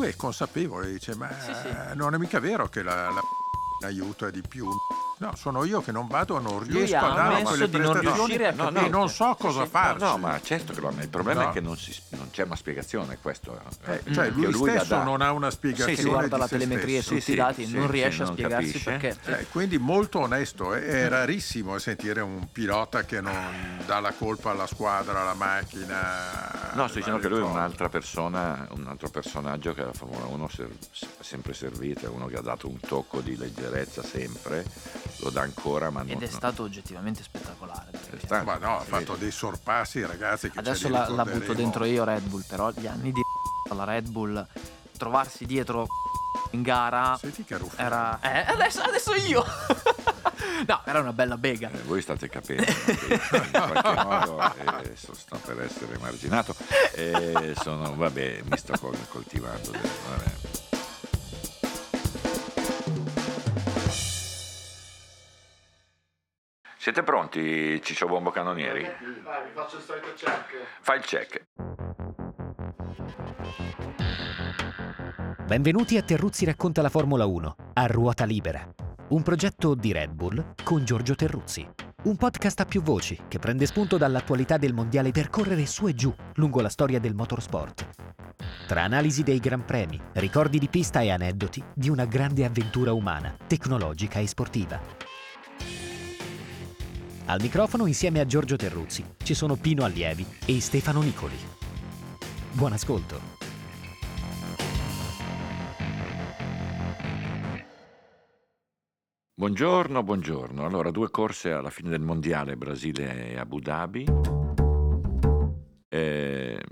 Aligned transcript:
lui 0.00 0.08
è 0.08 0.16
consapevole, 0.16 0.90
dice 0.90 1.14
ma 1.14 1.28
Sì, 1.38 1.52
sì. 1.52 1.68
non 1.94 2.14
è 2.14 2.18
mica 2.18 2.40
vero 2.40 2.68
che 2.68 2.82
la, 2.82 3.10
la 3.10 3.20
aiuta 3.86 4.30
di 4.30 4.42
più. 4.46 4.66
No, 5.18 5.34
sono 5.36 5.64
io 5.64 5.82
che 5.82 5.92
non 5.92 6.06
vado, 6.06 6.38
non 6.38 6.64
Lui 6.66 6.86
riesco 6.86 6.96
ha 6.96 7.12
a 7.12 7.14
dare 7.14 7.42
quelle 7.42 7.68
di 7.68 7.76
non 7.76 7.92
prestazioni 7.92 8.36
riuscire 8.38 8.46
a 8.48 8.70
No, 8.70 8.86
e 8.86 8.88
non 8.88 9.10
so 9.10 9.36
cosa 9.38 9.66
farci. 9.66 10.02
No, 10.02 10.16
ma 10.16 10.40
certo 10.40 10.72
che 10.72 10.80
lo 10.80 10.88
ama. 10.88 11.02
Il 11.02 11.08
problema 11.10 11.42
No. 11.42 11.50
è 11.50 11.52
che 11.52 11.60
non, 11.60 11.76
si- 11.76 11.94
non 12.10 12.30
c'è 12.30 12.44
una 12.44 12.56
spiegazione, 12.56 13.18
questo. 13.20 13.60
Eh, 13.84 14.00
eh, 14.06 14.14
cioè, 14.14 14.30
lui 14.30 14.50
la 14.72 14.78
stesso 14.80 15.02
non 15.02 15.20
ha 15.20 15.30
una 15.32 15.50
Sì, 15.50 15.56
spiegazione 15.56 15.94
sì. 15.96 16.02
che 16.04 16.08
guarda 16.08 16.36
la 16.38 16.48
telemetria 16.48 16.98
e 16.98 17.02
stesso. 17.02 17.08
tutti 17.10 17.22
Sì, 17.24 17.32
i 17.32 17.34
dati 17.36 17.66
sì, 17.66 17.74
non 17.74 17.84
sì, 17.86 17.92
riesce 17.92 18.12
sì, 18.16 18.22
a 18.22 18.24
non 18.24 18.32
spiegarsi 18.34 18.66
capisce. 18.82 18.90
perché 19.20 19.40
Eh, 19.40 19.46
quindi 19.48 19.76
molto 19.76 20.20
onesto, 20.20 20.72
è, 20.72 20.80
è 20.82 21.08
rarissimo 21.10 21.78
sentire 21.78 22.22
un 22.22 22.48
pilota 22.50 23.04
che 23.04 23.20
non 23.20 23.82
dà 23.84 24.00
la 24.00 24.12
colpa 24.12 24.52
alla 24.52 24.66
squadra, 24.66 25.20
alla 25.20 25.34
macchina. 25.34 26.59
No, 26.72 26.86
sto 26.88 26.98
dicendo 26.98 27.18
che 27.18 27.28
lui 27.28 27.40
è 27.40 27.42
un'altra 27.42 27.88
persona, 27.88 28.66
un 28.72 28.86
altro 28.86 29.08
personaggio 29.08 29.74
che 29.74 29.82
la 29.84 29.92
Formula 29.92 30.26
1 30.26 30.48
ser- 30.48 30.70
ha 31.18 31.22
sempre 31.22 31.52
servito, 31.52 32.06
è 32.06 32.08
uno 32.08 32.26
che 32.26 32.36
ha 32.36 32.40
dato 32.42 32.68
un 32.68 32.78
tocco 32.80 33.20
di 33.20 33.36
leggerezza 33.36 34.02
sempre, 34.02 34.64
lo 35.18 35.30
dà 35.30 35.42
ancora, 35.42 35.90
ma 35.90 36.00
non, 36.00 36.10
ed 36.10 36.22
è 36.22 36.26
no. 36.26 36.30
stato 36.30 36.62
oggettivamente 36.62 37.22
spettacolare. 37.22 37.90
È 37.92 38.18
stato- 38.24 38.44
Ma 38.44 38.56
no, 38.56 38.78
ha 38.78 38.84
fatto 38.84 39.16
dei 39.16 39.30
sorpassi, 39.30 40.04
ragazzi. 40.04 40.50
Che 40.50 40.58
Adesso 40.58 40.88
la, 40.88 41.08
la 41.08 41.24
butto 41.24 41.52
dentro 41.52 41.84
io 41.84 42.04
Red 42.04 42.22
Bull, 42.22 42.44
però 42.46 42.70
gli 42.70 42.86
anni 42.86 43.12
di 43.12 43.20
alla 43.70 43.84
Red 43.84 44.08
Bull, 44.08 44.46
trovarsi 44.96 45.46
dietro 45.46 45.86
in 46.52 46.62
gara 46.62 47.16
Senti 47.18 47.44
che 47.44 47.58
era... 47.76 48.18
Eh, 48.20 48.52
adesso, 48.52 48.80
adesso 48.82 49.14
io! 49.14 49.44
no, 50.66 50.82
era 50.84 51.00
una 51.00 51.12
bella 51.12 51.36
bega. 51.36 51.70
Eh, 51.70 51.82
voi 51.82 52.00
state 52.02 52.28
capendo 52.28 52.62
che 52.64 53.06
in 53.12 53.50
qualche 53.50 54.02
modo 54.04 54.54
eh, 54.82 54.96
so- 54.96 55.14
sto 55.14 55.36
per 55.44 55.60
essere 55.62 55.94
emarginato 55.94 56.54
e 56.94 57.54
sono, 57.60 57.94
vabbè, 57.94 58.42
mi 58.44 58.56
sto 58.56 58.74
col- 58.78 59.08
coltivando. 59.08 59.70
vabbè. 59.72 60.38
Siete 66.78 67.02
pronti, 67.02 67.80
Ciccio 67.82 68.06
Bombo 68.06 68.30
Cannonieri? 68.30 68.82
Vai, 69.22 69.44
vi 69.44 69.50
faccio 69.52 69.76
il 69.76 69.82
solito 69.82 70.12
check. 70.16 70.54
Fai 70.80 70.96
il 70.98 71.04
check. 71.04 71.44
Benvenuti 75.44 75.98
a 75.98 76.02
Terruzzi 76.02 76.44
racconta 76.46 76.80
la 76.80 76.88
Formula 76.88 77.26
1 77.26 77.56
a 77.74 77.86
ruota 77.86 78.24
libera. 78.24 78.66
Un 79.10 79.22
progetto 79.22 79.74
di 79.74 79.90
Red 79.90 80.12
Bull 80.12 80.54
con 80.62 80.84
Giorgio 80.84 81.16
Terruzzi. 81.16 81.66
Un 82.04 82.14
podcast 82.14 82.60
a 82.60 82.64
più 82.64 82.80
voci 82.80 83.18
che 83.26 83.40
prende 83.40 83.66
spunto 83.66 83.96
dall'attualità 83.96 84.56
del 84.56 84.72
mondiale 84.72 85.10
per 85.10 85.30
correre 85.30 85.66
su 85.66 85.88
e 85.88 85.94
giù 85.94 86.14
lungo 86.34 86.60
la 86.60 86.68
storia 86.68 87.00
del 87.00 87.16
motorsport. 87.16 87.88
Tra 88.68 88.84
analisi 88.84 89.24
dei 89.24 89.40
gran 89.40 89.64
premi, 89.64 90.00
ricordi 90.12 90.60
di 90.60 90.68
pista 90.68 91.00
e 91.00 91.10
aneddoti 91.10 91.60
di 91.74 91.88
una 91.88 92.04
grande 92.04 92.44
avventura 92.44 92.92
umana, 92.92 93.36
tecnologica 93.48 94.20
e 94.20 94.28
sportiva. 94.28 94.80
Al 97.24 97.40
microfono 97.40 97.86
insieme 97.86 98.20
a 98.20 98.26
Giorgio 98.26 98.54
Terruzzi 98.54 99.04
ci 99.24 99.34
sono 99.34 99.56
Pino 99.56 99.82
Allievi 99.82 100.24
e 100.46 100.60
Stefano 100.60 101.02
Nicoli. 101.02 101.36
Buon 102.52 102.74
ascolto. 102.74 103.39
Buongiorno, 109.40 110.02
buongiorno. 110.02 110.66
Allora, 110.66 110.90
due 110.90 111.08
corse 111.10 111.50
alla 111.50 111.70
fine 111.70 111.88
del 111.88 112.02
mondiale, 112.02 112.58
Brasile 112.58 113.30
e 113.30 113.38
Abu 113.38 113.58
Dhabi. 113.58 114.04
Eh, 115.88 116.62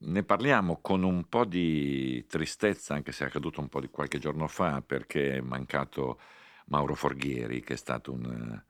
ne 0.00 0.22
parliamo 0.22 0.82
con 0.82 1.02
un 1.02 1.26
po' 1.30 1.46
di 1.46 2.22
tristezza, 2.26 2.92
anche 2.92 3.10
se 3.10 3.24
è 3.24 3.28
accaduto 3.28 3.62
un 3.62 3.70
po' 3.70 3.80
di 3.80 3.88
qualche 3.88 4.18
giorno 4.18 4.48
fa, 4.48 4.82
perché 4.82 5.36
è 5.36 5.40
mancato 5.40 6.20
Mauro 6.66 6.94
Forghieri, 6.94 7.62
che 7.62 7.72
è 7.72 7.76
stato 7.78 8.12
un, 8.12 8.62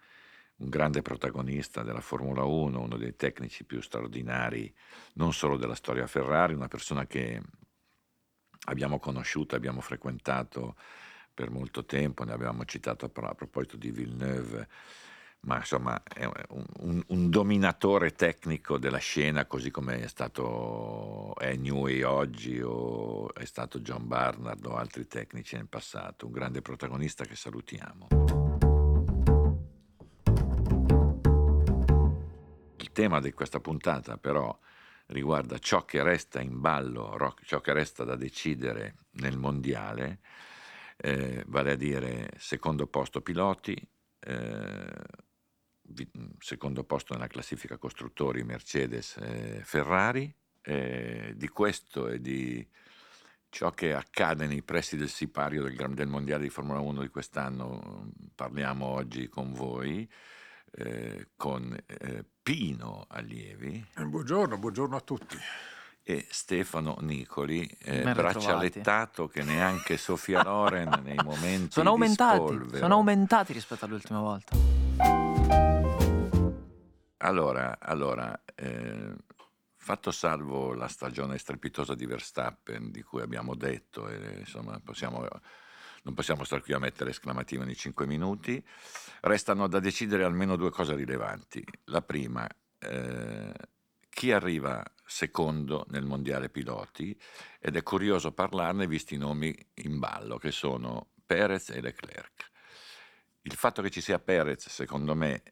un 0.55 0.69
grande 0.69 1.03
protagonista 1.03 1.83
della 1.83 2.00
Formula 2.00 2.44
1, 2.44 2.81
uno 2.81 2.97
dei 2.97 3.17
tecnici 3.17 3.65
più 3.65 3.81
straordinari, 3.81 4.73
non 5.15 5.33
solo 5.33 5.56
della 5.56 5.75
storia 5.75 6.06
Ferrari, 6.06 6.55
una 6.55 6.69
persona 6.69 7.05
che 7.09 7.43
abbiamo 8.67 9.00
conosciuto, 9.00 9.56
abbiamo 9.56 9.81
frequentato 9.81 10.77
per 11.34 11.50
molto 11.50 11.84
tempo, 11.84 12.25
ne 12.25 12.33
abbiamo 12.33 12.65
citato 12.65 13.11
a, 13.12 13.34
proposito 13.34 13.77
di 13.77 13.91
Villeneuve, 13.91 14.69
ma 15.41 15.56
insomma 15.59 16.00
è 16.03 16.25
un, 16.25 16.65
un- 16.78 17.05
un 17.09 17.28
dominatore 17.28 18.12
tecnico 18.12 18.78
della 18.78 18.99
scena, 18.99 19.44
così 19.44 19.71
come 19.71 20.00
è 20.00 20.06
stato 20.06 21.34
è 21.37 21.55
Newey 21.56 22.03
oggi 22.03 22.61
o 22.62 23.34
è 23.34 23.44
stato 23.44 23.81
John 23.81 24.06
Barnard 24.06 24.65
o 24.65 24.77
altri 24.77 25.06
tecnici 25.06 25.56
nel 25.56 25.67
passato, 25.67 26.27
un 26.27 26.33
grande 26.33 26.62
protagonista 26.62 27.25
che 27.25 27.34
salutiamo. 27.37 28.09
Il 32.77 32.93
tema 32.93 33.21
di 33.21 33.33
questa 33.33 33.59
puntata 33.59 34.17
però 34.19 34.56
riguarda 35.06 35.59
ciò 35.59 35.84
che 35.84 36.03
resta 36.03 36.41
in 36.41 36.61
ballo, 36.61 37.34
ciò 37.43 37.61
che 37.61 37.73
resta 37.73 38.05
da 38.05 38.17
decidere 38.17 38.97
nel 39.12 39.37
mondiale, 39.37 40.21
eh, 41.04 41.44
vale 41.48 41.72
a 41.72 41.76
dire 41.76 42.31
secondo 42.38 42.87
posto 42.87 43.20
piloti, 43.20 43.76
eh, 44.20 44.92
secondo 46.38 46.82
posto 46.84 47.12
nella 47.12 47.26
classifica 47.26 47.76
costruttori 47.76 48.42
Mercedes 48.42 49.19
e 49.19 49.60
Ferrari. 49.62 50.34
Eh, 50.66 51.34
di 51.37 51.48
questo 51.48 52.09
e 52.09 52.22
di 52.22 52.66
ciò 53.50 53.70
che 53.72 53.93
accade 53.93 54.47
nei 54.47 54.62
pressi 54.62 54.97
del 54.97 55.10
sipario 55.10 55.62
del, 55.62 55.76
del 55.93 56.09
mondiale 56.09 56.44
di 56.44 56.48
Formula 56.48 56.81
1 56.81 57.03
di 57.03 57.09
quest'anno 57.09 58.10
parliamo 58.34 58.87
oggi 58.87 59.28
con 59.28 59.53
voi. 59.53 60.09
eh, 60.76 61.28
con 61.37 61.76
eh, 61.87 62.25
Pino 62.43 63.04
Allievi 63.09 63.84
Eh, 63.97 64.04
Buongiorno, 64.04 64.59
buongiorno 64.59 64.97
a 64.97 65.00
tutti. 65.00 65.37
E 66.06 66.26
Stefano 66.28 66.98
Nicoli, 67.00 67.66
eh, 67.81 68.03
braccialettato 68.03 69.26
che 69.26 69.42
neanche 69.42 69.97
Sofia 69.97 70.42
Loren 70.42 71.00
nei 71.03 71.16
momenti 71.25 71.72
Sono 71.72 71.94
di 71.97 72.03
aumentati, 72.03 72.37
spolvero. 72.37 72.76
sono 72.76 72.94
aumentati 72.94 73.53
rispetto 73.54 73.87
all'ultima 73.87 74.20
volta. 74.20 74.54
Allora, 77.19 77.78
allora 77.81 78.38
eh, 78.54 79.14
fatto 79.76 80.10
salvo 80.10 80.75
la 80.75 80.88
stagione 80.88 81.38
strepitosa 81.38 81.94
di 81.94 82.04
Verstappen 82.04 82.91
di 82.91 83.03
cui 83.03 83.22
abbiamo 83.22 83.54
detto, 83.54 84.06
e, 84.06 84.41
insomma, 84.41 84.78
possiamo- 84.84 85.26
non 86.03 86.12
possiamo 86.12 86.44
stare 86.44 86.60
qui 86.60 86.75
a 86.75 86.78
mettere 86.78 87.10
esclamativi 87.10 87.62
ogni 87.62 87.75
5 87.75 88.06
minuti, 88.06 88.62
restano 89.22 89.69
da 89.69 89.81
decidere 89.81 90.25
almeno 90.25 90.56
due 90.56 90.69
cose 90.70 90.94
rilevanti. 90.94 91.64
La 91.84 92.03
prima, 92.03 92.47
eh, 92.78 93.53
chi 94.10 94.31
arriva 94.31 94.84
secondo 95.06 95.84
nel 95.91 96.04
mondiale 96.04 96.48
piloti 96.48 97.19
ed 97.60 97.76
è 97.76 97.82
curioso 97.82 98.32
parlarne 98.32 98.87
visti 98.87 99.15
i 99.15 99.19
nomi 99.19 99.54
in 99.75 99.98
ballo 99.98 100.38
che 100.38 100.50
sono 100.50 101.10
Perez 101.25 101.70
e 101.70 101.81
Leclerc. 101.81 102.50
Il 103.43 103.54
fatto 103.54 103.82
che 103.82 103.91
ci 103.91 104.00
sia 104.00 104.19
Perez, 104.19 104.69
secondo 104.69 105.14
me, 105.14 105.43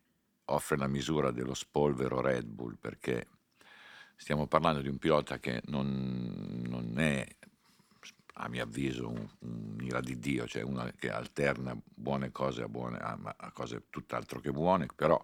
offre 0.46 0.76
la 0.76 0.86
misura 0.86 1.30
dello 1.30 1.54
spolvero 1.54 2.20
Red 2.20 2.46
Bull 2.46 2.76
perché 2.78 3.28
stiamo 4.16 4.46
parlando 4.46 4.80
di 4.80 4.88
un 4.88 4.98
pilota 4.98 5.38
che 5.38 5.62
non, 5.66 6.62
non 6.66 6.98
è, 6.98 7.26
a 8.34 8.48
mio 8.48 8.62
avviso, 8.62 9.08
un, 9.08 9.28
un'ira 9.40 10.00
di 10.00 10.18
Dio, 10.18 10.46
cioè 10.46 10.62
uno 10.62 10.90
che 10.96 11.10
alterna 11.10 11.76
buone 11.84 12.30
cose 12.30 12.62
a, 12.62 12.68
buone, 12.68 12.98
a, 12.98 13.18
a 13.36 13.50
cose 13.52 13.84
tutt'altro 13.90 14.40
che 14.40 14.50
buone, 14.50 14.86
però 14.94 15.22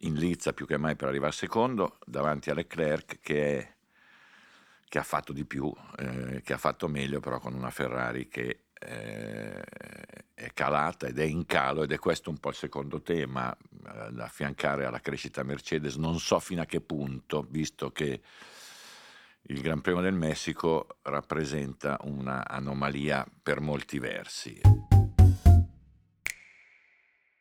inlizza 0.00 0.52
più 0.52 0.66
che 0.66 0.76
mai 0.76 0.96
per 0.96 1.08
arrivare 1.08 1.32
secondo 1.32 1.98
davanti 2.04 2.50
a 2.50 2.54
Leclerc 2.54 3.18
che, 3.20 3.58
è- 3.58 3.74
che 4.88 4.98
ha 4.98 5.02
fatto 5.02 5.32
di 5.32 5.44
più, 5.44 5.72
eh, 5.98 6.42
che 6.42 6.52
ha 6.52 6.58
fatto 6.58 6.88
meglio 6.88 7.20
però 7.20 7.38
con 7.38 7.54
una 7.54 7.70
Ferrari 7.70 8.28
che 8.28 8.64
eh, 8.80 9.62
è 10.34 10.52
calata 10.54 11.06
ed 11.06 11.18
è 11.18 11.24
in 11.24 11.44
calo 11.44 11.82
ed 11.82 11.92
è 11.92 11.98
questo 11.98 12.30
un 12.30 12.38
po' 12.38 12.48
il 12.48 12.54
secondo 12.54 13.02
tema 13.02 13.54
eh, 13.54 14.10
da 14.10 14.24
affiancare 14.24 14.86
alla 14.86 15.00
crescita 15.00 15.42
Mercedes, 15.42 15.96
non 15.96 16.18
so 16.18 16.38
fino 16.38 16.62
a 16.62 16.66
che 16.66 16.80
punto, 16.80 17.46
visto 17.48 17.90
che 17.90 18.20
il 19.42 19.60
Gran 19.60 19.80
Premio 19.80 20.02
del 20.02 20.14
Messico 20.14 20.98
rappresenta 21.02 21.98
una 22.02 22.46
anomalia 22.46 23.26
per 23.42 23.60
molti 23.60 23.98
versi. 23.98 24.89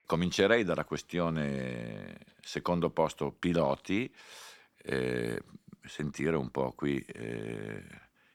Comincerei 0.09 0.63
dalla 0.63 0.85
questione 0.85 2.17
secondo 2.41 2.89
posto 2.89 3.31
piloti, 3.31 4.11
eh, 4.77 5.39
sentire 5.83 6.35
un 6.35 6.49
po' 6.49 6.71
qui 6.71 6.97
eh, 6.99 7.83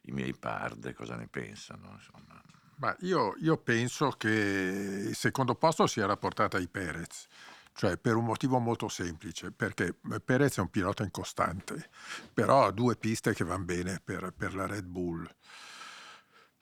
i 0.03 0.12
miei 0.12 0.37
pard 0.37 0.93
cosa 0.93 1.17
ne 1.17 1.26
pensano. 1.26 1.99
Io, 3.00 3.35
io 3.41 3.56
penso 3.56 4.11
che 4.11 4.29
il 5.09 5.17
secondo 5.17 5.56
posto 5.56 5.88
sia 5.88 6.06
rapportato 6.06 6.56
ai 6.59 6.69
Perez, 6.69 7.26
cioè 7.73 7.97
per 7.97 8.15
un 8.15 8.25
motivo 8.25 8.61
molto 8.61 8.87
semplice, 8.87 9.50
perché 9.50 9.97
Perez 10.25 10.59
è 10.59 10.61
un 10.61 10.70
pilota 10.70 11.03
incostante, 11.03 11.91
però 12.32 12.67
ha 12.67 12.70
due 12.70 12.94
piste 12.94 13.35
che 13.35 13.43
vanno 13.43 13.65
bene 13.65 14.00
per, 14.00 14.32
per 14.37 14.55
la 14.55 14.67
Red 14.67 14.85
Bull. 14.85 15.29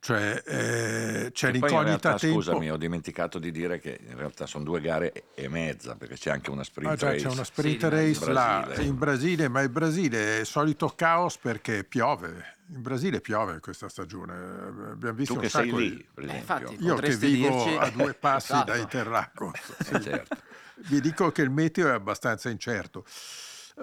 Cioè, 0.04 0.42
eh, 0.44 1.30
c'è 1.32 1.46
in 1.46 1.52
l'incognita 1.52 2.14
tempo. 2.16 2.34
scusami, 2.40 2.68
ho 2.72 2.76
dimenticato 2.76 3.38
di 3.38 3.52
dire 3.52 3.78
che 3.78 4.00
in 4.04 4.16
realtà 4.16 4.46
sono 4.46 4.64
due 4.64 4.80
gare 4.80 5.26
e 5.32 5.46
mezza, 5.48 5.94
perché 5.94 6.16
c'è 6.16 6.30
anche 6.32 6.50
una 6.50 6.64
sprint 6.64 6.90
Ah, 6.90 6.96
già, 6.96 7.06
race. 7.12 7.24
c'è 7.28 7.30
una 7.32 7.44
sprint 7.44 7.78
Sì, 7.78 7.84
in 7.84 7.90
race 7.90 8.32
là 8.32 8.62
Brasile. 8.66 8.88
in 8.88 8.98
Brasile, 8.98 9.48
ma 9.48 9.60
il 9.60 9.68
Brasile 9.68 10.40
è 10.40 10.44
solito 10.44 10.88
caos 10.96 11.38
perché 11.38 11.84
piove. 11.84 12.56
In 12.74 12.82
Brasile 12.82 13.20
piove 13.20 13.60
questa 13.60 13.88
stagione. 13.88 14.34
Abbiamo 14.90 15.14
visto 15.14 15.34
Tu 15.34 15.38
un 15.38 15.44
che 15.44 15.50
sei 15.52 15.66
sacco 15.66 15.78
lì, 15.78 15.90
di- 15.90 16.06
per 16.12 16.24
Eh, 16.30 16.36
infatti. 16.36 16.76
Io 16.80 16.94
che 16.96 17.16
vivo 17.16 17.48
dirci- 17.64 17.76
a 17.78 17.88
due 17.90 18.14
passi 18.18 18.52
Esatto. 18.54 18.72
da 18.72 18.76
Interlagos. 18.78 19.60
Eh, 19.88 20.00
certo. 20.00 20.36
Vi 20.88 21.00
dico 21.00 21.30
che 21.30 21.42
il 21.42 21.50
meteo 21.50 21.86
è 21.86 21.92
abbastanza 21.92 22.48
incerto. 22.48 23.04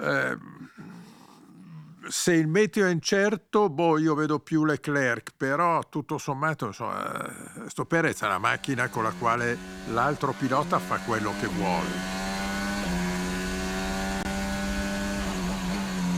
Eh, 0.02 0.38
se 2.10 2.34
il 2.34 2.48
meteo 2.48 2.88
è 2.88 2.90
incerto, 2.90 3.70
boh, 3.70 4.00
io 4.00 4.16
vedo 4.16 4.40
più 4.40 4.66
Leclerc, 4.66 5.34
però 5.38 5.80
tutto 5.90 6.18
sommato, 6.18 6.66
insomma, 6.66 7.24
eh, 7.24 7.70
sto 7.70 7.86
Perez 7.86 8.22
è 8.22 8.26
una 8.26 8.40
macchina 8.40 8.88
con 8.90 9.04
la 9.04 9.14
quale 9.18 9.56
l'altro 9.92 10.34
pilota 10.34 10.80
fa 10.80 10.98
quello 10.98 11.32
che 11.40 11.46
vuole. 11.46 12.18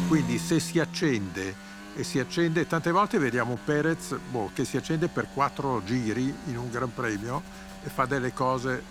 Quindi 0.08 0.38
se 0.38 0.62
si 0.62 0.80
accende 0.80 1.70
e 1.94 2.04
si 2.06 2.20
accende, 2.20 2.66
tante 2.68 2.92
volte 2.92 3.18
vediamo 3.18 3.58
Perez 3.64 4.18
boh, 4.30 4.52
che 4.54 4.64
si 4.64 4.78
accende 4.78 5.10
per 5.10 5.28
quattro 5.34 5.84
giri 5.84 6.34
in 6.46 6.58
un 6.58 6.72
Gran 6.72 6.94
Premio 6.94 7.42
e 7.84 7.90
fa 7.90 8.06
delle 8.06 8.32
cose 8.32 8.82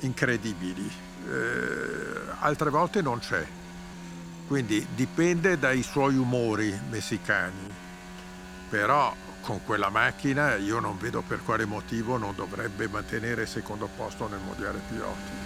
incredibili. 0.00 0.86
Eh, 1.28 2.30
altre 2.40 2.68
volte 2.68 3.00
non 3.00 3.20
c'è. 3.20 3.64
Quindi 4.46 4.86
dipende 4.94 5.58
dai 5.58 5.82
suoi 5.82 6.16
umori 6.16 6.72
messicani. 6.88 7.68
Però 8.70 9.14
con 9.40 9.64
quella 9.64 9.88
macchina 9.88 10.54
io 10.54 10.78
non 10.78 10.98
vedo 10.98 11.22
per 11.22 11.42
quale 11.42 11.64
motivo 11.64 12.16
non 12.16 12.34
dovrebbe 12.34 12.88
mantenere 12.88 13.42
il 13.42 13.48
secondo 13.48 13.88
posto 13.96 14.28
nel 14.28 14.40
mondiale 14.40 14.80
piloti. 14.88 15.44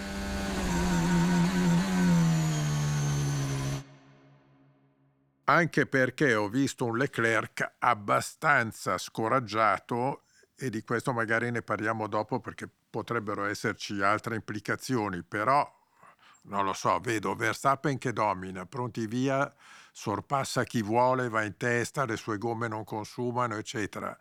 Anche 5.45 5.87
perché 5.87 6.35
ho 6.35 6.49
visto 6.49 6.85
un 6.85 6.97
Leclerc 6.97 7.77
abbastanza 7.79 8.99
scoraggiato 8.99 10.23
e 10.55 10.71
di 10.71 10.83
questo 10.83 11.13
magari 11.13 11.51
ne 11.51 11.63
parliamo 11.63 12.07
dopo 12.07 12.39
perché 12.39 12.69
potrebbero 12.91 13.47
esserci 13.47 14.01
altre 14.03 14.37
implicazioni, 14.37 15.23
però 15.23 15.80
non 16.43 16.65
lo 16.65 16.73
so, 16.73 16.99
vedo 17.01 17.35
Verstappen 17.35 17.99
che 17.99 18.13
domina, 18.13 18.67
pronti 18.67 19.07
via, 19.07 19.53
sorpassa 19.93 20.65
chi 20.65 20.83
vuole, 20.83 21.29
va 21.29 21.43
in 21.45 21.57
testa, 21.57 22.05
le 22.05 22.17
sue 22.17 22.39
gomme 22.39 22.69
non 22.69 22.85
consumano, 22.85 23.57
eccetera. 23.57 24.17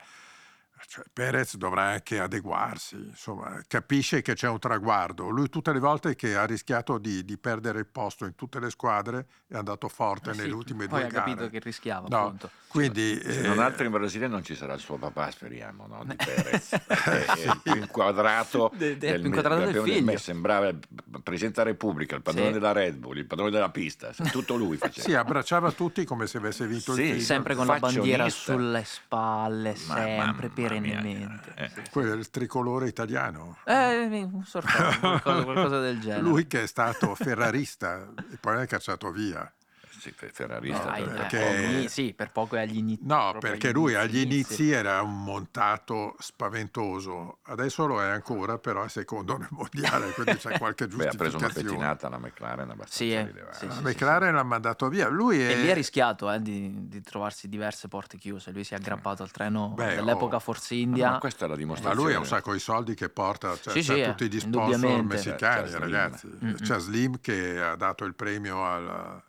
Cioè, 0.87 1.03
Perez 1.11 1.55
dovrà 1.57 1.83
anche 1.83 2.19
adeguarsi, 2.19 2.95
insomma, 2.95 3.61
capisce 3.67 4.21
che 4.21 4.33
c'è 4.33 4.47
un 4.47 4.59
traguardo. 4.59 5.29
Lui 5.29 5.49
tutte 5.49 5.71
le 5.73 5.79
volte 5.79 6.15
che 6.15 6.35
ha 6.35 6.45
rischiato 6.45 6.97
di, 6.97 7.23
di 7.25 7.37
perdere 7.37 7.79
il 7.79 7.85
posto 7.87 8.25
in 8.25 8.33
tutte 8.35 8.59
le 8.59 8.69
squadre 8.69 9.25
è 9.47 9.55
andato 9.55 9.87
forte 9.87 10.31
Eh 10.31 10.33
sì, 10.33 10.39
nelle 10.41 10.53
ultime 10.53 10.87
poi 10.87 10.99
due 11.01 11.07
ha 11.07 11.11
gare. 11.11 11.31
capito 11.31 11.49
che 11.49 11.59
rischiava, 11.59 12.07
No, 12.09 12.17
appunto. 12.25 12.49
quindi 12.67 13.19
Se 13.21 13.39
eh, 13.43 13.47
non 13.47 13.59
altro 13.59 13.85
in 13.85 13.91
Brasile 13.91 14.27
non 14.27 14.43
ci 14.43 14.55
sarà 14.55 14.73
il 14.73 14.79
suo 14.79 14.97
papà, 14.97 15.29
speriamo, 15.31 15.85
no? 15.87 16.03
di 16.05 16.15
Perez. 16.23 16.69
È 16.87 17.43
il 17.45 17.59
più 17.61 17.75
inquadrato, 17.75 18.71
De- 18.75 18.97
de- 18.97 19.11
del, 19.11 19.25
inquadrato 19.25 19.61
del 19.65 19.73
del- 19.73 19.83
figlio. 19.83 20.03
me 20.05 20.17
sembrava 20.17 20.67
il 20.69 20.79
Presidente 21.23 21.61
della 21.61 21.71
Repubblica, 21.71 22.15
il 22.15 22.21
padrone 22.21 22.47
Sì. 22.47 22.53
della 22.53 22.71
Red 22.71 22.95
Bull, 22.95 23.17
il 23.17 23.25
padrone 23.25 23.51
della 23.51 23.69
pista, 23.69 24.11
tutto 24.31 24.55
lui 24.55 24.77
faceva. 24.77 25.07
sì, 25.07 25.13
abbracciava 25.13 25.71
tutti 25.71 26.03
come 26.05 26.25
se 26.27 26.37
avesse 26.37 26.65
vinto 26.67 26.93
Sì, 26.93 27.01
il 27.01 27.07
figlio. 27.11 27.23
Sempre 27.23 27.55
con 27.55 27.65
la 27.67 27.79
bandiera 27.79 28.29
sulle 28.29 28.83
spalle, 28.85 29.71
Ma- 29.71 29.75
sempre, 29.95 30.17
mamma 30.17 30.31
mia, 30.31 30.39
perennemente. 30.69 31.53
eh. 31.55 31.69
Sì. 31.69 31.81
Quello 31.91 32.13
è 32.13 32.15
il 32.15 32.29
tricolore 32.29 32.87
italiano. 32.87 33.57
Eh, 33.65 34.25
un 34.31 34.43
sorta 34.45 34.97
qualcosa, 34.99 35.43
qualcosa 35.43 35.79
del 35.79 35.99
genere. 35.99 36.21
Lui 36.21 36.47
che 36.47 36.63
è 36.63 36.67
stato 36.67 37.15
ferrarista 37.15 38.07
e 38.31 38.37
poi 38.39 38.55
l'ha 38.55 38.65
cacciato 38.65 39.11
via. 39.11 39.51
Sì, 39.99 40.11
fe- 40.11 40.29
ferrarista. 40.31 40.83
Dai, 40.85 41.03
per- 41.03 41.13
perché- 41.13 41.87
sì, 41.89 42.13
per 42.13 42.31
poco 42.31 42.55
è 42.55 42.61
agli 42.61 42.77
inizi. 42.77 43.03
No, 43.05 43.35
perché 43.39 43.71
lui 43.71 43.95
agli 43.95 44.17
inizi. 44.19 44.53
inizi 44.63 44.71
era 44.71 45.01
un 45.01 45.23
montato 45.23 46.15
spaventoso, 46.19 47.39
adesso 47.43 47.85
lo 47.85 48.01
è 48.01 48.07
ancora, 48.07 48.57
però 48.57 48.83
è 48.83 48.89
secondo 48.89 49.37
nel 49.37 49.47
mondiale, 49.51 50.11
quindi 50.13 50.37
c'è 50.37 50.57
qualche 50.57 50.87
Beh, 50.87 51.07
ha 51.07 51.11
preso 51.13 51.37
una 51.37 51.47
giustificazione. 51.47 51.63
pettinata 51.77 52.07
alla 52.07 52.17
McLaren 52.17 52.69
abbastanza 52.69 52.93
Sì, 52.95 53.13
eh, 53.13 53.25
rilevante. 53.25 53.57
sì, 53.57 53.67
La 53.67 53.73
sì, 53.73 53.81
McLaren 53.83 54.33
l'ha 54.35 54.43
mandato 54.43 54.87
via. 54.89 55.07
Lui 55.09 55.39
è... 55.41 55.49
E 55.51 55.55
lì 55.61 55.69
ha 55.71 55.73
rischiato 55.73 56.31
eh, 56.31 56.41
di, 56.41 56.87
di 56.87 57.01
trovarsi 57.01 57.47
diverse 57.49 57.87
porte 57.87 58.17
chiuse. 58.17 58.51
Lui 58.51 58.63
si 58.63 58.73
è 58.73 58.77
aggrappato 58.77 59.23
al 59.23 59.31
treno 59.31 59.69
Beh, 59.75 59.95
dell'epoca 59.95 60.37
oh. 60.37 60.39
Force 60.39 60.73
Ma 60.75 60.81
India. 60.81 61.17
questa 61.17 61.45
è 61.45 61.47
la 61.47 61.53
Ma 61.53 61.59
dimostrazione. 61.59 62.05
lui 62.07 62.15
ha 62.15 62.19
un 62.19 62.25
sacco 62.25 62.53
di 62.53 62.59
soldi 62.59 62.93
che 62.95 63.09
porta, 63.09 63.57
cioè, 63.59 63.73
Sì, 63.73 63.87
c'ha 63.87 63.95
sì, 63.95 64.03
tutti 64.03 64.23
eh, 64.25 64.27
gli 64.27 64.39
sponsor 64.39 65.03
messicani, 65.03 65.67
Slim. 65.67 65.79
ragazzi. 65.79 66.27
Mm-mm. 66.43 66.55
C'è 66.55 66.79
Slim 66.79 67.19
che 67.19 67.59
ha 67.61 67.75
dato 67.75 68.05
il 68.05 68.15
premio 68.15 68.63
al, 68.65 69.21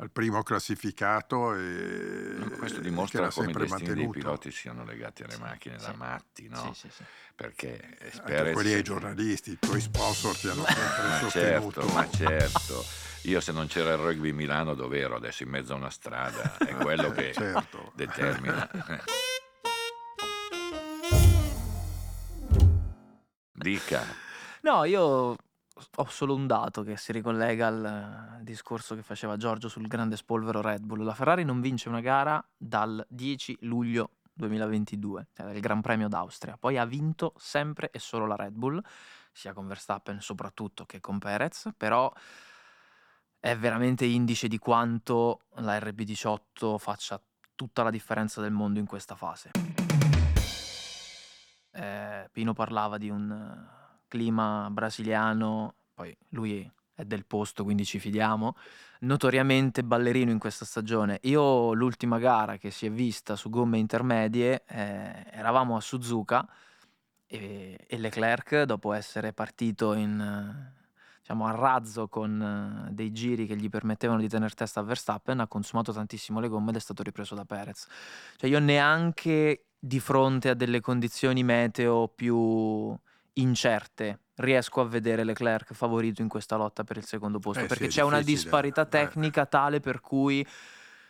al 0.00 0.10
primo 0.10 0.42
classificato 0.42 1.54
e 1.54 2.34
No, 2.38 2.48
Questo 2.56 2.80
dimostra 2.80 3.28
come 3.28 3.50
i 3.50 3.52
destini 3.52 3.82
dei 3.82 3.94
mantenuto. 3.94 4.18
piloti 4.18 4.50
siano 4.50 4.82
legati 4.84 5.22
alle 5.22 5.36
macchine 5.36 5.76
da 5.76 5.90
sì. 5.92 5.96
matti, 5.98 6.48
no? 6.48 6.72
Sì, 6.72 6.88
sì, 6.88 6.90
sì. 6.96 7.04
Perché 7.34 7.96
Perez- 8.24 8.52
quelli 8.54 8.72
ai 8.72 8.82
giornalisti, 8.82 9.50
i 9.52 9.58
tuoi 9.58 9.80
sponsor 9.80 10.36
ti 10.36 10.48
hanno 10.48 10.64
sempre 10.64 11.02
Ma 11.08 11.18
sostenuto. 11.18 11.80
certo, 11.82 11.94
ma 11.94 12.10
certo. 12.10 12.84
Io 13.24 13.40
se 13.40 13.52
non 13.52 13.66
c'era 13.66 13.92
il 13.92 13.98
rugby 13.98 14.32
Milano 14.32 14.74
dove 14.74 14.98
ero 14.98 15.16
adesso 15.16 15.42
in 15.42 15.50
mezzo 15.50 15.74
a 15.74 15.76
una 15.76 15.90
strada? 15.90 16.56
È 16.56 16.74
quello 16.76 17.10
che 17.12 17.32
Certo. 17.34 17.92
determina. 17.94 18.68
Dica. 23.52 24.02
No, 24.62 24.84
io 24.84 25.36
ho 25.96 26.04
solo 26.06 26.34
un 26.34 26.46
dato 26.46 26.82
che 26.82 26.96
si 26.96 27.12
ricollega 27.12 27.66
al 27.66 28.38
eh, 28.40 28.44
discorso 28.44 28.94
che 28.94 29.02
faceva 29.02 29.36
Giorgio 29.36 29.68
sul 29.68 29.86
grande 29.86 30.16
spolvero 30.16 30.60
Red 30.60 30.84
Bull. 30.84 31.04
La 31.04 31.14
Ferrari 31.14 31.44
non 31.44 31.60
vince 31.60 31.88
una 31.88 32.00
gara 32.00 32.44
dal 32.56 33.04
10 33.08 33.58
luglio 33.62 34.10
2022, 34.32 35.28
cioè 35.32 35.46
del 35.46 35.60
Gran 35.60 35.80
Premio 35.80 36.08
d'Austria. 36.08 36.56
Poi 36.58 36.78
ha 36.78 36.84
vinto 36.84 37.34
sempre 37.36 37.90
e 37.90 37.98
solo 37.98 38.26
la 38.26 38.36
Red 38.36 38.54
Bull, 38.54 38.82
sia 39.32 39.52
con 39.52 39.66
Verstappen 39.66 40.20
soprattutto 40.20 40.86
che 40.86 41.00
con 41.00 41.18
Perez, 41.18 41.70
però 41.76 42.12
è 43.38 43.56
veramente 43.56 44.04
indice 44.04 44.48
di 44.48 44.58
quanto 44.58 45.42
la 45.56 45.78
RB18 45.78 46.78
faccia 46.78 47.20
tutta 47.54 47.82
la 47.82 47.90
differenza 47.90 48.40
del 48.40 48.52
mondo 48.52 48.78
in 48.78 48.86
questa 48.86 49.14
fase. 49.14 49.50
Eh, 51.72 52.28
Pino 52.32 52.52
parlava 52.52 52.98
di 52.98 53.08
un 53.08 53.78
clima 54.10 54.68
brasiliano, 54.70 55.74
poi 55.94 56.14
lui 56.30 56.68
è 56.94 57.04
del 57.04 57.24
posto, 57.24 57.62
quindi 57.64 57.84
ci 57.84 57.98
fidiamo, 57.98 58.56
notoriamente 59.00 59.82
ballerino 59.84 60.30
in 60.30 60.38
questa 60.38 60.64
stagione. 60.64 61.20
Io 61.22 61.72
l'ultima 61.72 62.18
gara 62.18 62.58
che 62.58 62.70
si 62.70 62.86
è 62.86 62.90
vista 62.90 63.36
su 63.36 63.48
gomme 63.48 63.78
intermedie, 63.78 64.64
eh, 64.66 65.24
eravamo 65.30 65.76
a 65.76 65.80
Suzuka 65.80 66.46
e, 67.26 67.78
e 67.86 67.98
Leclerc, 67.98 68.62
dopo 68.62 68.92
essere 68.92 69.32
partito 69.32 69.94
in, 69.94 70.72
diciamo, 71.20 71.46
a 71.46 71.52
razzo 71.52 72.08
con 72.08 72.86
eh, 72.88 72.92
dei 72.92 73.12
giri 73.12 73.46
che 73.46 73.56
gli 73.56 73.70
permettevano 73.70 74.20
di 74.20 74.28
tenere 74.28 74.52
testa 74.54 74.80
a 74.80 74.82
Verstappen, 74.82 75.40
ha 75.40 75.46
consumato 75.46 75.92
tantissimo 75.92 76.40
le 76.40 76.48
gomme 76.48 76.70
ed 76.70 76.76
è 76.76 76.80
stato 76.80 77.02
ripreso 77.02 77.34
da 77.34 77.44
Perez. 77.44 77.86
Cioè 78.36 78.50
io 78.50 78.58
neanche 78.58 79.64
di 79.78 80.00
fronte 80.00 80.50
a 80.50 80.54
delle 80.54 80.80
condizioni 80.80 81.42
meteo 81.42 82.08
più 82.08 82.94
incerte 83.34 84.20
riesco 84.36 84.80
a 84.80 84.84
vedere 84.84 85.24
Leclerc 85.24 85.72
favorito 85.74 86.22
in 86.22 86.28
questa 86.28 86.56
lotta 86.56 86.84
per 86.84 86.96
il 86.96 87.04
secondo 87.04 87.38
posto 87.38 87.60
Eh 87.64 87.68
sì, 87.68 87.68
perché 87.68 87.84
è 87.86 87.88
c'è 87.88 88.02
una 88.02 88.22
disparità 88.22 88.82
eh. 88.82 88.88
tecnica 88.88 89.46
tale 89.46 89.80
per 89.80 90.00
cui 90.00 90.46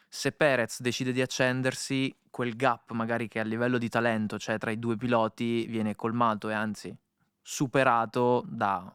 se 0.09 0.33
Perez 0.33 0.81
decide 0.81 1.13
di 1.13 1.23
accendersi 1.23 2.15
quel 2.31 2.57
gap 2.57 2.91
magari 2.93 3.29
che 3.29 3.39
a 3.39 3.45
livello 3.45 3.79
di 3.79 3.89
talento 3.89 4.37
c'è 4.37 4.59
tra 4.59 4.71
i 4.71 4.79
due 4.79 4.97
piloti 4.97 5.67
viene 5.67 5.95
colmato 5.95 6.49
e 6.49 6.53
anzi 6.53 6.95
superato 7.41 8.45
da 8.47 8.93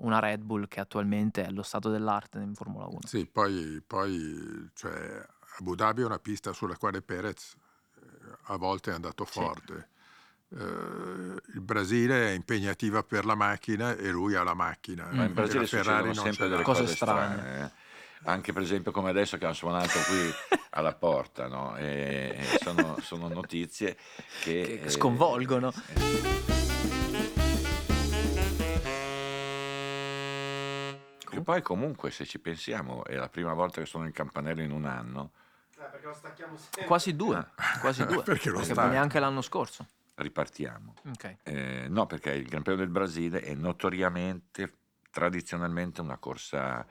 una 0.00 0.18
Red 0.20 0.42
Bull 0.42 0.68
che 0.68 0.80
attualmente 0.80 1.44
è 1.44 1.50
lo 1.50 1.62
stato 1.62 1.90
dell'arte 1.90 2.38
in 2.38 2.54
Formula 2.54 2.86
1 2.86 2.98
Sì, 3.04 3.26
poi, 3.26 3.82
poi 3.84 4.70
cioè, 4.74 5.26
Abu 5.58 5.74
Dhabi 5.74 6.02
è 6.02 6.04
una 6.04 6.18
pista 6.18 6.52
sulla 6.52 6.76
quale 6.76 7.02
Perez 7.02 7.56
eh, 8.00 8.06
a 8.44 8.56
volte 8.56 8.90
è 8.90 8.94
andato 8.94 9.24
Sì. 9.24 9.32
forte. 9.32 9.74
Eh, 9.74 9.96
il 10.50 11.60
Brasile 11.60 12.28
è 12.28 12.30
impegnativa 12.30 13.02
per 13.02 13.24
la 13.26 13.34
macchina 13.34 13.94
e 13.94 14.08
lui 14.10 14.34
ha 14.34 14.42
la 14.42 14.54
macchina. 14.54 15.08
Ma 15.12 15.24
in. 15.24 15.34
Brasile 15.34 15.58
E 15.58 15.62
la 15.62 15.66
Ferrari 15.68 16.14
sempre 16.14 16.48
delle. 16.48 16.62
Cose 16.62 16.82
cose, 16.82 16.94
strane. 16.94 17.64
eh. 17.64 17.86
Anche 18.24 18.52
per 18.52 18.62
esempio 18.62 18.90
come 18.90 19.10
adesso 19.10 19.38
che 19.38 19.44
hanno 19.44 19.54
suonato 19.54 19.98
qui 20.06 20.58
alla 20.70 20.94
porta, 20.94 21.46
no? 21.46 21.76
E, 21.76 22.34
e 22.36 22.58
sono, 22.62 22.96
sono 23.00 23.28
notizie 23.28 23.96
che, 24.42 24.80
Che 24.80 24.86
eh, 24.86 24.90
sconvolgono. 24.90 25.72
Che 31.30 31.42
poi 31.42 31.62
comunque 31.62 32.10
se 32.10 32.24
ci 32.24 32.38
pensiamo 32.38 33.04
è 33.04 33.14
la 33.14 33.28
prima 33.28 33.52
volta 33.52 33.80
che 33.80 33.86
sono 33.86 34.06
in 34.06 34.12
campanello 34.12 34.62
in 34.62 34.72
un 34.72 34.86
anno. 34.86 35.32
Eh, 35.78 35.84
perché 35.90 36.06
lo 36.06 36.14
stacchiamo 36.14 36.56
sempre. 36.56 36.86
quasi 36.86 37.14
due 37.14 37.50
quasi 37.80 38.04
due 38.06 38.22
Perché 38.24 38.50
lo 38.50 38.58
perché 38.58 38.88
neanche 38.88 39.20
l'anno 39.20 39.42
scorso 39.42 39.86
ripartiamo. 40.18 40.94
Ok. 41.06 41.36
Eh, 41.42 41.86
no, 41.88 42.06
perché 42.06 42.32
il 42.32 42.48
Gran 42.48 42.62
Premio 42.62 42.82
del 42.82 42.92
Brasile 42.92 43.40
è 43.40 43.54
notoriamente, 43.54 44.72
tradizionalmente 45.10 46.00
una 46.00 46.18
corsa 46.18 46.86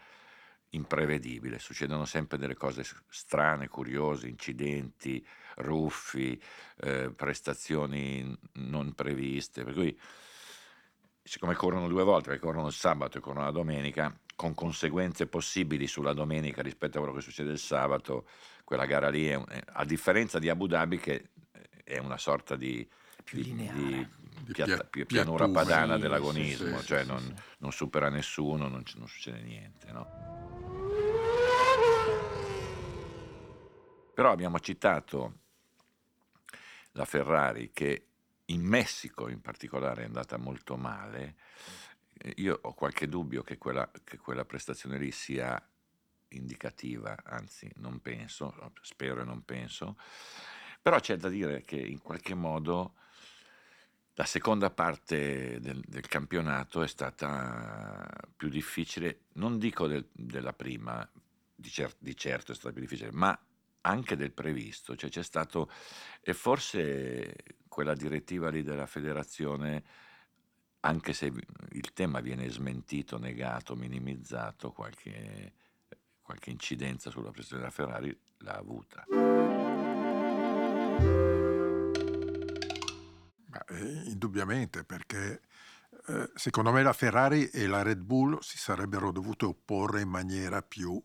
imprevedibile, 0.72 1.60
succedono 1.60 2.06
sempre 2.06 2.38
delle 2.38 2.56
cose 2.56 2.84
strane, 3.10 3.68
curiose, 3.70 4.28
incidenti, 4.28 5.26
ruffi, 5.58 6.40
eh, 6.82 7.12
prestazioni 7.12 8.38
non 8.54 8.94
previste, 8.94 9.64
per 9.64 9.74
cui 9.74 9.98
siccome 11.24 11.56
corrono 11.56 11.88
due 11.88 12.04
volte, 12.04 12.30
perché 12.30 12.44
corrono 12.44 12.68
il 12.68 12.74
sabato 12.74 13.18
e 13.18 13.22
corrono 13.22 13.46
la 13.46 13.52
domenica, 13.52 14.18
con 14.36 14.54
conseguenze 14.54 15.28
possibili 15.28 15.88
sulla 15.88 16.14
domenica 16.14 16.62
rispetto 16.62 16.98
a 16.98 17.02
quello 17.02 17.16
che 17.16 17.24
succede 17.24 17.52
il 17.52 17.60
sabato, 17.60 18.28
quella 18.64 18.86
gara 18.86 19.10
lì, 19.10 19.28
è 19.28 19.36
un- 19.36 19.46
è- 19.48 19.62
a 19.66 19.86
differenza 19.86 20.38
di 20.40 20.50
Abu 20.50 20.68
Dhabi 20.68 20.98
che 21.00 21.30
è 21.84 21.98
una 21.98 22.18
sorta 22.18 22.56
di, 22.56 22.88
Più 23.28 23.42
lineare. 23.42 23.76
di 23.76 24.08
Di 24.48 24.54
piatta- 24.54 24.76
pia- 24.78 24.84
pi- 24.86 25.06
pianura 25.06 25.46
piattume. 25.46 25.66
padana 25.66 25.96
Sì, 25.96 26.02
dell'agonismo, 26.02 26.78
sì, 26.78 26.82
sì, 26.82 26.88
cioè 26.88 27.02
sì, 27.02 27.08
non, 27.08 27.20
sì. 27.24 27.34
non 27.58 27.72
supera 27.74 28.10
nessuno, 28.10 28.68
non, 28.70 28.84
non 28.96 29.08
succede 29.10 29.42
niente. 29.42 29.92
no? 29.92 30.08
Però 34.14 34.32
abbiamo 34.32 34.60
citato 34.60 35.40
la 36.94 37.06
Ferrari 37.06 37.72
che 37.72 38.08
in 38.46 38.62
Messico 38.64 39.28
in 39.28 39.42
particolare 39.42 40.04
è 40.04 40.06
andata 40.06 40.38
molto 40.38 40.78
male. 40.78 41.36
Eh, 42.14 42.34
Io 42.38 42.58
ho 42.62 42.74
qualche 42.74 43.08
dubbio 43.10 43.44
che 43.44 43.58
quella, 43.58 43.92
che 44.04 44.18
quella 44.18 44.46
prestazione 44.46 44.98
lì 44.98 45.12
sia 45.12 45.62
indicativa, 46.30 47.16
anzi 47.26 47.70
non 47.76 48.00
penso, 48.00 48.72
spero 48.82 49.22
e 49.22 49.26
non 49.26 49.44
penso, 49.44 49.98
però 50.82 51.00
c'è 51.00 51.16
da 51.18 51.30
dire 51.30 51.62
che 51.64 51.76
in 51.78 52.00
qualche 52.02 52.34
modo 52.34 52.96
la 54.20 54.26
seconda 54.26 54.72
parte 54.72 55.60
del, 55.60 55.80
del 55.86 56.08
campionato 56.08 56.82
è 56.82 56.88
stata 56.88 58.04
più 58.36 58.50
difficile, 58.50 59.26
non 59.34 59.60
dico 59.60 59.86
del- 59.86 60.10
della 60.12 60.54
prima, 60.54 61.08
di, 61.54 61.70
cer- 61.70 61.98
di 62.00 62.16
certo 62.16 62.52
è 62.52 62.56
stata 62.56 62.74
più 62.74 62.82
difficile, 62.82 63.12
ma 63.12 63.40
anche 63.82 64.16
del 64.16 64.32
previsto, 64.32 64.96
cioè 64.96 65.12
c'è 65.12 65.22
stato, 65.22 65.70
e 66.22 66.34
forse 66.34 67.36
quella 67.68 67.94
direttiva 67.94 68.50
lì 68.50 68.64
della 68.64 68.88
federazione, 68.88 69.84
anche 70.80 71.14
se 71.14 71.32
il 71.74 71.94
tema 71.94 72.20
viene 72.20 72.50
smentito, 72.50 73.20
negato, 73.20 73.76
minimizzato, 73.76 74.72
qualche, 74.72 75.54
qualche 76.24 76.50
incidenza 76.50 77.12
sulla 77.12 77.30
prestazione 77.30 77.62
della 77.62 77.74
Ferrari 77.74 78.20
l'ha 78.40 78.54
avuta. 78.54 79.06
Eh, 83.66 84.04
indubbiamente, 84.06 84.84
perché 84.84 85.42
eh, 86.08 86.32
secondo 86.36 86.72
me 86.72 86.84
la 86.84 86.94
Ferrari 86.94 87.50
e 87.50 87.68
la 87.68 87.82
Red 87.82 88.00
Bull 88.00 88.40
si 88.40 88.58
sarebbero 88.58 89.12
dovute 89.12 89.46
opporre 89.46 90.02
in 90.02 90.10
maniera 90.10 90.62
più 90.62 91.02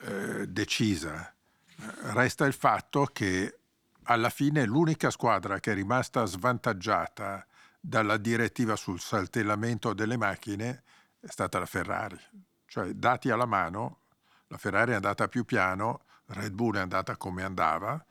eh, 0.00 0.46
decisa. 0.48 1.32
Eh, 1.76 1.84
Resta 2.12 2.46
il 2.46 2.52
fatto 2.52 3.04
che 3.06 3.58
alla 4.04 4.30
fine 4.30 4.64
l'unica 4.64 5.10
squadra 5.10 5.60
che 5.60 5.72
è 5.72 5.74
rimasta 5.74 6.24
svantaggiata 6.24 7.46
dalla 7.78 8.16
direttiva 8.16 8.76
sul 8.76 9.00
saltellamento 9.00 9.94
delle 9.94 10.16
macchine 10.16 10.82
è 11.20 11.28
stata 11.28 11.58
la 11.58 11.66
Ferrari. 11.66 12.18
Cioè, 12.66 12.92
dati 12.92 13.30
alla 13.30 13.46
mano, 13.46 14.00
la 14.48 14.58
Ferrari 14.58 14.92
è 14.92 14.94
andata 14.94 15.28
più 15.28 15.44
piano, 15.44 16.02
Red 16.26 16.52
Bull 16.52 16.76
è 16.76 16.80
andata 16.80 17.16
come 17.16 17.42
andava 17.42 18.04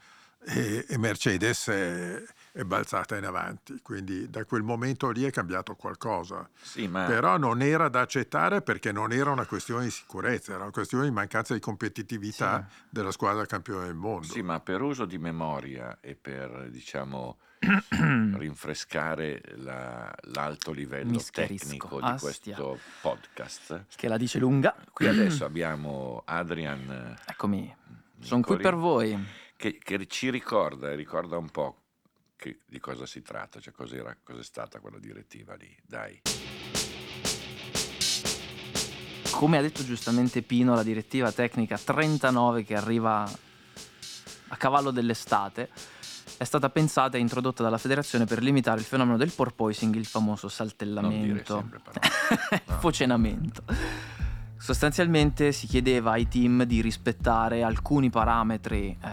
e, 0.45 0.85
e 0.87 0.97
Mercedes 0.97 1.67
è, 1.67 2.23
è 2.51 2.63
balzata 2.63 3.15
in 3.17 3.25
avanti. 3.25 3.79
Quindi 3.81 4.29
da 4.29 4.43
quel 4.45 4.63
momento 4.63 5.09
lì 5.11 5.23
è 5.23 5.31
cambiato 5.31 5.75
qualcosa. 5.75 6.47
Sì, 6.61 6.87
ma 6.87 7.05
Però 7.05 7.37
non 7.37 7.61
era 7.61 7.89
da 7.89 8.01
accettare 8.01 8.61
perché 8.61 8.91
non 8.91 9.11
era 9.11 9.31
una 9.31 9.45
questione 9.45 9.85
di 9.85 9.91
sicurezza, 9.91 10.53
era 10.53 10.63
una 10.63 10.71
questione 10.71 11.05
di 11.05 11.11
mancanza 11.11 11.53
di 11.53 11.59
competitività 11.59 12.67
della 12.89 13.11
squadra 13.11 13.45
campione 13.45 13.85
del 13.85 13.95
mondo. 13.95 14.27
Sì, 14.27 14.41
ma 14.41 14.59
per 14.59 14.81
uso 14.81 15.05
di 15.05 15.17
memoria 15.17 15.97
e 16.01 16.15
per, 16.15 16.69
diciamo, 16.69 17.37
rinfrescare 18.37 19.41
la- 19.57 20.13
l'alto 20.33 20.71
livello 20.71 21.19
tecnico 21.31 21.99
di 21.99 22.05
Astia. 22.05 22.55
questo 22.55 22.79
podcast, 23.01 23.85
Che 23.95 24.07
la 24.07 24.17
dice 24.17 24.39
lunga. 24.39 24.75
qui 24.93 25.07
adesso 25.07 25.45
abbiamo 25.45 26.21
Adrian 26.25 27.15
Eccomi, 27.25 27.73
sono 28.19 28.41
qui 28.41 28.57
per 28.57 28.75
voi. 28.75 29.17
che, 29.55 29.77
che 29.77 30.05
ci 30.07 30.29
ricorda 30.29 30.89
e 30.91 30.95
ricorda 30.95 31.37
un 31.37 31.49
po' 31.49 31.81
che- 32.39 32.59
di 32.65 32.79
cosa 32.79 33.05
si 33.05 33.21
tratta, 33.21 33.59
cioè 33.59 33.73
cos'era, 33.73 34.15
cos'è 34.23 34.43
stata 34.43 34.79
quella 34.79 34.97
direttiva 34.97 35.55
lì, 35.55 35.75
dai. 35.85 36.21
Come 39.31 39.57
ha 39.57 39.61
detto 39.61 39.83
giustamente 39.85 40.41
Pino, 40.41 40.73
la 40.73 40.83
direttiva 40.83 41.31
tecnica 41.31 41.77
39 41.77 42.63
che 42.63 42.75
arriva 42.75 43.29
a 44.51 44.55
cavallo 44.57 44.91
dell'estate 44.91 45.69
è 46.37 46.43
stata 46.43 46.69
pensata 46.69 47.17
e 47.17 47.19
introdotta 47.19 47.63
dalla 47.63 47.77
federazione 47.77 48.25
per 48.25 48.41
limitare 48.41 48.79
il 48.79 48.85
fenomeno 48.85 49.17
del 49.17 49.31
porpoising, 49.31 49.95
il 49.95 50.05
famoso 50.05 50.47
saltellamento. 50.47 51.69
No. 52.29 52.77
Focenamento. 52.77 53.63
Sostanzialmente 54.55 55.51
si 55.51 55.65
chiedeva 55.65 56.11
ai 56.11 56.27
team 56.27 56.63
di 56.63 56.79
rispettare 56.81 57.63
alcuni 57.63 58.11
parametri, 58.11 58.95
eh, 59.03 59.07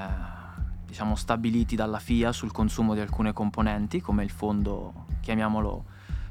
diciamo, 0.96 1.14
stabiliti 1.14 1.76
dalla 1.76 1.98
FIA 1.98 2.32
sul 2.32 2.52
consumo 2.52 2.94
di 2.94 3.00
alcune 3.00 3.34
componenti, 3.34 4.00
come 4.00 4.24
il 4.24 4.30
fondo, 4.30 5.04
chiamiamolo, 5.20 5.84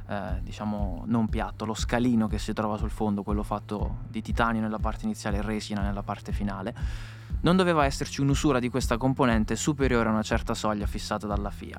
eh, 0.08 0.42
diciamo, 0.42 1.04
non 1.06 1.30
piatto, 1.30 1.66
lo 1.66 1.76
scalino 1.76 2.28
che 2.28 2.40
si 2.40 2.52
trova 2.52 2.76
sul 2.76 2.90
fondo, 2.90 3.22
quello 3.22 3.44
fatto 3.44 3.98
di 4.10 4.24
titanio 4.24 4.62
nella 4.62 4.80
parte 4.80 5.06
iniziale 5.06 5.38
e 5.38 5.42
resina 5.44 5.82
nella 5.82 6.02
parte 6.02 6.32
finale. 6.32 6.74
Non 7.42 7.56
doveva 7.56 7.86
esserci 7.86 8.22
un'usura 8.22 8.58
di 8.58 8.70
questa 8.70 8.98
componente 8.98 9.56
superiore 9.56 10.10
a 10.10 10.14
una 10.14 10.24
certa 10.24 10.56
soglia 10.56 10.88
fissata 10.88 11.28
dalla 11.28 11.52
FIA. 11.52 11.78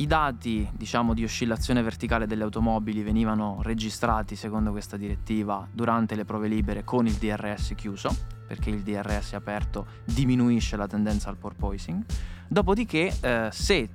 I 0.00 0.06
dati, 0.06 0.66
diciamo, 0.72 1.12
di 1.12 1.24
oscillazione 1.24 1.82
verticale 1.82 2.26
delle 2.26 2.44
automobili 2.44 3.02
venivano 3.02 3.58
registrati 3.60 4.34
secondo 4.34 4.70
questa 4.70 4.96
direttiva 4.96 5.68
durante 5.70 6.14
le 6.14 6.24
prove 6.24 6.48
libere 6.48 6.84
con 6.84 7.06
il 7.06 7.12
DRS 7.12 7.74
chiuso, 7.76 8.08
perché 8.46 8.70
il 8.70 8.80
DRS 8.80 9.34
aperto 9.34 9.86
diminuisce 10.04 10.78
la 10.78 10.86
tendenza 10.86 11.28
al 11.28 11.36
porpoising. 11.36 12.02
Dopodiché, 12.48 13.14
eh, 13.20 13.48
se 13.52 13.90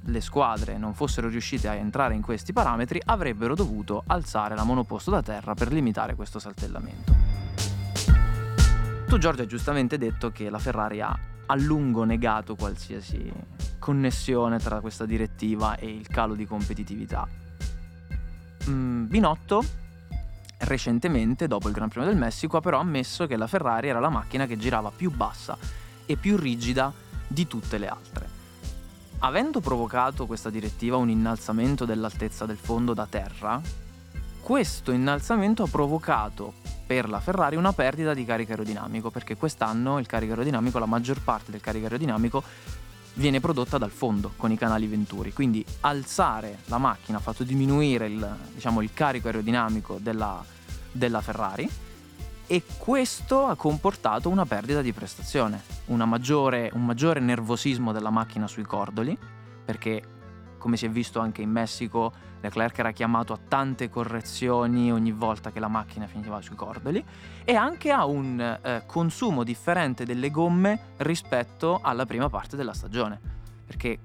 le 0.00 0.20
squadre 0.20 0.78
non 0.78 0.94
fossero 0.94 1.28
riuscite 1.28 1.68
a 1.68 1.74
entrare 1.74 2.14
in 2.14 2.22
questi 2.22 2.52
parametri, 2.52 3.00
avrebbero 3.04 3.54
dovuto 3.54 4.02
alzare 4.04 4.56
la 4.56 4.64
monoposto 4.64 5.12
da 5.12 5.22
terra 5.22 5.54
per 5.54 5.70
limitare 5.70 6.16
questo 6.16 6.40
saltellamento. 6.40 7.35
Tu 9.08 9.18
Giorgio 9.18 9.42
hai 9.42 9.48
giustamente 9.48 9.98
detto 9.98 10.32
che 10.32 10.50
la 10.50 10.58
Ferrari 10.58 11.00
ha 11.00 11.16
a 11.46 11.54
lungo 11.54 12.02
negato 12.02 12.56
qualsiasi 12.56 13.32
connessione 13.78 14.58
tra 14.58 14.80
questa 14.80 15.06
direttiva 15.06 15.76
e 15.76 15.86
il 15.86 16.08
calo 16.08 16.34
di 16.34 16.44
competitività. 16.44 17.26
Mm, 18.68 19.06
Binotto 19.06 19.64
recentemente, 20.58 21.46
dopo 21.46 21.68
il 21.68 21.74
Gran 21.74 21.88
Premio 21.88 22.08
del 22.08 22.18
Messico, 22.18 22.56
ha 22.56 22.60
però 22.60 22.80
ammesso 22.80 23.26
che 23.26 23.36
la 23.36 23.46
Ferrari 23.46 23.88
era 23.88 24.00
la 24.00 24.08
macchina 24.08 24.46
che 24.46 24.56
girava 24.56 24.90
più 24.90 25.12
bassa 25.12 25.56
e 26.04 26.16
più 26.16 26.36
rigida 26.36 26.92
di 27.26 27.46
tutte 27.46 27.78
le 27.78 27.88
altre. 27.88 28.28
Avendo 29.20 29.60
provocato 29.60 30.26
questa 30.26 30.50
direttiva 30.50 30.96
un 30.96 31.10
innalzamento 31.10 31.84
dell'altezza 31.84 32.44
del 32.44 32.58
fondo 32.58 32.92
da 32.92 33.06
terra, 33.06 33.60
questo 34.40 34.90
innalzamento 34.90 35.62
ha 35.62 35.68
provocato 35.68 36.54
per 36.86 37.08
la 37.08 37.20
Ferrari 37.20 37.56
una 37.56 37.72
perdita 37.72 38.14
di 38.14 38.24
carico 38.24 38.52
aerodinamico, 38.52 39.10
perché 39.10 39.36
quest'anno 39.36 39.98
il 39.98 40.06
carico 40.06 40.32
aerodinamico, 40.32 40.78
la 40.78 40.86
maggior 40.86 41.20
parte 41.20 41.50
del 41.50 41.60
carico 41.60 41.84
aerodinamico 41.84 42.42
viene 43.14 43.40
prodotta 43.40 43.78
dal 43.78 43.90
fondo 43.90 44.32
con 44.36 44.52
i 44.52 44.56
canali 44.56 44.86
venturi, 44.86 45.32
quindi 45.32 45.64
alzare 45.80 46.58
la 46.66 46.78
macchina 46.78 47.18
ha 47.18 47.20
fatto 47.20 47.44
diminuire 47.44 48.06
il, 48.06 48.36
diciamo, 48.54 48.82
il 48.82 48.90
carico 48.92 49.26
aerodinamico 49.26 49.98
della, 50.00 50.44
della 50.92 51.20
Ferrari 51.20 51.68
e 52.46 52.62
questo 52.76 53.46
ha 53.46 53.56
comportato 53.56 54.28
una 54.28 54.46
perdita 54.46 54.80
di 54.80 54.92
prestazione, 54.92 55.62
maggiore, 55.86 56.70
un 56.74 56.84
maggiore 56.84 57.18
nervosismo 57.18 57.90
della 57.90 58.10
macchina 58.10 58.46
sui 58.46 58.62
cordoli, 58.62 59.18
perché 59.64 60.02
come 60.58 60.76
si 60.76 60.86
è 60.86 60.90
visto 60.90 61.18
anche 61.18 61.42
in 61.42 61.50
Messico, 61.50 62.12
Leclerc 62.46 62.78
era 62.78 62.92
chiamato 62.92 63.32
a 63.32 63.38
tante 63.48 63.90
correzioni 63.90 64.92
ogni 64.92 65.12
volta 65.12 65.50
che 65.50 65.60
la 65.60 65.68
macchina 65.68 66.06
finiva 66.06 66.40
sui 66.40 66.54
cordoli 66.56 67.04
e 67.44 67.54
anche 67.54 67.90
a 67.90 68.04
un 68.04 68.40
eh, 68.40 68.82
consumo 68.86 69.42
differente 69.42 70.04
delle 70.04 70.30
gomme 70.30 70.94
rispetto 70.98 71.80
alla 71.82 72.06
prima 72.06 72.28
parte 72.28 72.56
della 72.56 72.72
stagione, 72.72 73.18
perché 73.66 73.98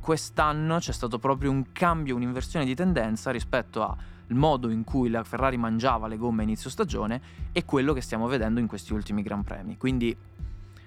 quest'anno 0.00 0.78
c'è 0.78 0.92
stato 0.92 1.18
proprio 1.18 1.50
un 1.50 1.72
cambio, 1.72 2.14
un'inversione 2.14 2.64
di 2.64 2.74
tendenza 2.74 3.30
rispetto 3.30 3.82
al 3.82 3.96
modo 4.28 4.70
in 4.70 4.84
cui 4.84 5.10
la 5.10 5.24
Ferrari 5.24 5.56
mangiava 5.56 6.06
le 6.06 6.16
gomme 6.16 6.42
a 6.42 6.44
inizio 6.44 6.70
stagione 6.70 7.20
e 7.52 7.64
quello 7.64 7.92
che 7.92 8.00
stiamo 8.00 8.26
vedendo 8.26 8.60
in 8.60 8.66
questi 8.66 8.92
ultimi 8.92 9.22
Gran 9.22 9.42
Premi. 9.42 9.76
Quindi 9.76 10.16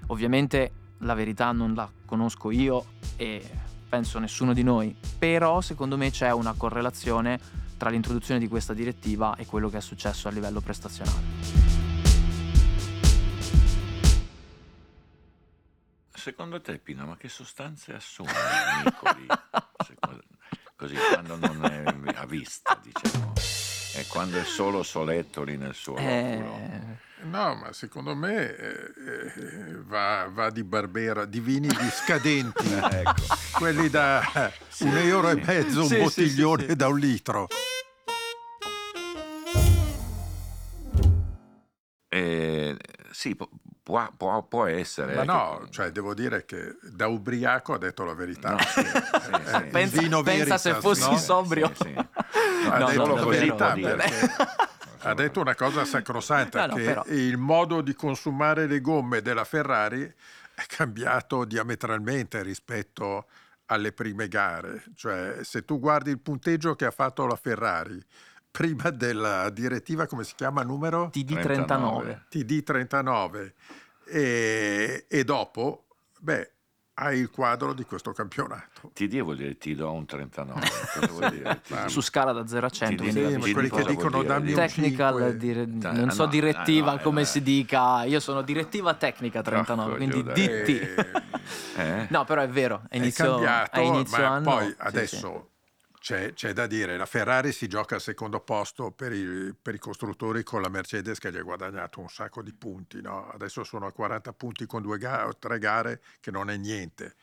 ovviamente 0.08 0.72
la 1.00 1.14
verità 1.14 1.52
non 1.52 1.74
la 1.74 1.90
conosco 2.06 2.52
io 2.52 2.86
e 3.16 3.50
penso 3.92 4.20
nessuno 4.20 4.54
di 4.54 4.64
noi, 4.64 4.96
però 5.20 5.60
secondo 5.60 5.98
me 5.98 6.12
c'è 6.12 6.32
una 6.32 6.54
correlazione 6.56 7.38
tra 7.76 7.90
l'introduzione 7.90 8.40
di 8.40 8.48
questa 8.48 8.74
direttiva 8.74 9.36
e 9.36 9.46
quello 9.46 9.70
che 9.70 9.80
è 9.80 9.82
successo 9.82 10.30
a 10.30 10.32
livello 10.32 10.62
prestazionale. 10.62 11.20
Secondo 16.14 16.62
te, 16.62 16.78
Pino, 16.78 17.06
ma 17.06 17.18
che 17.18 17.28
sostanze 17.28 17.94
assume 17.94 18.32
Nicoli? 18.86 19.26
Secondo- 19.86 20.24
Così, 20.78 20.96
quando 20.96 21.36
non 21.36 21.66
è 21.66 21.84
a 22.16 22.26
vista, 22.26 22.80
diciamo, 22.82 23.34
e 23.96 24.08
quando 24.08 24.40
è 24.40 24.44
solo 24.46 24.84
solettoli 24.84 25.58
nel 25.58 25.76
suo 25.76 25.96
loculo. 25.96 27.00
Eh, 27.22 27.26
No, 27.26 27.56
ma 27.56 27.72
secondo 27.74 28.16
me 28.16 28.56
eh, 28.56 28.94
eh, 29.08 29.76
va, 29.86 30.28
va 30.32 30.50
di 30.50 30.64
Barbera, 30.64 31.26
di 31.26 31.40
vini 31.40 31.68
di 31.68 31.90
scadenti, 31.92 32.72
Ecco. 32.74 33.14
quelli 33.60 33.90
da 33.90 34.22
un 34.80 34.98
euro 34.98 35.30
e 35.30 35.36
mezzo, 35.36 35.82
un 35.82 35.88
Sì, 35.88 35.96
sì, 35.96 36.02
bottiglione 36.02 36.64
sì, 36.64 36.70
sì. 36.70 36.76
da 36.76 36.88
un 36.88 36.98
litro. 37.00 37.48
Eh, 42.14 42.78
sì, 43.12 43.36
pu- 43.36 43.50
può, 43.84 44.10
può- 44.18 44.44
può 44.44 44.66
essere. 44.66 45.16
Ma 45.16 45.22
eh, 45.22 45.26
no, 45.26 45.62
che- 45.66 45.72
cioè 45.72 45.92
devo 45.92 46.14
dire 46.14 46.44
che 46.46 46.76
da 46.82 47.08
ubriaco 47.08 47.74
ha 47.74 47.78
detto 47.78 48.04
la 48.04 48.14
verità. 48.14 48.52
No, 48.52 48.58
sì, 48.60 48.82
sì, 48.82 48.90
sì. 48.90 49.56
Eh, 49.56 49.62
pensa, 49.72 50.22
pensa 50.24 50.58
se 50.58 50.72
veritas, 50.72 50.78
fossi 50.80 51.10
no? 51.10 51.18
sobrio. 51.18 51.72
Sì, 51.76 51.84
sì. 51.84 51.96
ha 52.70 52.78
No, 52.80 52.88
detto 52.88 53.06
no, 53.06 53.16
la 53.16 53.26
verità 53.26 53.72
perché 53.74 54.30
ha 55.04 55.14
detto 55.14 55.40
una 55.42 55.56
cosa 55.56 55.86
sacrosanta 55.86 56.66
No, 56.66 56.68
no, 56.68 56.76
che 56.76 56.84
però- 56.84 57.04
il 57.08 57.38
modo 57.38 57.82
di 57.82 57.94
consumare 57.94 58.68
le 58.68 58.82
gomme 58.82 59.22
della 59.22 59.44
Ferrari 59.44 60.02
è 60.04 60.64
cambiato 60.68 61.46
diametralmente 61.46 62.42
rispetto 62.44 63.28
alle 63.68 63.92
prime 63.94 64.28
gare. 64.28 64.84
Cioè 64.96 65.40
se 65.44 65.64
tu 65.66 65.80
guardi 65.80 66.12
il 66.12 66.20
punteggio 66.20 66.76
che 66.76 66.86
ha 66.86 66.92
fatto 66.92 67.26
la 67.26 67.36
Ferrari 67.36 68.04
prima 68.52 68.90
della 68.90 69.50
direttiva 69.50 70.06
come 70.08 70.24
si 70.24 70.36
chiama 70.36 70.62
numero? 70.64 71.10
TD39. 71.14 72.22
TD39 72.30 73.54
e, 74.06 75.06
e 75.08 75.24
dopo 75.24 75.86
beh 76.20 76.52
hai 76.96 77.20
il 77.20 77.30
quadro 77.30 77.74
di 77.74 77.84
questo 77.84 78.12
campionato 78.12 78.92
TD 78.94 79.22
vuol 79.22 79.38
dire 79.38 79.58
ti 79.58 79.74
do 79.76 79.92
un 79.92 80.06
39. 80.06 80.62
Cosa 81.00 81.08
vuol 81.12 81.30
dire? 81.32 81.62
TD? 81.66 81.86
Su 81.86 82.02
scala 82.02 82.32
da 82.32 82.46
0 82.46 82.66
a 82.66 82.70
100. 82.70 83.04
Sì, 83.04 83.10
quindi 83.12 83.34
Sì, 83.34 83.42
Sì, 83.42 83.54
quelli 83.54 83.70
che 83.70 83.84
dicono 83.86 84.24
dammi 84.24 84.50
un 84.50 84.56
Technical, 84.56 85.14
5 85.14 85.38
dire- 85.38 85.68
Dai, 85.68 85.96
non 85.96 86.10
ah, 86.10 86.12
so 86.12 86.26
no, 86.26 86.30
direttiva 86.30 86.92
ah, 86.92 86.96
no, 86.96 87.02
come 87.02 87.22
eh, 87.22 87.26
si 87.26 87.42
dica, 87.42 88.04
io 88.04 88.20
sono 88.20 88.42
direttiva 88.42 88.94
tecnica 88.96 89.42
39, 89.42 89.98
Porco 89.98 90.06
quindi. 90.06 90.32
DT. 90.32 90.70
Eh, 90.70 91.20
Eh? 91.78 92.08
No, 92.10 92.26
però 92.26 92.42
è 92.42 92.50
vero, 92.50 92.82
è 92.90 92.96
è 92.96 92.98
inizio, 92.98 93.32
cambiato, 93.32 93.80
a 93.80 93.82
inizio 93.82 94.18
ma 94.18 94.28
anno. 94.28 94.50
poi 94.52 94.68
sì, 94.68 94.76
adesso 94.78 95.50
C'è, 96.02 96.34
c'è 96.34 96.52
da 96.52 96.66
dire, 96.66 96.98
la 96.98 97.06
Ferrari 97.06 97.52
si 97.52 97.68
gioca 97.68 97.94
al 97.94 98.02
secondo 98.02 98.40
posto 98.40 98.90
per 98.90 99.14
i, 99.14 99.54
per 99.54 99.76
i 99.76 99.78
costruttori 99.78 100.42
con 100.42 100.64
la 100.64 100.68
Mercedes 100.68 101.20
che 101.20 101.32
gli 101.32 101.38
ha 101.38 101.44
guadagnato 101.44 102.00
un 102.00 102.10
sacco 102.10 102.42
di 102.42 102.52
punti, 102.54 103.00
no? 103.02 103.30
adesso 103.30 103.64
sono 103.64 103.86
a 103.86 103.92
40 103.92 104.34
punti 104.34 104.66
con 104.66 104.82
due 104.82 104.98
ga- 104.98 105.32
tre 105.38 105.60
gare 105.60 106.02
che 106.20 106.32
non 106.32 106.50
è 106.50 106.58
niente. 106.58 107.14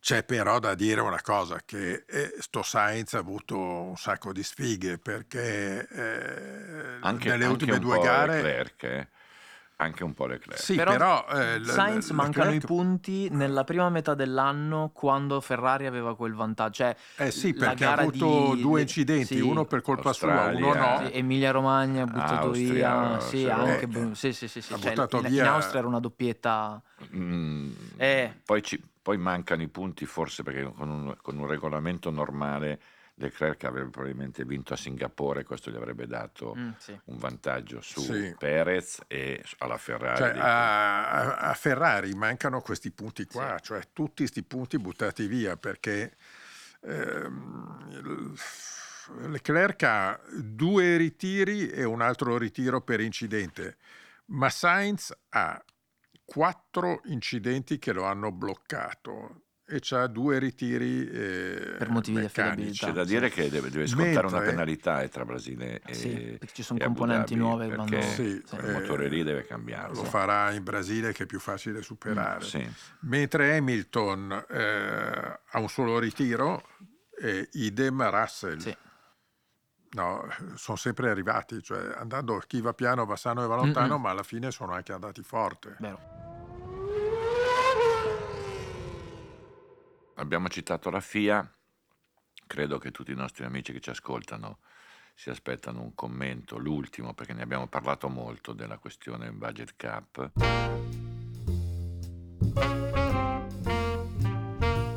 C'è 0.00 0.24
però 0.24 0.58
da 0.60 0.74
dire 0.74 1.02
una 1.02 1.20
cosa, 1.20 1.60
che 1.62 2.04
eh, 2.06 2.34
sto 2.38 2.62
Sainz 2.62 3.12
ha 3.12 3.18
avuto 3.18 3.58
un 3.58 3.96
sacco 3.98 4.32
di 4.32 4.42
sfighe 4.42 4.96
perché 4.96 5.86
eh, 5.86 6.96
Anche, 7.00 7.28
nelle 7.28 7.44
anche 7.44 7.46
ultime 7.48 7.78
due 7.78 7.98
gare... 7.98 8.40
Leclerc, 8.40 8.82
eh. 8.84 9.08
Anche 9.80 10.04
un 10.04 10.12
po' 10.12 10.26
Leclerc. 10.26 10.60
Sì, 10.60 10.74
Però 10.74 10.90
però, 10.90 11.26
eh, 11.30 11.64
Sainz 11.64 12.10
l- 12.10 12.14
mancano 12.14 12.50
i 12.50 12.52
Leclerc- 12.54 12.66
punti 12.66 13.28
nella 13.30 13.64
prima 13.64 13.88
metà 13.88 14.12
dell'anno 14.12 14.90
quando 14.92 15.40
Ferrari 15.40 15.86
aveva 15.86 16.14
quel 16.14 16.34
vantaggio. 16.34 16.68
Cioè, 16.84 16.96
Eh 17.16 17.30
sì, 17.30 17.54
perché 17.54 17.86
ha 17.86 17.94
avuto 17.94 18.54
di- 18.54 18.60
due 18.60 18.82
incidenti, 18.82 19.36
sì. 19.36 19.40
uno 19.40 19.64
per 19.64 19.80
colpa 19.80 20.12
sua, 20.12 20.28
Australia, 20.34 20.66
uno 20.66 20.74
no. 20.74 21.06
Sì, 21.06 21.16
Emilia 21.16 21.50
Romagna 21.50 22.02
ha 22.02 22.06
buttato 22.06 22.46
Austria, 22.48 23.06
via, 23.08 23.20
sì, 23.20 23.36
sì, 23.38 23.48
anche, 23.48 23.88
eh, 23.90 24.14
sì, 24.14 24.32
sì, 24.34 24.48
sì, 24.48 24.60
sì, 24.60 24.72
ha 24.74 24.78
cioè, 24.78 24.90
buttato 24.90 25.16
in, 25.16 25.26
via- 25.28 25.42
in 25.44 25.48
Austria 25.48 25.78
era 25.78 25.88
una 25.88 26.00
doppietta. 26.00 26.82
Mm, 27.16 27.70
Eh. 27.96 28.34
poi, 28.44 28.62
ci- 28.62 28.82
poi 29.00 29.16
mancano 29.16 29.62
i 29.62 29.68
punti 29.68 30.04
forse 30.04 30.42
perché 30.42 30.70
con 30.76 30.90
un, 30.90 31.16
con 31.22 31.38
un 31.38 31.46
regolamento 31.46 32.10
normale 32.10 32.78
Leclerc 33.20 33.62
avrebbe 33.64 33.90
probabilmente 33.90 34.44
vinto 34.44 34.72
a 34.72 34.76
Singapore, 34.76 35.44
questo 35.44 35.70
gli 35.70 35.76
avrebbe 35.76 36.06
dato 36.06 36.54
Mm, 36.56 36.70
sì. 36.78 36.98
un 37.04 37.18
vantaggio 37.18 37.80
su 37.80 38.00
Sì. 38.00 38.34
Perez 38.38 39.02
e 39.06 39.44
alla 39.58 39.76
Ferrari. 39.76 40.16
Cioè, 40.16 40.38
a, 40.38 41.36
a- 41.36 41.54
Ferrari 41.54 42.12
mancano 42.14 42.60
questi 42.62 42.90
punti 42.90 43.26
qua, 43.26 43.58
cioè 43.60 43.82
tutti 43.92 44.22
questi 44.22 44.42
punti 44.42 44.78
buttati 44.78 45.26
via 45.26 45.56
perché 45.56 46.16
ehm, 46.82 48.34
Leclerc 49.28 49.82
ha 49.82 50.18
due 50.38 50.96
ritiri 50.96 51.68
e 51.68 51.84
un 51.84 52.00
altro 52.00 52.38
ritiro 52.38 52.80
per 52.80 53.00
incidente, 53.00 53.76
ma 54.26 54.48
Sainz 54.48 55.12
ha 55.30 55.62
quattro 56.24 57.00
incidenti 57.06 57.78
che 57.78 57.92
lo 57.92 58.04
hanno 58.04 58.30
bloccato 58.32 59.42
e 59.70 59.78
c'ha 59.80 60.06
due 60.08 60.38
ritiri 60.40 61.08
eh, 61.08 61.74
Per 61.78 61.88
motivi 61.90 62.16
di 62.18 62.22
meccanici. 62.24 62.32
affidabilità. 62.84 62.86
C'è 62.86 62.92
da 62.92 63.04
dire 63.04 63.30
che 63.30 63.48
deve, 63.48 63.70
deve 63.70 63.86
scontare 63.86 64.26
una 64.26 64.36
Mentre- 64.38 64.50
penalità 64.50 65.00
eh, 65.02 65.08
tra 65.08 65.24
Brasile 65.24 65.80
e, 65.86 65.94
Sì, 65.94 66.08
perché 66.38 66.54
ci 66.54 66.62
sono 66.62 66.78
componenti 66.80 67.34
Dhabi, 67.34 67.46
nuove 67.46 67.68
vanno- 67.68 68.00
Sì, 68.02 68.12
sì. 68.14 68.22
il 68.22 68.44
eh, 68.64 68.72
motore 68.72 69.08
lì 69.08 69.22
deve 69.22 69.44
cambiare. 69.46 69.94
Lo 69.94 70.04
farà 70.04 70.50
in 70.52 70.64
Brasile 70.64 71.12
che 71.12 71.22
è 71.22 71.26
più 71.26 71.38
facile 71.38 71.82
superare. 71.82 72.44
Sì. 72.44 72.68
Mentre 73.00 73.56
Hamilton 73.56 74.44
eh, 74.48 75.40
ha 75.50 75.58
un 75.60 75.68
solo 75.68 75.98
ritiro, 75.98 76.64
e 77.22 77.48
idem 77.52 78.08
Russell. 78.10 78.58
Sì. 78.58 78.76
No, 79.92 80.26
sono 80.54 80.76
sempre 80.76 81.10
arrivati, 81.10 81.60
cioè 81.62 81.92
andando 81.96 82.38
chi 82.46 82.60
va 82.60 82.72
piano 82.72 83.04
va 83.04 83.16
sano 83.16 83.42
e 83.44 83.46
va 83.46 83.56
lontano, 83.56 83.94
Mm-mm. 83.94 84.00
ma 84.02 84.10
alla 84.10 84.22
fine 84.22 84.50
sono 84.52 84.72
anche 84.72 84.92
andati 84.92 85.20
forte. 85.22 85.76
Vero. 85.80 86.29
Abbiamo 90.20 90.50
citato 90.50 90.90
la 90.90 91.00
FIA, 91.00 91.50
credo 92.46 92.76
che 92.76 92.90
tutti 92.90 93.10
i 93.10 93.14
nostri 93.14 93.46
amici 93.46 93.72
che 93.72 93.80
ci 93.80 93.88
ascoltano 93.88 94.58
si 95.14 95.30
aspettano 95.30 95.80
un 95.80 95.94
commento, 95.94 96.58
l'ultimo, 96.58 97.14
perché 97.14 97.32
ne 97.32 97.40
abbiamo 97.40 97.68
parlato 97.68 98.10
molto 98.10 98.52
della 98.52 98.76
questione 98.76 99.32
budget 99.32 99.72
cap. 99.76 100.30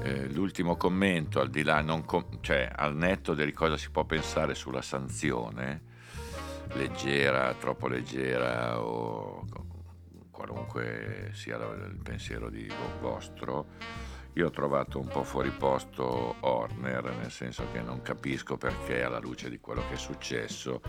Eh, 0.03 0.27
l'ultimo 0.33 0.75
commento, 0.75 1.39
al 1.39 1.49
di 1.49 1.63
là, 1.63 1.81
com- 2.05 2.41
cioè 2.41 2.69
al 2.75 2.93
netto 2.93 3.33
di 3.33 3.49
cosa 3.53 3.77
si 3.77 3.89
può 3.91 4.03
pensare 4.03 4.55
sulla 4.55 4.81
sanzione, 4.81 5.83
leggera, 6.73 7.53
troppo 7.53 7.87
leggera 7.87 8.77
o 8.77 9.45
qualunque 10.31 11.29
sia 11.31 11.55
il 11.55 11.99
pensiero 12.03 12.49
di 12.49 12.67
vo- 12.67 12.99
vostro, 12.99 13.67
io 14.33 14.47
ho 14.47 14.51
trovato 14.51 14.99
un 14.99 15.07
po' 15.07 15.23
fuori 15.23 15.51
posto 15.51 16.35
Horner, 16.39 17.15
nel 17.15 17.31
senso 17.31 17.65
che 17.71 17.81
non 17.81 18.01
capisco 18.01 18.57
perché 18.57 19.03
alla 19.03 19.19
luce 19.19 19.49
di 19.49 19.59
quello 19.59 19.83
che 19.87 19.93
è 19.93 19.97
successo 19.97 20.81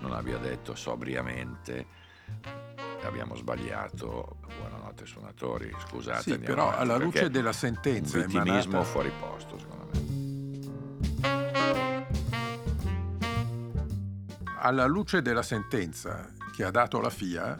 non 0.00 0.12
abbia 0.12 0.38
detto 0.38 0.74
sobriamente 0.74 1.86
abbiamo 3.02 3.34
sbagliato, 3.34 4.36
buonanotte 4.58 5.06
suonatori, 5.06 5.74
scusate. 5.78 6.22
Sì, 6.22 6.38
però 6.38 6.64
avanti", 6.64 6.80
alla 6.82 6.96
luce 6.96 7.30
della 7.30 7.52
sentenza 7.52 8.18
un 8.18 8.26
vittimismo 8.26 8.52
emanata- 8.52 8.84
fuori 8.84 9.12
posto, 9.18 9.58
secondo 9.58 9.88
me. 9.92 9.98
Alla 14.58 14.84
luce 14.86 15.22
della 15.22 15.42
sentenza 15.42 16.28
che 16.54 16.64
ha 16.64 16.70
dato 16.70 17.00
la 17.00 17.08
FIA, 17.08 17.58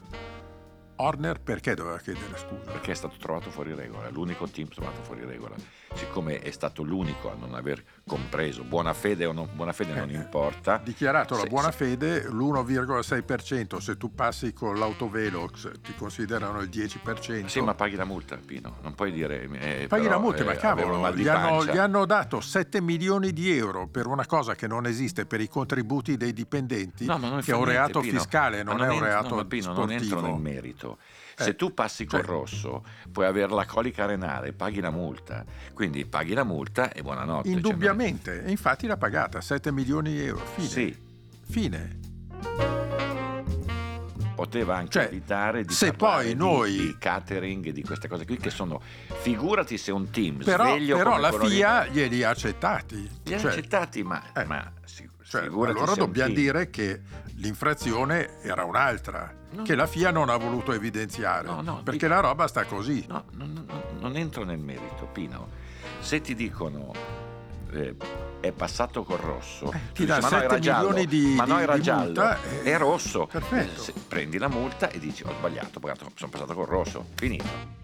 Horner 1.00 1.40
perché 1.40 1.74
doveva 1.74 1.98
chiedere 1.98 2.26
scusa? 2.36 2.70
Perché 2.72 2.92
è 2.92 2.94
stato 2.94 3.16
trovato 3.18 3.50
fuori 3.50 3.74
regola, 3.74 4.08
l'unico 4.10 4.46
team 4.48 4.68
trovato 4.68 5.02
fuori 5.02 5.24
regola. 5.24 5.54
Siccome 5.94 6.38
è 6.40 6.50
stato 6.50 6.82
l'unico 6.82 7.30
a 7.32 7.34
non 7.34 7.54
aver 7.54 7.82
compreso, 8.06 8.62
buona 8.62 8.92
fede 8.92 9.24
o 9.24 9.32
non 9.32 9.48
buona 9.54 9.72
fede 9.72 9.94
non 9.94 10.08
Eh, 10.10 10.14
importa. 10.14 10.74
Ha 10.74 10.78
dichiarato 10.78 11.34
la 11.34 11.42
Se- 11.42 11.48
buona 11.48 11.70
se- 11.72 11.76
fede, 11.78 12.22
l'1,6%, 12.28 13.80
se 13.80 13.96
tu 13.96 14.14
passi 14.14 14.52
con 14.52 14.78
l'autovelox 14.78 15.80
ti 15.82 15.94
considerano 15.96 16.60
il 16.60 16.68
10%. 16.68 17.48
Sì, 17.48 17.60
ma 17.60 17.74
paghi 17.74 17.96
la 17.96 18.04
multa, 18.04 18.36
Pino, 18.36 18.76
non 18.82 18.94
puoi 18.94 19.10
dire... 19.10 19.48
eh, 19.58 19.86
Paghi 19.88 20.02
però, 20.02 20.14
la 20.16 20.20
multa, 20.20 20.42
eh, 20.42 20.46
ma 20.46 20.54
cavolo, 20.54 21.12
gli 21.14 21.26
hanno, 21.28 21.64
gli 21.64 21.76
hanno 21.78 22.04
dato 22.06 22.40
7 22.40 22.80
milioni 22.80 23.32
di 23.32 23.50
euro 23.56 23.88
per 23.88 24.06
una 24.06 24.26
cosa 24.26 24.54
che 24.54 24.66
non 24.66 24.86
esiste 24.86 25.26
per 25.26 25.40
i 25.40 25.48
contributi 25.48 26.16
dei 26.16 26.32
dipendenti, 26.32 27.06
No, 27.06 27.16
non 27.16 27.40
che 27.40 27.50
è 27.50 27.54
un 27.54 27.62
niente, 27.62 27.72
reato 27.72 28.00
Pino. 28.00 28.18
fiscale, 28.18 28.62
Ma 28.62 28.72
non, 28.74 28.82
è 28.84 28.88
un 28.90 29.00
reato 29.00 29.28
no, 29.30 29.36
ma 29.36 29.44
Pino, 29.44 29.72
non 29.72 29.88
sportivo. 29.88 30.14
entro 30.16 30.20
nel 30.32 30.40
merito. 30.40 30.89
Se 31.36 31.50
Eh, 31.50 31.56
tu 31.56 31.72
passi 31.72 32.04
col 32.04 32.20
cioè- 32.20 32.28
rosso, 32.28 32.84
puoi 33.10 33.26
avere 33.26 33.52
la 33.52 33.64
colica 33.64 34.04
renale, 34.06 34.52
paghi 34.52 34.80
la 34.80 34.90
multa. 34.90 35.44
Quindi 35.72 36.04
paghi 36.04 36.34
la 36.34 36.44
multa 36.44 36.92
e 36.92 37.02
buonanotte. 37.02 37.48
cioè, 37.48 37.56
Indubbiamente, 37.56 38.44
e 38.44 38.50
infatti 38.50 38.86
l'ha 38.86 38.96
pagata, 38.98 39.40
7 39.40 39.72
milioni 39.72 40.12
di 40.12 40.24
euro, 40.26 40.44
fine. 40.54 40.68
Sì. 40.68 40.96
Fine. 41.48 41.98
poteva 44.34 44.76
anche 44.76 44.90
Cioè, 44.92 45.04
evitare 45.04 45.64
di 45.64 45.72
se 45.74 45.92
poi 45.92 46.28
di- 46.28 46.34
noi- 46.34 46.70
di, 46.72 46.96
catering 46.98 47.66
e 47.66 47.72
di 47.72 47.82
queste 47.82 48.08
cose 48.08 48.24
qui 48.24 48.38
che 48.38 48.48
sono 48.48 48.80
figurati 49.20 49.76
se 49.76 49.92
un 49.92 50.08
team 50.08 50.42
Però, 50.42 50.64
sveglio 50.64 50.96
però 50.96 51.18
la 51.18 51.30
FIA 51.30 51.86
glieli 51.88 52.22
ha 52.22 52.30
accettati. 52.30 53.06
li 53.24 53.34
ha 53.34 53.38
Cioè, 53.38 53.50
accettati 53.50 54.02
ma, 54.02 54.32
eh. 54.32 54.44
ma 54.46 54.72
si- 54.84 55.06
cioè, 55.24 55.42
allora 55.44 55.72
dobbiamo 55.94 56.12
team- 56.12 56.32
dire 56.32 56.70
che 56.70 57.02
l'infrazione 57.34 58.40
era 58.40 58.64
un'altra, 58.64 59.30
No. 59.52 59.62
che 59.64 59.74
la 59.74 59.86
FIA 59.86 60.10
non 60.12 60.28
ha 60.28 60.36
voluto 60.36 60.72
evidenziare, 60.72 61.48
No, 61.48 61.60
no, 61.60 61.82
perché 61.82 62.06
dico- 62.06 62.14
la 62.14 62.20
roba 62.20 62.46
sta 62.46 62.64
così. 62.66 63.04
No, 63.08 63.24
non, 63.32 64.16
entro 64.16 64.44
nel 64.44 64.58
merito, 64.58 65.08
Pino. 65.12 65.48
Se 65.98 66.20
ti 66.20 66.34
dicono 66.36 66.92
eh, 67.72 67.94
è 68.40 68.52
passato 68.52 69.02
col 69.02 69.18
rosso, 69.18 69.72
Eh, 69.72 69.92
ti 69.92 70.04
dà 70.06 70.16
dici, 70.18 70.28
ma 70.30 70.36
no, 70.36 70.40
7 70.40 70.44
era 70.44 70.58
giallo, 70.60 70.88
milioni 70.90 71.06
di- 71.06 71.34
ma 71.34 71.44
no, 71.44 71.58
era 71.58 71.74
di 71.76 71.82
giallo, 71.82 72.04
multa, 72.06 72.42
eh, 72.42 72.62
è 72.62 72.78
rosso. 72.78 73.26
perfetto. 73.26 73.80
Se- 73.80 73.92
prendi 74.08 74.38
la 74.38 74.48
multa 74.48 74.88
e 74.90 74.98
dici 74.98 75.22
ho 75.24 75.32
sbagliato, 75.36 75.80
sono 76.14 76.30
passato 76.30 76.54
col 76.54 76.66
rosso, 76.66 77.06
finito. 77.16 77.78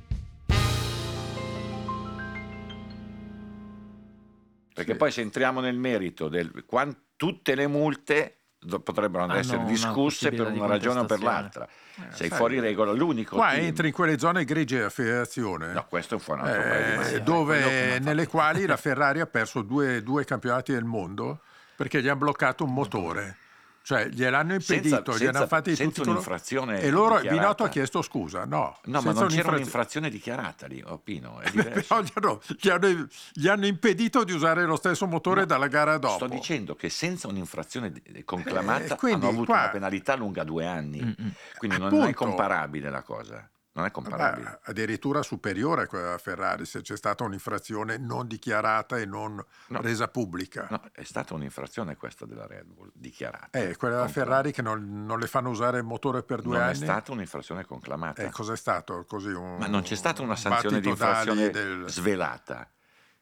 Perché 4.74 4.92
Sì. 4.92 4.98
poi 4.98 5.10
se 5.10 5.20
entriamo 5.22 5.60
nel 5.60 5.76
merito 5.78 6.28
del 6.28 6.64
quan- 6.66 6.94
tutte 7.16 7.54
le 7.54 7.66
multe 7.66 8.40
potrebbero 8.82 9.20
non 9.22 9.30
Hanno 9.30 9.40
essere 9.40 9.58
una 9.58 9.66
discusse 9.66 10.30
per 10.30 10.52
una 10.52 10.66
ragione 10.66 11.00
o 11.00 11.04
per 11.04 11.22
l'altra. 11.22 11.66
Eh, 11.66 12.02
Sei 12.10 12.28
sai, 12.28 12.36
fuori 12.36 12.60
regola, 12.60 12.92
l'unico 12.92 13.36
Qua 13.36 13.50
team- 13.50 13.64
entri 13.64 13.88
in 13.88 13.94
quelle 13.94 14.18
zone 14.18 14.44
grigie 14.44 14.76
della 14.76 14.90
federazione. 14.90 15.72
No, 15.72 15.86
questo 15.88 16.16
è 16.16 16.20
un 16.26 16.40
altro 16.40 17.02
eh, 17.14 17.20
dove, 17.22 17.98
nelle 18.00 18.26
quali 18.26 18.66
la 18.66 18.76
Ferrari 18.76 19.20
ha 19.20 19.26
perso 19.26 19.62
due, 19.62 20.02
due 20.02 20.24
campionati 20.24 20.72
del 20.72 20.84
mondo 20.84 21.40
perché 21.74 22.02
gli 22.02 22.08
hanno 22.08 22.18
bloccato 22.18 22.64
un 22.64 22.72
motore. 22.72 23.36
Cioè 23.86 24.08
gliel'hanno 24.08 24.54
impedito, 24.54 24.96
Senza- 24.96 25.12
gli 25.12 25.16
senza- 25.18 25.38
hanno 25.38 25.46
fatti 25.46 25.76
senza 25.76 25.94
tutti 25.94 26.08
un'infrazione 26.08 26.80
E 26.80 26.90
loro, 26.90 27.14
dichiarata. 27.20 27.40
Binotto 27.40 27.62
ha 27.62 27.68
chiesto 27.68 28.02
scusa, 28.02 28.44
no. 28.44 28.76
No, 28.86 29.00
ma 29.00 29.12
non 29.12 29.12
c'era 29.12 29.22
un'infrazio- 29.28 29.52
un'infrazione 29.52 30.10
dichiarata 30.10 30.66
lì, 30.66 30.82
oh, 30.84 30.98
Pino, 30.98 31.38
è 31.38 31.48
diverso. 31.54 32.02
Gli 32.02 32.10
hanno, 32.16 32.40
gli 32.58 32.68
hanno- 32.68 33.06
gli 33.32 33.46
hanno 33.46 33.66
impedito 33.66 34.24
di 34.24 34.32
usare 34.32 34.64
lo 34.64 34.74
stesso 34.74 35.06
motore 35.06 35.42
No, 35.42 35.46
dalla 35.46 35.68
gara 35.68 35.98
dopo. 35.98 36.14
Sto 36.16 36.26
dicendo 36.26 36.74
che 36.74 36.90
senza 36.90 37.28
un'infrazione 37.28 37.92
di- 37.92 38.24
conclamata 38.24 38.94
Eh, 38.94 38.96
quindi 38.96 39.24
hanno 39.26 39.34
avuto 39.34 39.52
qua- 39.52 39.60
una 39.60 39.68
penalità 39.70 40.16
lunga 40.16 40.42
due 40.42 40.66
anni. 40.66 41.00
Mm-mm. 41.04 41.32
Quindi 41.56 41.78
non 41.78 41.86
Appunto. 41.86 42.06
è 42.08 42.12
comparabile 42.12 42.90
la 42.90 43.02
cosa. 43.02 43.48
Non 43.76 43.84
è 43.84 43.90
comparabile. 43.90 44.44
Vabbè, 44.44 44.58
addirittura 44.64 45.22
superiore 45.22 45.82
a 45.82 45.86
quella 45.86 46.04
della 46.06 46.18
Ferrari 46.18 46.64
se 46.64 46.80
c'è 46.80 46.96
stata 46.96 47.24
un'infrazione 47.24 47.98
non 47.98 48.26
dichiarata 48.26 48.96
e 48.98 49.04
non 49.04 49.34
No. 49.68 49.80
resa 49.82 50.08
pubblica. 50.08 50.66
No, 50.70 50.80
è 50.92 51.02
stata 51.04 51.34
un'infrazione 51.34 51.94
questa 51.96 52.24
della 52.24 52.46
Red 52.46 52.64
Bull, 52.66 52.90
dichiarata. 52.94 53.58
Eh, 53.58 53.76
quella 53.76 53.96
della. 53.96 54.08
Ferrari 54.08 54.50
che 54.52 54.62
non, 54.62 55.04
non 55.04 55.18
le 55.18 55.26
fanno 55.26 55.50
usare 55.50 55.76
il 55.78 55.84
motore 55.84 56.22
per 56.22 56.40
due 56.40 56.54
Non 56.56 56.62
anni. 56.68 56.72
è 56.72 56.76
stata 56.76 57.12
un'infrazione 57.12 57.64
conclamata. 57.66 58.22
Eh, 58.22 58.30
cos'è 58.30 58.56
stato? 58.56 59.04
Così 59.06 59.28
un, 59.28 59.56
Ma 59.58 59.66
non 59.66 59.82
c'è 59.82 59.94
stata 59.94 60.22
una 60.22 60.32
un 60.32 60.38
sanzione 60.38 60.80
di 60.80 60.88
infrazione 60.88 61.50
del- 61.50 61.84
svelata. 61.88 62.70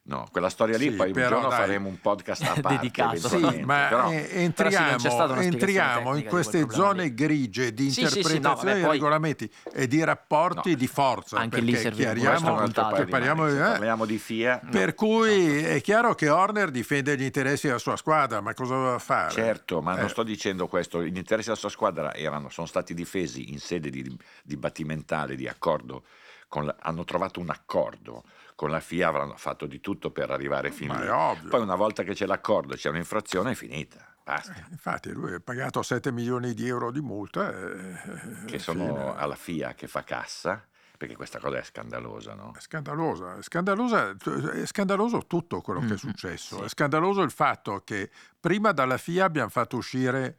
No, 0.07 0.29
quella 0.31 0.51
storia 0.51 0.77
lì 0.77 0.91
Sì, 0.91 0.97
poi 0.97 1.07
un 1.07 1.13
però 1.15 1.29
giorno 1.31 1.49
dai. 1.49 1.59
faremo 1.61 1.89
un 1.89 1.99
podcast 1.99 2.43
a 2.43 2.53
parte. 2.61 2.77
Dedicato. 2.77 3.27
Sì, 3.29 3.63
ma 3.65 3.87
però- 3.89 4.11
eh, 4.11 4.21
Però 4.21 4.39
entriamo, 4.41 4.99
spiegazione 4.99 5.45
entriamo 5.45 6.17
in 6.17 6.25
queste 6.27 6.67
zone 6.69 7.03
lì. 7.05 7.15
grigie 7.15 7.73
di 7.73 7.91
Sì, 7.91 8.07
sì, 8.07 8.09
sì, 8.09 8.15
no, 8.15 8.19
interpretazione 8.19 8.75
dei 8.75 8.83
poi- 8.83 8.93
regolamenti 8.93 9.51
e 9.73 9.87
di 9.89 10.05
rapporti 10.05 10.71
No. 10.73 10.77
di 10.77 10.87
forza. 10.89 11.39
Anche 11.39 11.61
lì 11.63 11.73
un 11.75 11.91
chiariamo 11.93 12.57
che 12.57 13.05
di 13.05 13.11
parliamo 13.11 13.47
eh, 13.49 13.55
parliamo 13.57 14.05
di 14.05 14.19
FIA. 14.19 14.61
Per 14.71 14.95
cui 14.95 15.63
è 15.63 15.81
chiaro 15.81 16.15
che 16.15 16.29
Horner 16.29 16.71
difende 16.71 17.17
gli 17.17 17.23
interessi 17.23 17.67
della 17.69 17.79
sua 17.79 17.97
squadra, 17.97 18.43
ma 18.43 18.53
cosa 18.53 18.75
doveva 18.75 18.99
fare? 18.99 19.31
Certo, 19.33 19.81
ma 19.81 19.97
Eh, 19.97 20.01
non 20.01 20.11
sto 20.11 20.23
dicendo 20.23 20.67
questo. 20.67 21.03
Gli 21.03 21.17
interessi 21.17 21.47
della 21.49 21.59
sua 21.61 21.71
squadra 21.71 22.13
erano, 22.13 22.51
sono 22.51 22.67
stati 22.67 22.93
difesi 22.93 23.53
in 23.53 23.59
sede 23.59 23.89
di 23.89 24.15
dibattimentale, 24.43 25.35
di 25.35 25.49
accordo. 25.49 26.05
con 26.47 26.67
la- 26.67 26.77
hanno 26.83 27.03
trovato 27.05 27.41
un 27.41 27.51
accordo 27.51 28.23
con 28.55 28.71
la 28.71 28.81
FIA, 28.81 29.09
avranno 29.09 29.37
fatto 29.37 29.67
di 29.67 29.81
tutto 29.81 30.11
per 30.11 30.31
arrivare 30.31 30.71
fin 30.71 30.89
Ma 30.89 31.01
lì. 31.01 31.09
ovvio. 31.09 31.49
Poi 31.51 31.61
una 31.61 31.75
volta 31.77 32.03
che 32.03 32.15
c'è 32.15 32.27
l'accordo, 32.27 32.75
c'è 32.77 32.89
un'infrazione, 32.89 33.53
è 33.53 33.55
finita. 33.55 34.07
Basta. 34.23 34.55
Eh, 34.55 34.65
Infatti 34.71 35.11
lui 35.13 35.35
ha 35.35 35.41
pagato 35.41 35.83
7 35.83 36.11
milioni 36.13 36.55
di 36.55 36.67
euro 36.67 36.91
di 36.91 37.01
multa. 37.01 37.51
eh, 37.51 38.45
che 38.47 38.57
eh, 38.57 38.59
sono 38.59 38.87
fine. 38.87 39.15
alla 39.17 39.35
FIA 39.35 39.75
che 39.75 39.87
fa 39.87 40.03
cassa, 40.05 40.65
perché 40.97 41.15
questa 41.17 41.39
cosa 41.41 41.59
è 41.59 41.63
scandalosa, 41.63 42.35
no? 42.35 42.53
È 42.57 42.61
scandalosa, 42.61 43.37
è, 43.37 43.43
scandalosa, 43.43 44.15
è 44.53 44.65
scandaloso 44.67 45.27
tutto 45.27 45.61
quello 45.61 45.81
che 45.81 45.87
è 45.89 45.93
Mm, 45.93 45.97
successo. 45.97 46.65
È 46.65 46.69
scandaloso 46.69 47.21
il 47.23 47.33
fatto 47.33 47.83
che 47.85 48.09
prima 48.41 48.73
dalla 48.73 48.97
FIA 48.97 49.25
abbiamo 49.25 49.51
fatto 49.51 49.77
uscire 49.77 50.37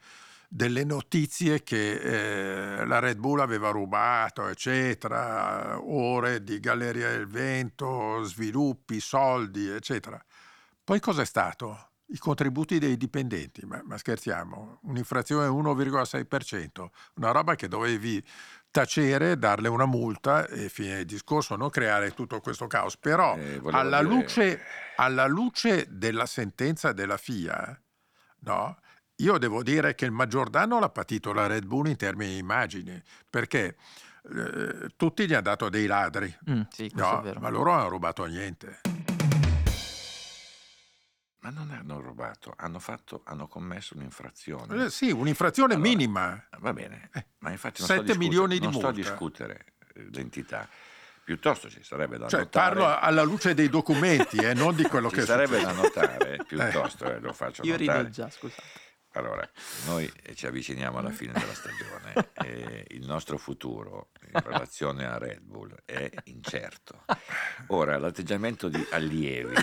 delle 0.56 0.86
notizie 0.86 1.64
che 1.64 2.80
eh, 2.80 2.86
la 2.86 3.00
Red 3.00 3.18
Bull 3.18 3.42
aveva 3.42 3.72
rubato, 3.72 4.48
eccetera, 4.48 5.78
ore 5.82 6.46
di 6.46 6.62
Galleria 6.62 7.10
del 7.10 7.28
Vento, 7.28 8.24
sviluppi, 8.24 9.02
soldi, 9.02 9.68
eccetera. 9.68 10.24
Poi 10.82 11.02
cos'è 11.02 11.26
stato? 11.26 11.90
I 12.06 12.18
contributi 12.18 12.80
dei 12.80 12.96
dipendenti, 12.96 13.66
ma, 13.66 13.82
ma 13.84 13.98
scherziamo, 13.98 14.80
un'infrazione 14.84 15.48
1,6%, 15.48 16.86
una 17.16 17.32
roba 17.32 17.56
che 17.56 17.68
dovevi 17.68 18.24
tacere, 18.72 19.38
darle 19.38 19.68
una 19.68 19.86
multa 19.86 20.48
e 20.48 20.70
fine 20.70 21.04
discorso, 21.04 21.58
non 21.58 21.70
creare 21.70 22.12
tutto 22.12 22.40
questo 22.40 22.68
caos. 22.68 22.96
Però 22.96 23.36
Eh, 23.36 23.60
alla, 23.72 24.02
dire- 24.02 24.16
luce, 24.16 24.62
alla 24.96 25.26
luce 25.26 25.86
della 25.90 26.26
sentenza 26.26 26.94
della 26.94 27.18
FIA, 27.18 27.78
no? 28.40 28.78
Io 29.18 29.38
devo 29.38 29.64
dire 29.64 29.96
che 29.96 30.06
il 30.06 30.12
maggior 30.12 30.50
danno 30.50 30.80
l'ha 30.80 30.90
patito 30.90 31.32
la 31.32 31.48
Red 31.48 31.66
Bull 31.66 31.88
in 31.88 31.96
termini 31.96 32.34
di 32.34 32.38
immagine, 32.40 33.04
perché 33.30 33.78
eh, 34.34 34.90
tutti 34.98 35.26
gli 35.26 35.34
hanno 35.34 35.42
dato 35.44 35.70
dei 35.70 35.86
ladri, 35.86 36.36
Mm, 36.50 36.62
sì, 36.70 36.92
no? 36.96 37.20
è 37.20 37.24
vero. 37.24 37.40
ma 37.40 37.50
loro 37.50 37.72
non 37.72 37.80
hanno 37.80 37.90
rubato 37.90 38.26
niente. 38.26 38.82
Ma 41.40 41.52
non 41.52 41.70
hanno 41.72 42.02
rubato, 42.02 42.54
hanno, 42.58 42.80
fatto, 42.80 43.22
hanno 43.26 43.48
commesso 43.48 43.96
un'infrazione. 43.96 44.86
Eh, 44.86 44.90
sì, 44.90 45.12
un'infrazione 45.12 45.76
Allora, 45.76 45.90
minima. 45.90 46.48
Va 46.60 46.74
bene, 46.74 47.10
Eh, 47.14 47.26
ma 47.40 47.52
infatti 47.52 47.82
non 47.82 47.88
sto 47.90 47.94
a 47.94 47.98
sette 48.04 48.18
discutere- 48.18 48.18
milioni 48.28 48.58
di 48.58 48.64
non 48.66 48.74
sto 48.74 48.88
a 48.88 48.92
multa. 48.92 49.10
discutere 49.10 49.66
eh, 49.94 50.08
l'entità. 50.12 50.68
Piuttosto 51.24 51.70
ci 51.70 51.84
sarebbe 51.84 52.18
da 52.18 52.28
Cioè, 52.28 52.42
notare... 52.42 52.76
parlo 52.76 52.98
alla 53.00 53.22
luce 53.24 53.54
dei 53.54 53.70
documenti, 53.70 54.38
eh, 54.38 54.54
non 54.56 54.76
di 54.76 54.84
quello 54.84 55.10
ci 55.10 55.16
che 55.18 55.22
sarebbe 55.26 55.62
da 55.62 55.72
successo. 55.72 56.00
notare, 56.02 56.38
piuttosto, 56.48 57.06
eh, 57.12 57.20
lo 57.20 57.32
faccio 57.34 57.62
Io 57.64 57.78
notare. 57.78 57.98
rido 58.00 58.10
già, 58.10 58.30
scusate. 58.30 58.64
Allora, 59.16 59.50
noi 59.86 60.12
ci 60.34 60.46
avviciniamo 60.46 60.98
alla 60.98 61.12
fine 61.12 61.32
della 61.32 61.54
stagione 61.54 62.32
e 62.34 62.86
il 62.90 63.06
nostro 63.06 63.38
futuro 63.38 64.10
in 64.34 64.42
relazione 64.44 65.06
a 65.06 65.18
Red 65.18 65.40
Bull 65.40 65.74
è 65.86 66.12
incerto. 66.26 67.06
Ora, 67.68 67.98
l'atteggiamento 67.98 68.68
di 68.68 68.86
allievi 68.92 69.56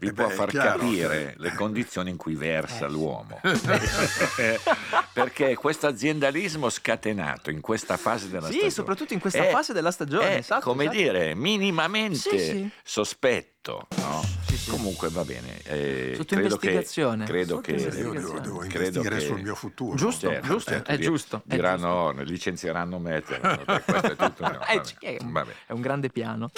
vi 0.00 0.08
Eh 0.08 0.12
può 0.14 0.26
beh, 0.26 0.32
è 0.32 0.34
far 0.36 0.48
chiaro. 0.48 0.78
capire 0.78 1.34
le 1.38 1.52
condizioni 1.54 2.08
in 2.10 2.16
cui 2.16 2.34
versa 2.34 2.86
Eh, 2.86 2.88
sì. 2.88 2.94
l'uomo. 2.94 3.40
Perché 5.12 5.54
questo 5.56 5.86
aziendalismo 5.86 6.68
scatenato 6.70 7.50
in 7.50 7.60
questa 7.60 7.96
fase 7.96 8.28
della 8.28 8.46
Sì, 8.46 8.52
stagione 8.52 8.70
soprattutto 8.70 9.12
in 9.12 9.20
questa 9.20 9.46
è- 9.46 9.50
fase 9.50 9.72
della 9.72 9.90
stagione, 9.90 10.30
è, 10.30 10.38
esatto, 10.38 10.62
come 10.62 10.84
esatto. 10.84 10.96
dire, 10.98 11.34
minimamente 11.34 12.16
Sì, 12.16 12.38
sì. 12.38 12.70
sospetto. 12.82 13.88
no? 13.98 14.22
Sì, 14.46 14.56
sì. 14.56 14.70
Comunque 14.70 15.08
va 15.10 15.22
bene. 15.24 15.60
eh, 15.64 16.14
Sotto 16.16 16.34
credo 16.34 16.56
che, 16.56 16.66
investigazione. 16.70 17.24
credo 17.26 17.48
Sotto 17.56 17.60
che 17.60 17.72
Io 17.72 17.90
devo, 17.90 18.12
devo 18.40 18.58
Credo 18.60 19.00
investire 19.00 19.16
che- 19.16 19.20
sul 19.26 19.42
mio 19.42 19.54
futuro. 19.54 19.96
Giusto, 19.96 20.28
Certo, 20.30 20.46
giusto, 20.46 20.70
certo, 20.70 20.90
è 20.90 20.98
giusto, 20.98 21.36
è 21.46 21.54
Diranno, 21.54 21.88
"Oh, 21.92 22.10
licenzieranno 22.12 22.98
me, 22.98 23.20
te, 23.22 23.38
questo 23.38 24.12
è 24.12 24.16
tutto. 24.16 24.42
no, 24.44 24.60
Eh, 24.66 24.82
è, 25.00 25.16
vabbè. 25.22 25.52
è 25.66 25.72
un 25.72 25.80
grande 25.82 26.08
piano. 26.08 26.50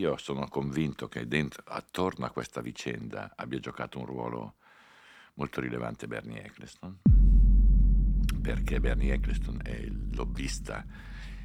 Io 0.00 0.16
sono 0.16 0.48
convinto 0.48 1.08
che 1.08 1.26
dentro, 1.26 1.62
attorno 1.66 2.24
a 2.24 2.30
questa 2.30 2.62
vicenda 2.62 3.34
abbia 3.36 3.58
giocato 3.58 3.98
un 3.98 4.06
ruolo 4.06 4.56
molto 5.34 5.60
rilevante 5.60 6.06
Bernie 6.06 6.42
Eccleston, 6.42 7.00
perché 8.40 8.80
Bernie 8.80 9.12
Eccleston 9.12 9.60
è 9.62 9.72
il 9.72 10.08
lobbista, 10.14 10.86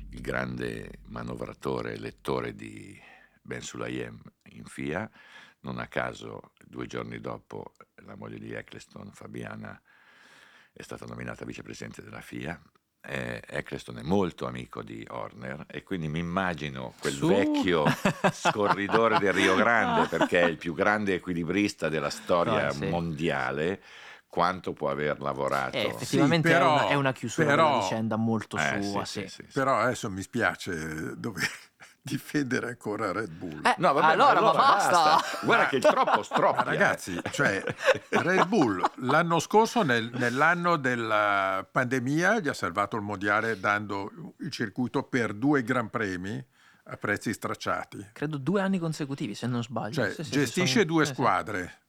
il 0.09 0.21
grande 0.21 0.99
manovratore 1.07 1.97
lettore 1.97 2.55
di 2.55 2.97
Ben 3.41 3.59
Sulayem 3.59 4.21
in 4.51 4.63
FIA. 4.63 5.11
Non 5.59 5.77
a 5.77 5.87
caso, 5.87 6.53
due 6.65 6.87
giorni 6.87 7.19
dopo, 7.19 7.73
la 8.05 8.15
moglie 8.15 8.39
di 8.39 8.53
Eccleston, 8.53 9.11
Fabiana, 9.11 9.77
è 10.71 10.81
stata 10.81 11.05
nominata 11.05 11.43
vicepresidente 11.43 12.01
della 12.01 12.21
FIA. 12.21 12.57
Eh, 13.07 13.41
Eccleston 13.47 13.99
è 13.99 14.01
molto 14.01 14.47
amico 14.47 14.81
di 14.81 15.05
Horner 15.09 15.65
e 15.67 15.83
quindi 15.83 16.07
mi 16.07 16.19
immagino 16.19 16.93
quel 16.99 17.13
Su. 17.13 17.27
vecchio 17.27 17.85
scorridore 18.31 19.19
del 19.19 19.33
Rio 19.33 19.55
Grande 19.55 20.07
perché 20.07 20.41
è 20.41 20.45
il 20.45 20.57
più 20.57 20.73
grande 20.73 21.13
equilibrista 21.15 21.87
della 21.89 22.09
storia 22.09 22.67
Ah, 22.67 22.71
sì. 22.71 22.85
mondiale 22.87 23.81
quanto 24.27 24.73
può 24.73 24.89
aver 24.89 25.21
lavorato 25.21 25.77
Eh, 25.77 25.85
effettivamente 25.85 26.49
però- 26.49 26.71
è, 26.71 26.81
una, 26.81 26.87
è 26.89 26.93
una 26.95 27.11
chiusura 27.13 27.47
però- 27.47 27.69
della 27.69 27.79
vicenda 27.83 28.15
molto 28.17 28.57
Eh, 28.57 28.81
sua, 28.81 29.05
sì, 29.05 29.21
sì. 29.21 29.27
sì, 29.27 29.27
sì, 29.27 29.43
sì. 29.47 29.53
Però 29.53 29.77
adesso 29.77 30.09
mi 30.09 30.21
spiace 30.21 31.17
dover, 31.17 31.47
difendere 32.05 32.67
ancora 32.67 33.11
Red 33.11 33.31
Bull. 33.31 33.65
Eh, 33.65 33.73
No, 33.79 33.91
vabbè, 33.93 34.13
allora, 34.13 34.39
ma 34.39 34.51
basta. 34.53 35.19
Guarda 35.43 35.65
che 35.67 35.77
il 35.77 35.81
troppo 35.81 36.21
stroppia. 36.21 36.61
ragazzi, 36.63 37.19
cioè, 37.31 37.63
Red 38.09 38.45
Bull 38.47 38.79
l'anno 38.97 39.39
scorso, 39.39 39.81
nel- 39.81 40.11
nell'anno 40.13 40.77
della 40.77 41.67
pandemia, 41.69 42.39
gli 42.39 42.47
ha 42.47 42.53
salvato 42.53 42.95
il 42.95 43.01
mondiale 43.01 43.59
dando 43.59 44.11
il 44.39 44.51
circuito 44.51 45.01
per 45.03 45.33
due 45.33 45.63
gran 45.63 45.89
premi 45.89 46.43
a 46.87 46.97
prezzi 46.97 47.33
stracciati. 47.33 48.09
Credo 48.13 48.37
due 48.37 48.61
anni 48.61 48.77
consecutivi, 48.77 49.33
se 49.33 49.47
non 49.47 49.63
sbaglio. 49.63 49.93
Cioè, 49.93 50.11
Sì, 50.13 50.23
sì, 50.25 50.31
gestisce 50.31 50.71
sono- 50.81 50.85
due 50.85 51.05
sì. 51.05 51.13
squadre. 51.13 51.79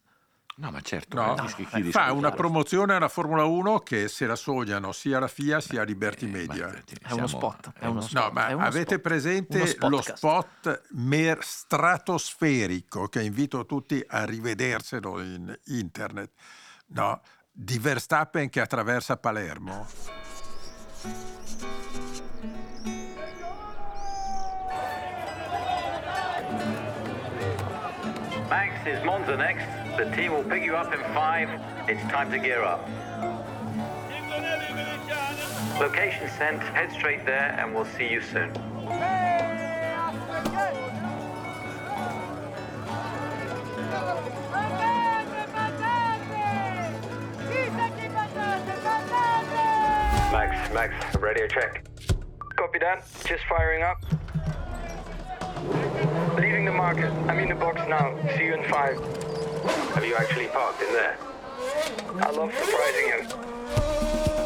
No, 0.59 0.71
ma 0.71 0.81
certo, 0.81 1.17
No, 1.21 1.35
capisci 1.35 1.67
chi 1.67 1.91
fa 1.91 2.13
una 2.13 2.31
promozione 2.31 2.95
alla 2.95 3.09
Formula 3.09 3.45
1 3.45 3.81
che 3.81 4.09
se 4.09 4.25
la 4.27 4.37
sognano 4.37 4.91
sia 4.93 5.19
la 5.19 5.29
FIA 5.29 5.61
sia 5.61 5.83
Liberty 5.83 6.25
Eh, 6.25 6.29
Media. 6.31 6.71
È 7.03 7.13
uno 7.13 7.27
spot, 7.27 7.73
è 7.79 7.85
uno 7.85 8.01
spot. 8.01 8.23
No, 8.25 8.31
ma 8.33 8.49
è 8.49 8.53
uno 8.55 8.65
avete 8.65 8.95
spot. 8.95 9.01
presente 9.01 9.77
lo 9.81 10.01
spot 10.01 10.83
mer- 10.93 11.45
stratosferico 11.45 13.07
che 13.09 13.23
invito 13.23 13.67
tutti 13.67 14.03
a 14.09 14.25
rivederselo 14.25 15.21
in 15.21 15.55
internet? 15.67 16.31
No, 16.89 17.21
di 17.53 17.79
Verstappen 17.79 18.49
che 18.49 18.63
attraversa 18.63 19.19
Palermo. 19.19 19.87
Max 28.49 28.87
is 28.87 29.03
Monza 29.05 29.37
next. 29.37 29.86
The 29.97 30.05
team 30.15 30.33
will 30.33 30.45
pick 30.45 30.63
you 30.63 30.77
up 30.77 30.93
in 30.93 31.01
five. 31.15 31.49
It's 31.89 32.03
time 32.13 32.31
to 32.31 32.39
gear 32.39 32.63
up. 32.63 32.87
Location 35.81 36.29
sent. 36.37 36.61
Head 36.61 36.93
straight 36.93 37.25
there, 37.25 37.57
and 37.59 37.75
we'll 37.75 37.87
see 37.87 38.07
you 38.11 38.21
soon. 38.21 38.53
Max, 50.31 50.75
Max, 50.75 51.17
radio 51.17 51.47
check. 51.49 51.87
Copy 52.57 52.79
that. 52.81 53.03
Just 53.25 53.45
firing 53.49 53.83
up. 53.83 54.05
Leaving 56.39 56.67
the 56.67 56.73
market. 56.73 57.11
I'm 57.29 57.39
in 57.39 57.49
the 57.49 57.55
box 57.55 57.81
now. 57.89 58.15
See 58.37 58.45
you 58.45 58.55
in 58.57 58.65
five. 58.69 58.99
Have 59.95 60.05
you 60.07 60.15
actually 60.17 60.47
parked 60.49 60.81
in 60.83 60.93
there? 60.93 61.17
I 62.21 62.31
love 62.31 62.53
surprising 62.55 63.31
you. 63.31 64.37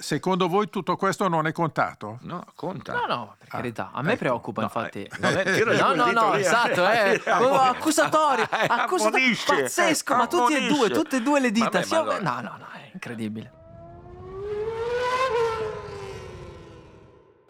Secondo 0.00 0.46
voi 0.46 0.70
tutto 0.70 0.96
questo 0.96 1.26
non 1.28 1.46
è 1.48 1.52
contato? 1.52 2.18
No, 2.22 2.44
conta. 2.54 2.92
No, 2.92 3.06
no, 3.06 3.34
per 3.36 3.48
carità. 3.48 3.90
A 3.92 4.00
me 4.00 4.10
ecco. 4.12 4.18
preoccupa, 4.20 4.60
No, 4.60 4.66
infatti. 4.68 5.02
eh, 5.02 5.10
non 5.18 5.36
è- 5.36 5.42
tira 5.52 5.72
no, 5.72 5.84
quel 5.86 5.96
no, 5.96 6.04
dito 6.04 6.20
no, 6.24 6.34
lì, 6.34 6.40
esatto, 6.40 6.88
eh. 6.88 7.20
eh. 7.24 7.30
Oh, 7.32 7.54
accusatorio, 7.58 8.44
Eh, 8.48 8.66
accusatorio, 8.68 9.18
ammonisce, 9.24 9.54
pazzesco, 9.62 10.14
ma 10.14 10.26
tutti 10.28 10.54
e 10.54 10.58
due, 10.60 10.66
ammonisce. 10.68 10.92
tutte 10.92 11.16
e 11.16 11.20
due 11.20 11.40
le 11.40 11.50
dita. 11.50 11.64
Vabbè, 11.64 11.78
ma 11.78 11.84
siamo- 11.84 12.10
allora- 12.10 12.18
No, 12.22 12.40
no, 12.40 12.56
no, 12.58 12.66
è 12.74 12.90
incredibile. 12.92 13.52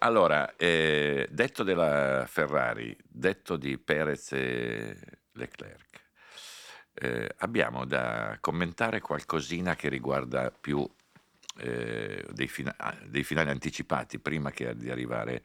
Allora, 0.00 0.54
eh, 0.56 1.26
detto 1.30 1.64
della 1.64 2.24
Ferrari, 2.28 2.96
detto 3.02 3.56
di 3.56 3.78
Perez 3.78 4.32
e 4.32 4.96
Leclerc, 5.32 6.02
eh, 6.94 7.34
abbiamo 7.38 7.84
da 7.84 8.36
commentare 8.40 9.00
qualcosina 9.00 9.74
che 9.74 9.88
riguarda 9.88 10.52
più 10.52 10.88
eh, 11.60 12.24
dei, 12.30 12.46
fina- 12.46 12.74
ah, 12.78 12.96
dei 13.06 13.24
finali 13.24 13.50
anticipati 13.50 14.20
prima, 14.20 14.52
di 14.74 14.88
arrivare, 14.90 15.42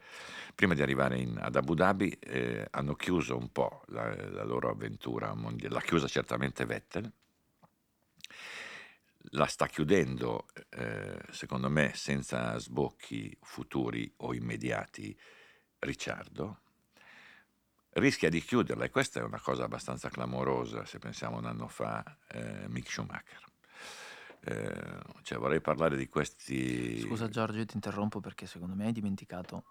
prima 0.54 0.74
di 0.74 0.82
arrivare 0.82 1.18
in- 1.18 1.38
ad 1.40 1.56
Abu 1.56 1.74
Dhabi. 1.74 2.10
eh, 2.20 2.68
hanno 2.70 2.94
chiuso 2.94 3.36
un 3.36 3.50
po' 3.50 3.82
la, 3.88 4.14
la 4.30 4.44
loro 4.44 4.70
avventura 4.70 5.34
mondiale, 5.34 5.74
l'ha 5.74 5.80
chiusa 5.80 6.06
certamente 6.06 6.64
Vettel, 6.64 7.10
la 9.30 9.46
sta 9.46 9.66
chiudendo, 9.66 10.46
eh, 10.70 11.18
secondo 11.30 11.68
me, 11.70 11.92
senza 11.94 12.58
sbocchi 12.58 13.36
futuri 13.42 14.12
o 14.18 14.34
immediati, 14.34 15.16
Ricciardo. 15.78 16.60
Rischia 17.96 18.28
di 18.28 18.40
chiuderla, 18.42 18.84
e 18.84 18.90
questa 18.90 19.20
è 19.20 19.22
una 19.22 19.40
cosa 19.40 19.64
abbastanza 19.64 20.08
clamorosa 20.08 20.84
se 20.84 20.98
pensiamo 20.98 21.36
un 21.38 21.44
anno 21.46 21.68
fa, 21.68 22.02
eh, 22.28 22.64
Mick 22.68 22.90
Schumacher. 22.90 23.42
Eh, 24.40 25.00
cioè 25.22 25.38
vorrei 25.38 25.60
parlare 25.60 25.96
di 25.96 26.08
questi... 26.08 27.00
Scusa 27.00 27.28
Giorgio, 27.28 27.58
io 27.58 27.66
ti 27.66 27.76
interrompo 27.76 28.20
perché 28.20 28.46
secondo 28.46 28.74
me 28.74 28.86
hai 28.86 28.92
dimenticato 28.92 29.64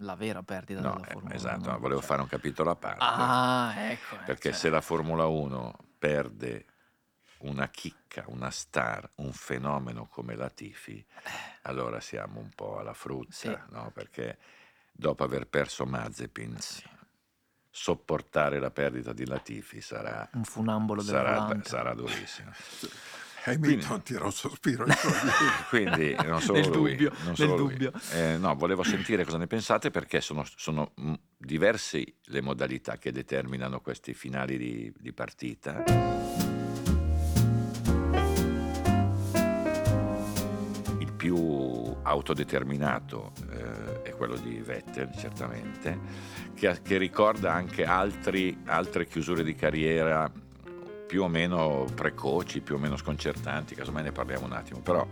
la 0.00 0.14
vera 0.14 0.42
perdita 0.42 0.80
No, 0.80 0.92
della 0.94 1.06
eh, 1.06 1.12
Formula 1.12 1.34
esatto, 1.34 1.60
1. 1.62 1.72
no, 1.72 1.78
volevo 1.78 1.98
Cioè- 2.00 2.08
fare 2.08 2.22
un 2.22 2.28
capitolo 2.28 2.70
a 2.70 2.76
parte. 2.76 2.98
Ah, 3.00 3.74
ecco. 3.90 4.14
eh, 4.14 4.24
perché 4.24 4.50
cioè, 4.50 4.58
se 4.58 4.68
la 4.70 4.80
Formula 4.80 5.26
1 5.26 5.74
perde 5.98 6.66
una 7.40 7.68
chicca, 7.68 8.24
una 8.28 8.50
star, 8.50 9.08
un 9.16 9.32
fenomeno 9.32 10.06
come 10.06 10.34
la 10.36 10.48
Tifi, 10.48 11.04
allora 11.62 12.00
siamo 12.00 12.40
un 12.40 12.50
po' 12.54 12.78
alla 12.78 12.94
frutta, 12.94 13.32
Sì. 13.34 13.56
no? 13.70 13.90
perché 13.92 14.38
dopo 14.92 15.24
aver 15.24 15.46
perso 15.46 15.84
Mazepin, 15.86 16.56
Sì. 16.58 16.82
sopportare 17.70 18.58
la 18.58 18.70
perdita 18.70 19.12
di 19.12 19.26
Latifi 19.26 19.80
sarà, 19.80 20.28
Un 20.32 20.44
funambolo 20.44 21.02
del 21.02 21.10
sarà, 21.10 21.58
sarà 21.62 21.94
durissimo. 21.94 22.50
Hamilton 23.48 24.02
tira 24.02 24.24
un 24.24 24.32
sospiro. 24.32 24.86
Quindi 25.68 26.16
non 26.24 26.40
solo 26.40 26.58
Nel 26.58 26.70
lui, 26.70 26.90
dubbio, 26.96 27.10
non 27.18 27.26
nel 27.26 27.36
solo 27.36 27.56
lui. 27.58 27.72
dubbio. 27.76 27.92
Eh, 28.12 28.38
no, 28.38 28.56
volevo 28.56 28.82
sentire 28.82 29.24
cosa 29.24 29.36
ne 29.38 29.46
pensate 29.46 29.92
perché 29.92 30.20
sono, 30.20 30.44
sono 30.56 30.94
mm, 31.00 31.14
diverse 31.36 32.14
le 32.24 32.40
modalità 32.40 32.96
che 32.98 33.12
determinano 33.12 33.80
questi 33.80 34.14
finali 34.14 34.58
di, 34.58 34.92
di 34.98 35.12
partita. 35.12 35.84
Più 41.26 41.96
autodeterminato 42.02 43.32
eh, 43.50 44.02
è 44.02 44.10
quello 44.10 44.36
di 44.36 44.60
Vettel, 44.64 45.10
certamente, 45.16 45.98
che, 46.54 46.78
che 46.82 46.98
ricorda 46.98 47.52
anche 47.52 47.84
altri- 47.84 48.56
altre 48.66 49.06
chiusure 49.06 49.42
di 49.42 49.56
carriera 49.56 50.30
più 51.06 51.24
o 51.24 51.28
meno 51.28 51.84
precoci, 51.92 52.60
più 52.60 52.76
o 52.76 52.78
meno 52.78 52.96
sconcertanti, 52.96 53.74
casomai 53.74 54.04
ne 54.04 54.12
parliamo 54.12 54.46
un 54.46 54.52
attimo, 54.52 54.78
però 54.78 55.04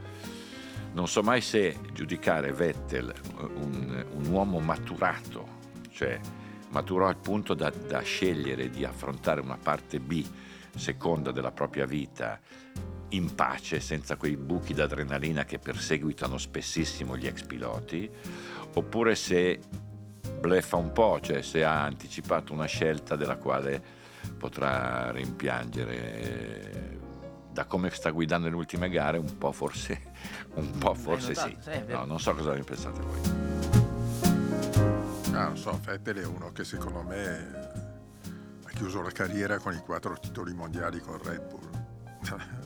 non 0.92 1.08
so 1.08 1.20
mai 1.22 1.40
se 1.40 1.78
giudicare 1.92 2.52
Vettel 2.52 3.12
un, 3.56 4.06
un 4.12 4.26
uomo 4.26 4.60
maturato, 4.60 5.48
cioè 5.90 6.20
maturo 6.68 7.08
al 7.08 7.16
punto 7.16 7.54
da, 7.54 7.70
da 7.70 8.02
scegliere 8.02 8.70
di 8.70 8.84
affrontare 8.84 9.40
una 9.40 9.58
parte 9.60 9.98
B 9.98 10.24
seconda 10.76 11.32
della 11.32 11.50
propria 11.50 11.86
vita 11.86 12.38
in 13.10 13.34
pace, 13.34 13.80
senza 13.80 14.16
quei 14.16 14.36
buchi 14.36 14.74
d'adrenalina 14.74 15.44
che 15.44 15.58
perseguitano 15.58 16.38
spessissimo 16.38 17.16
gli 17.16 17.26
ex 17.26 17.42
piloti, 17.42 18.10
oppure 18.74 19.14
se 19.14 19.60
bleffa 20.40 20.76
un 20.76 20.92
po', 20.92 21.20
cioè 21.20 21.42
se 21.42 21.64
ha 21.64 21.82
anticipato 21.82 22.52
una 22.52 22.66
scelta 22.66 23.16
della 23.16 23.36
quale 23.36 23.82
potrà 24.36 25.10
rimpiangere. 25.10 27.02
Da 27.50 27.66
come 27.66 27.88
sta 27.90 28.10
guidando 28.10 28.48
le 28.48 28.56
ultime 28.56 28.88
gare, 28.88 29.16
un 29.16 29.38
po' 29.38 29.52
forse, 29.52 30.00
un 30.54 30.76
po' 30.76 30.94
forse 30.94 31.28
notato? 31.28 31.56
sì. 31.60 31.92
No, 31.92 32.04
non 32.04 32.18
so 32.18 32.34
cosa 32.34 32.52
ne 32.52 32.62
pensate 32.64 33.00
voi. 33.00 33.42
Ah, 35.32 35.46
non 35.46 35.56
so, 35.56 35.78
Vettel 35.84 36.16
è 36.16 36.26
uno 36.26 36.52
che 36.52 36.64
secondo 36.64 37.02
me 37.02 37.70
ha 38.64 38.70
chiuso 38.70 39.02
la 39.02 39.10
carriera 39.10 39.58
con 39.58 39.72
i 39.72 39.78
quattro 39.78 40.16
titoli 40.18 40.52
mondiali 40.52 40.98
con 41.00 41.20
Red 41.22 41.48
Bull. 41.48 41.73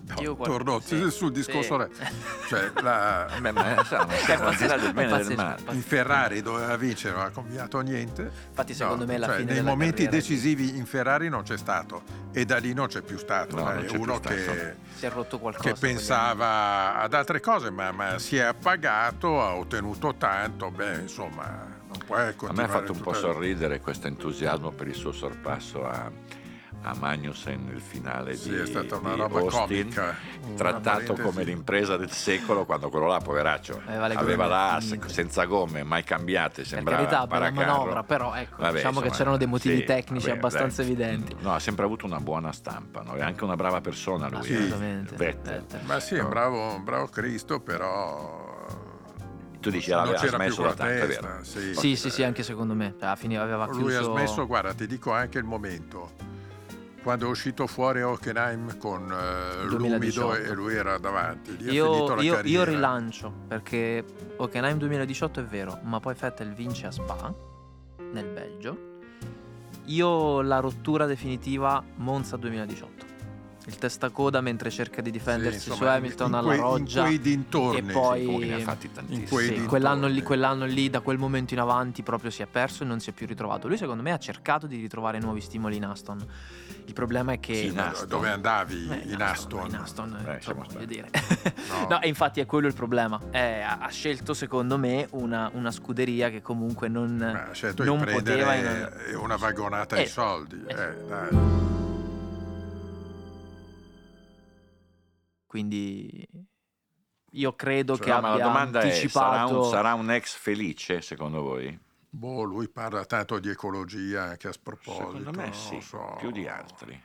No, 0.09 0.37
torno 0.37 0.81
sì, 0.81 1.11
sul 1.11 1.33
discorso 1.33 1.79
sì. 1.92 2.01
Red 2.01 2.12
Cioè, 2.49 2.83
la- 2.83 3.29
Beh, 3.40 3.53
ma 3.53 3.77
è 3.77 5.73
in 5.73 5.83
Ferrari 5.83 6.40
doveva 6.40 6.77
vincere, 6.77 7.14
non 7.14 7.25
ha 7.27 7.31
cambiato 7.31 7.81
niente. 7.81 8.31
Infatti, 8.49 8.75
secondo 8.75 9.05
me, 9.05 9.18
la 9.18 9.27
cioè, 9.27 9.37
fine 9.37 9.53
nei 9.53 9.62
momenti 9.62 10.05
carriera- 10.05 10.16
decisivi 10.16 10.77
in 10.77 10.87
Ferrari 10.87 11.29
non 11.29 11.42
c'è 11.42 11.59
stato 11.59 12.03
e 12.33 12.44
da 12.44 12.57
lì 12.57 12.73
non 12.73 12.87
c'è 12.87 13.03
più 13.03 13.18
stato. 13.18 13.57
No, 13.57 13.73
eh, 13.73 13.85
c'è 13.85 13.87
più 13.87 14.01
uno 14.01 14.16
stato. 14.16 14.35
che, 14.35 14.75
Si 14.97 15.07
è 15.07 15.11
rotto 15.11 15.38
qualcosa. 15.38 15.68
che 15.73 15.79
pensava 15.79 16.97
ad 17.01 17.12
altre 17.12 17.40
cose, 17.40 17.71
ma, 17.71 17.92
ma 17.92 18.18
si 18.18 18.37
è 18.37 18.42
appagato, 18.42 19.42
ha 19.42 19.55
ottenuto 19.55 20.14
tanto. 20.14 20.71
Beh, 20.71 21.01
insomma, 21.01 21.66
non 21.87 21.99
puoi 22.07 22.21
A 22.21 22.53
me 22.53 22.62
ha 22.62 22.68
fatto 22.68 22.92
un 22.92 23.01
po' 23.01 23.12
sorridere 23.12 23.81
questo 23.81 24.07
entusiasmo 24.07 24.71
per 24.71 24.88
il 24.88 24.94
suo 24.94 25.12
sorpasso 25.12 25.87
a, 25.87 26.11
a 26.83 26.95
Magnussen 26.97 27.64
nel 27.67 27.81
finale 27.81 28.37
Sì, 28.37 28.51
di, 28.51 28.57
è 28.57 28.67
stata 28.67 28.97
una 28.97 29.14
di 29.14 29.21
roba 29.21 29.38
Austin, 29.41 29.59
comica. 29.67 30.17
Una 30.43 30.55
trattato 30.55 31.12
parentesi. 31.12 31.23
come 31.23 31.45
l'impresa 31.45 31.97
del 31.97 32.11
secolo 32.11 32.64
quando 32.64 32.88
quello 32.88 33.07
là 33.07 33.19
poveraccio 33.19 33.81
Aveva 33.87 34.07
le 34.07 34.14
aveva 34.14 34.45
gomme 34.45 34.49
la 34.49 34.75
AS 34.75 35.07
senza 35.07 35.45
gomme 35.45 35.83
mai 35.83 36.05
cambiate 36.05 36.62
Per 36.62 36.67
sembrava 36.67 37.03
carità, 37.05 37.27
bella 37.27 37.51
paracarro. 37.51 37.67
manovra, 37.79 38.03
però 38.05 38.35
ecco, 38.35 38.57
Vabbè, 38.62 38.75
diciamo 38.75 38.93
che 39.01 39.07
insomma, 39.07 39.17
c'erano 39.17 39.37
dei 39.37 39.47
motivi 39.47 39.77
sì, 39.79 39.85
tecnici 39.85 40.27
vabbè, 40.27 40.38
abbastanza 40.38 40.83
dai. 40.83 40.91
evidenti. 40.93 41.37
no 41.41 41.53
ha 41.55 41.59
sempre 41.59 41.85
avuto 41.85 42.07
una 42.07 42.21
buona 42.21 42.53
stampa 42.53 43.03
no? 43.03 43.14
è 43.14 43.23
anche 43.23 43.45
una 43.45 43.57
brava 43.57 43.81
persona 43.81 44.29
lui 44.29 44.47
eh. 44.49 44.55
Assolutamente. 44.57 45.17
Vettel. 45.17 45.64
Ma 45.85 46.01
sì, 46.01 46.14
è 46.14 46.23
un 46.23 46.29
bravo, 46.29 46.75
un 46.75 46.85
bravo 46.85 47.07
Cristo, 47.09 47.61
però... 47.61 48.47
tu 49.61 49.71
dici 49.71 49.91
non 49.91 50.01
aveva 50.01 50.19
c'era 50.19 50.38
più 50.38 50.53
smesso 50.53 50.62
da 50.62 50.75
tanto 50.75 50.93
è 50.93 51.07
testa. 51.07 51.27
vero 51.27 51.45
Sì, 51.45 51.75
Sì, 51.75 51.97
sì, 51.97 52.11
sì, 52.11 52.23
anche 52.23 52.43
secondo 52.43 52.75
me. 52.75 52.95
Cioè, 52.99 53.09
aveva 53.37 53.67
Lui 53.67 53.95
ha 53.95 53.99
chiuso... 53.99 54.12
smesso, 54.12 54.47
guarda, 54.47 54.73
ti 54.73 54.87
dico 54.87 55.12
anche 55.12 55.38
il 55.38 55.45
momento. 55.45 56.37
Quando 57.03 57.27
è 57.27 57.29
uscito 57.29 57.67
fuori 57.67 58.03
Hockenheim 58.03 58.77
con 58.77 59.11
eh, 59.11 59.65
l'umido 59.65 59.97
2018. 59.99 60.43
e 60.43 60.55
lui 60.55 60.75
era 60.75 60.99
davanti. 60.99 61.57
Io, 61.71 62.21
io- 62.21 62.41
io 62.43 62.65
rilancio 62.65 63.33
perché 63.47 64.05
Hockenheim 64.37 64.79
2018 64.79 65.41
è 65.41 65.45
vero, 65.45 65.79
ma 65.85 66.01
poi 66.01 66.15
Vettel 66.19 66.53
vince 66.53 66.87
a 66.87 66.91
Spa, 66.91 67.33
nel 68.13 68.27
Belgio. 68.27 68.87
Io 69.87 70.43
la 70.43 70.61
rottura 70.61 71.07
definitiva 71.07 71.83
Monza 71.97 72.37
2018. 72.37 73.08
Il 73.68 73.76
testacoda 73.76 74.40
mentre 74.40 74.70
cerca 74.70 75.02
di 75.02 75.11
difendersi 75.11 75.59
Sì, 75.59 75.64
su 75.66 75.70
insomma, 75.72 75.92
Hamilton 75.92 76.28
in 76.28 76.35
alla 76.37 76.46
quei- 76.46 76.59
roggia. 76.59 77.00
In 77.00 77.04
quei 77.07 77.20
dintorni. 77.20 77.78
e 77.90 77.92
poi- 77.92 78.38
ne 78.46 78.54
ha 78.54 78.59
fatti 78.61 78.90
tantissimi 78.90 79.22
in 79.24 79.28
quei 79.28 79.57
Sì, 79.59 79.64
quell'anno, 79.66 80.07
lì, 80.07 80.22
quell'anno 80.22 80.64
lì, 80.64 80.88
da 80.88 81.00
quel 81.00 81.18
momento 81.18 81.52
in 81.52 81.61
avanti, 81.61 82.02
proprio 82.02 82.31
si 82.31 82.40
è 82.40 82.46
perso 82.46 82.83
e 82.83 82.87
non 82.87 82.98
si 82.98 83.11
è 83.11 83.12
più 83.12 83.26
ritrovato. 83.26 83.68
Lui, 83.68 83.76
secondo 83.76 84.02
me, 84.02 84.12
ha 84.12 84.18
cercato 84.18 84.66
di 84.66 84.81
ritrovare 84.81 85.18
nuovi 85.18 85.42
stimoli 85.42 85.76
in 85.76 85.85
Aston. 85.85 86.26
Il 86.87 86.94
problema 86.94 87.33
è 87.33 87.40
che. 87.40 87.54
Sì, 87.54 87.76
Aston. 87.76 88.09
Dove 88.09 88.31
andavi? 88.31 88.88
Eh, 88.90 89.12
in 89.12 89.20
Aston. 89.20 89.68
In 89.68 89.74
Aston, 89.74 90.16
Eh, 90.26 90.35
insomma, 90.37 90.64
voglio 90.72 90.87
dire. 90.87 91.11
No. 91.68 91.87
No, 91.90 92.00
e 92.00 92.09
infatti 92.09 92.40
è 92.40 92.46
quello 92.46 92.66
il 92.66 92.72
problema. 92.74 93.20
Eh, 93.31 93.61
ha, 93.61 93.87
scelto, 93.90 94.33
secondo 94.33 94.78
me, 94.78 95.07
una, 95.11 95.50
una 95.52 95.70
scuderia 95.70 96.31
che 96.31 96.40
comunque 96.40 96.88
non, 96.88 97.16
Ma 97.16 97.48
ha 97.50 97.52
scelto 97.52 97.85
non 97.85 97.98
di 98.02 98.11
poteva. 98.12 98.54
in- 98.54 98.88
una 99.20 99.37
vagonata 99.37 99.96
Eh, 99.96 100.00
ai 100.00 100.07
soldi. 100.09 100.59
eh. 100.66 100.72
Eh, 100.72 100.94
dai. 101.07 101.88
Quindi 105.59 106.29
io 107.33 107.53
credo 107.57 107.97
Cioè, 107.97 108.05
che 108.05 108.12
abbia 108.12 108.37
la 108.37 108.42
domanda 108.44 108.79
è 108.81 108.83
sarà 108.83 109.42
anticipato. 109.42 109.59
un, 109.62 109.68
sarà 109.68 109.94
un 109.94 110.11
ex 110.12 110.37
felice 110.37 111.01
secondo 111.01 111.42
voi? 111.42 111.77
Boh, 112.11 112.44
lui 112.44 112.68
parla 112.68 113.05
tanto 113.05 113.40
di 113.40 113.49
ecologia 113.49 114.23
anche 114.23 114.47
a 114.47 114.53
sproposito. 114.53 115.16
secondo 115.18 115.33
me 115.33 115.53
sì 115.53 115.81
so. 115.81 116.14
più 116.18 116.31
di 116.31 116.47
altri 116.47 117.03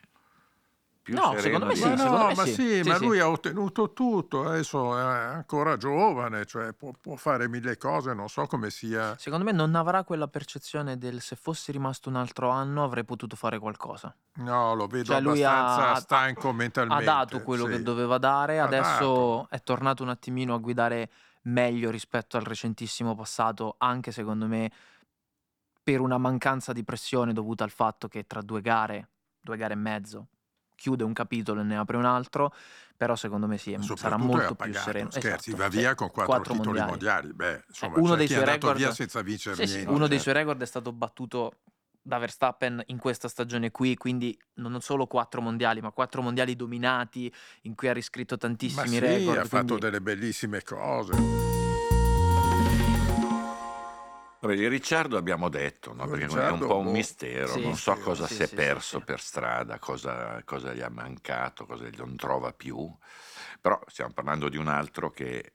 Più 1.04 1.16
No, 1.16 1.36
sereno 1.38 1.42
secondo 1.42 1.66
me 1.66 1.76
sì, 1.76 1.82
Ma 1.84 1.96
no, 1.96 2.28
me 2.28 2.34
ma 2.36 2.46
sì. 2.46 2.54
sì, 2.54 2.82
Sì, 2.82 2.89
ma 2.89 2.96
sì. 2.96 3.06
lui 3.06 3.20
ha 3.20 3.28
ottenuto 3.30 3.92
tutto, 3.92 4.46
adesso 4.46 4.98
è 4.98 5.02
ancora 5.02 5.76
giovane, 5.76 6.46
cioè 6.46 6.72
può, 6.72 6.92
può 7.00 7.18
fare 7.18 7.50
mille 7.50 7.78
cose, 7.78 8.13
non 8.13 8.30
so 8.30 8.46
come 8.48 8.70
sia. 8.70 9.13
Secondo 9.18 9.44
me 9.44 9.52
non 9.52 9.76
avrà 9.76 10.06
quella 10.06 10.30
percezione 10.30 10.98
del 10.98 11.20
se 11.20 11.36
fossi 11.36 11.74
rimasto 11.74 12.08
un 12.08 12.16
altro 12.16 12.50
anno 12.50 12.86
avrei 12.86 13.04
potuto 13.04 13.36
fare 13.36 13.60
qualcosa. 13.60 14.16
No, 14.36 14.74
lo 14.76 14.88
vedo 14.88 15.12
Cioè, 15.12 15.20
lui 15.20 15.44
abbastanza 15.44 15.92
ha- 15.92 15.96
stanco 16.00 16.50
Ha 16.50 16.54
mentalmente. 16.54 17.04
dato 17.04 17.42
quello 17.42 17.66
sì. 17.66 17.72
che 17.72 17.84
doveva 17.84 18.18
dare, 18.18 18.60
Ha 18.60 18.63
adesso 18.63 18.92
dato. 18.92 19.48
è 19.50 19.62
tornato 19.62 20.04
un 20.04 20.10
attimino 20.10 20.54
a 20.54 20.58
guidare 20.60 21.12
meglio 21.44 21.92
rispetto 21.92 22.38
al 22.38 22.44
recentissimo 22.44 23.13
passato, 23.13 23.76
anche 23.78 24.13
secondo 24.13 24.48
me 24.48 24.72
per 25.84 26.00
una 26.00 26.18
mancanza 26.18 26.72
di 26.72 26.86
pressione 26.86 27.34
dovuta 27.34 27.66
al 27.66 27.70
fatto 27.70 28.08
che 28.08 28.26
tra 28.26 28.42
due 28.42 28.62
gare, 28.62 29.10
due 29.42 29.58
gare 29.58 29.74
e 29.74 29.76
mezzo, 29.78 30.28
chiude 30.84 31.06
un 31.06 31.13
capitolo 31.13 31.62
e 31.62 31.63
ne 31.63 31.78
apre 31.78 31.96
un 31.96 32.04
altro, 32.04 32.54
però 32.98 33.15
secondo 33.15 33.48
me 33.48 33.58
sì, 33.58 33.72
è- 33.72 33.80
sarà 33.96 34.17
molto 34.17 34.54
più 34.54 34.74
sereno. 34.74 35.10
Scherzi, 35.10 35.52
Esatto, 35.52 35.63
va 35.63 35.69
via 35.69 35.96
con 35.96 36.12
quattro, 36.12 36.34
Quattro 36.36 36.54
titoli 36.56 36.80
mondiali. 36.80 36.89
mondiali. 36.89 37.34
Beh, 37.34 37.63
insomma, 37.69 37.98
uno 38.00 38.12
c'è 38.12 38.17
dei 38.17 38.28
suoi 38.28 38.46
record- 38.46 38.76
via 38.78 38.91
senza 38.91 39.22
vincere 39.22 39.56
Sì, 39.56 39.65
sì, 39.67 39.74
niente. 39.76 39.89
uno 39.91 40.08
dei 40.08 40.17
certo. 40.17 40.24
suoi 40.24 40.34
record 40.34 40.62
è 40.62 40.65
stato 40.65 40.91
battuto 40.91 41.52
da 42.06 42.17
Verstappen 42.17 42.84
in 42.88 42.98
questa 42.98 43.30
stagione 43.30 43.72
qui, 43.72 43.96
quindi 43.96 44.38
non 44.56 44.82
solo 44.82 45.08
quattro 45.08 45.39
mondiali, 45.39 45.80
ma 45.80 45.91
quattro 45.91 46.22
mondiali 46.22 46.58
dominati 46.58 47.34
in 47.62 47.76
cui 47.76 47.88
ha 47.88 47.93
riscritto 47.93 48.34
Ma 48.34 48.41
tantissimi 48.41 48.89
sì, 48.89 49.00
record. 49.00 49.38
ha 49.38 49.46
fatto 49.46 49.63
quindi- 49.78 49.80
delle 49.86 50.02
bellissime 50.02 50.62
cose. 50.63 51.53
Vabbè, 54.44 54.56
di 54.58 54.68
Ricciardo 54.68 55.16
abbiamo 55.16 55.48
detto, 55.48 55.94
no? 55.94 56.10
perché 56.10 56.26
è 56.26 56.52
un 56.52 56.64
Ricciardo, 56.64 56.66
po' 56.66 56.78
un 56.80 56.90
boh. 56.90 56.92
mistero, 56.92 57.54
Sì. 57.54 57.60
non 57.60 57.78
so 57.78 57.96
Mistero, 57.96 58.04
cosa 58.04 58.28
sì, 58.28 58.28
si 58.28 58.44
è 58.44 58.50
sì, 58.50 58.58
perso 58.58 59.00
sì, 59.00 59.06
sì. 59.06 59.06
per 59.06 59.22
strada, 59.22 59.80
cosa, 59.80 60.44
cosa 60.44 60.74
gli 60.74 60.82
ha 60.82 60.90
mancato, 60.90 61.66
cosa 61.66 61.88
non 61.96 62.18
trova 62.18 62.52
più, 62.52 62.94
però 63.62 63.82
stiamo 63.88 64.12
parlando 64.12 64.50
di 64.50 64.58
un 64.58 64.68
altro 64.68 65.10
che 65.12 65.54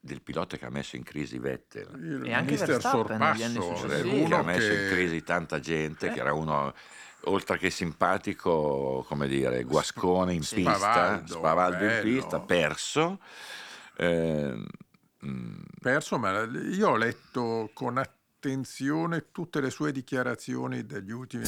del 0.00 0.22
pilota 0.22 0.56
che 0.58 0.66
ha 0.66 0.70
messo 0.70 0.96
in 0.96 1.02
crisi 1.02 1.38
Vettel, 1.38 1.98
E 2.22 2.32
anche 2.32 2.56
mister 2.56 2.82
Sorpasso, 2.82 3.88
è 3.88 4.02
che 4.02 4.02
uno 4.02 4.38
ha 4.38 4.42
messo 4.42 4.72
in 4.74 4.82
che- 4.82 4.84
crisi 4.84 5.22
tanta 5.22 5.60
gente, 5.60 6.08
Eh. 6.08 6.10
che 6.10 6.20
era 6.20 6.32
uno 6.34 6.74
oltre 7.26 7.56
che 7.58 7.70
simpatico, 7.70 9.02
come 9.08 9.26
dire, 9.28 9.62
guascone 9.64 10.34
in 10.34 10.40
Sì. 10.42 10.56
pista, 10.56 11.22
Spavaldo, 11.24 11.24
spavaldo 11.26 11.84
in 11.84 11.98
pista, 11.98 12.40
perso. 12.40 13.20
ehm, 13.96 14.66
mm, 15.26 15.62
perso, 15.80 16.18
ma 16.18 16.42
io 16.44 16.90
ho 16.90 16.96
letto 16.96 17.70
con 17.72 17.98
attenzione 17.98 19.30
tutte 19.32 19.60
le 19.60 19.70
sue 19.70 19.92
dichiarazioni 19.92 20.84
degli 20.84 21.10
ultimi 21.10 21.44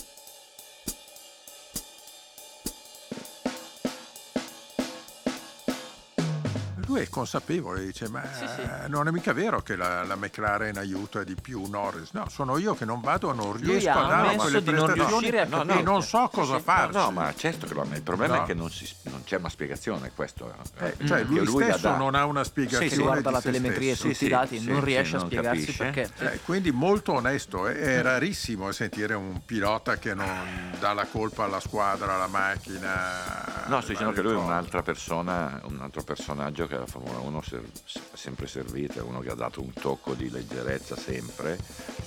Lui 6.86 7.00
è 7.00 7.08
consapevole, 7.08 7.84
dice: 7.84 8.08
Ma 8.08 8.22
Sì, 8.32 8.46
sì. 8.46 8.62
non 8.88 9.08
è 9.08 9.10
mica 9.10 9.32
vero 9.32 9.60
che 9.62 9.76
la, 9.76 10.04
la 10.04 10.16
McLaren 10.16 10.76
aiuta 10.76 11.22
di 11.24 11.34
più 11.34 11.66
Norris. 11.68 12.10
No, 12.12 12.28
sono 12.28 12.56
io 12.58 12.74
che 12.74 12.84
non 12.84 13.00
vado, 13.00 13.32
non 13.32 13.52
Lui 13.60 13.78
riesco 13.78 13.90
a 13.98 14.06
dare 14.06 14.36
quelle 14.36 14.62
di 14.62 14.70
non 14.70 14.84
prestazioni 14.86 15.30
riuscire 15.30 15.40
a 15.50 15.78
e 15.78 15.82
non 15.82 16.02
so 16.02 16.28
cosa 16.32 16.56
Sì, 16.58 16.62
farci. 16.62 16.96
No, 16.96 17.04
no, 17.04 17.10
ma 17.10 17.34
certo 17.34 17.66
che 17.66 17.74
lo 17.74 17.86
il 17.92 18.02
problema 18.02 18.36
No. 18.36 18.42
è 18.42 18.46
che 18.46 18.54
non, 18.54 18.70
si- 18.70 18.92
non 19.04 19.22
c'è 19.24 19.36
una 19.36 19.48
spiegazione, 19.48 20.10
questo. 20.14 20.52
Eh, 20.78 20.94
eh, 20.98 21.06
cioè, 21.06 21.18
che 21.18 21.24
lui, 21.24 21.44
la 21.66 21.72
stesso 21.72 21.96
non 21.96 22.14
ha 22.14 22.24
una 22.24 22.44
spiegazione. 22.44 22.88
sì, 22.88 22.94
si 22.96 23.02
guarda 23.02 23.30
la 23.30 23.40
telemetria 23.40 23.92
e 23.92 23.96
tutti 23.96 24.24
i 24.24 24.28
dati, 24.28 24.64
non 24.64 24.82
riesce 24.84 25.16
a 25.16 25.20
spiegarsi 25.20 25.72
perché. 25.72 26.10
Eh, 26.18 26.40
quindi 26.44 26.70
molto 26.72 27.12
onesto, 27.14 27.66
è, 27.66 27.74
è 27.74 28.02
rarissimo 28.02 28.70
sentire 28.72 29.14
un 29.14 29.40
pilota 29.44 29.96
che 29.98 30.14
non 30.14 30.74
dà 30.78 30.92
la 30.92 31.06
colpa 31.06 31.44
alla 31.44 31.60
squadra, 31.60 32.14
alla 32.14 32.26
macchina. 32.26 33.64
No, 33.66 33.80
sto 33.80 33.92
dicendo 33.92 34.12
che 34.12 34.22
lui 34.22 34.32
è 34.32 34.36
un'altra 34.36 34.82
persona, 34.82 35.60
un 35.64 35.80
altro 35.80 36.02
personaggio 36.02 36.66
che 36.66 36.75
la 36.78 36.86
Formula 36.86 37.18
1 37.18 37.42
ser- 37.42 37.64
ha 38.12 38.16
sempre 38.16 38.46
servito, 38.46 38.98
è 38.98 39.02
uno 39.02 39.20
che 39.20 39.30
ha 39.30 39.34
dato 39.34 39.60
un 39.62 39.72
tocco 39.72 40.14
di 40.14 40.30
leggerezza 40.30 40.96
sempre, 40.96 41.58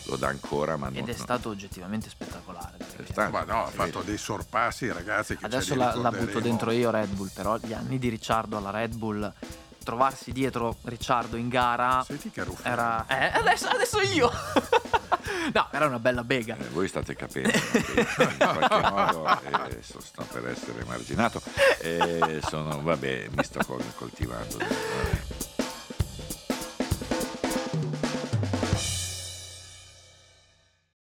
lo 0.05 0.15
dà 0.15 0.27
ancora, 0.27 0.77
ma 0.77 0.89
non, 0.89 0.97
Ed 0.97 1.09
è 1.09 1.13
stato 1.13 1.49
oggettivamente 1.49 2.09
spettacolare. 2.09 2.77
È 2.77 3.03
stato- 3.09 3.31
Ma 3.31 3.43
no, 3.43 3.65
ha 3.65 3.69
fatto 3.69 4.01
dei 4.01 4.17
sorpassi, 4.17 4.91
ragazzi. 4.91 5.37
Che 5.37 5.45
Adesso 5.45 5.75
la, 5.75 5.95
la 5.95 6.11
butto 6.11 6.39
dentro 6.39 6.71
io 6.71 6.89
Red 6.89 7.09
Bull, 7.09 7.29
però 7.33 7.57
gli 7.57 7.73
anni 7.73 7.99
di 7.99 8.09
Ricciardo 8.09 8.57
alla 8.57 8.71
Red 8.71 8.95
Bull, 8.95 9.31
trovarsi 9.89 10.31
dietro 10.31 10.77
Ricciardo 10.83 11.35
in 11.35 11.49
gara 11.49 12.03
Senti 12.05 12.29
che 12.29 12.43
ruffo. 12.43 12.63
era... 12.67 13.05
Eh, 13.07 13.31
adesso, 13.33 13.67
adesso 13.67 13.99
io! 14.01 14.29
no, 15.51 15.67
era 15.71 15.87
una 15.87 15.97
bella 15.99 16.23
bega. 16.23 16.55
Eh, 16.59 16.69
voi 16.69 16.87
state 16.87 17.15
capendo 17.15 17.49
in 17.49 18.05
qualche 18.37 18.89
modo 18.89 19.27
eh, 19.67 19.81
so- 19.81 19.99
sto 19.99 20.23
per 20.31 20.47
essere 20.49 20.81
emarginato 20.81 21.41
e 21.81 22.39
sono, 22.47 22.81
vabbè, 22.81 23.29
mi 23.35 23.43
sto 23.43 23.61
col- 23.65 23.83
coltivando. 23.95 24.57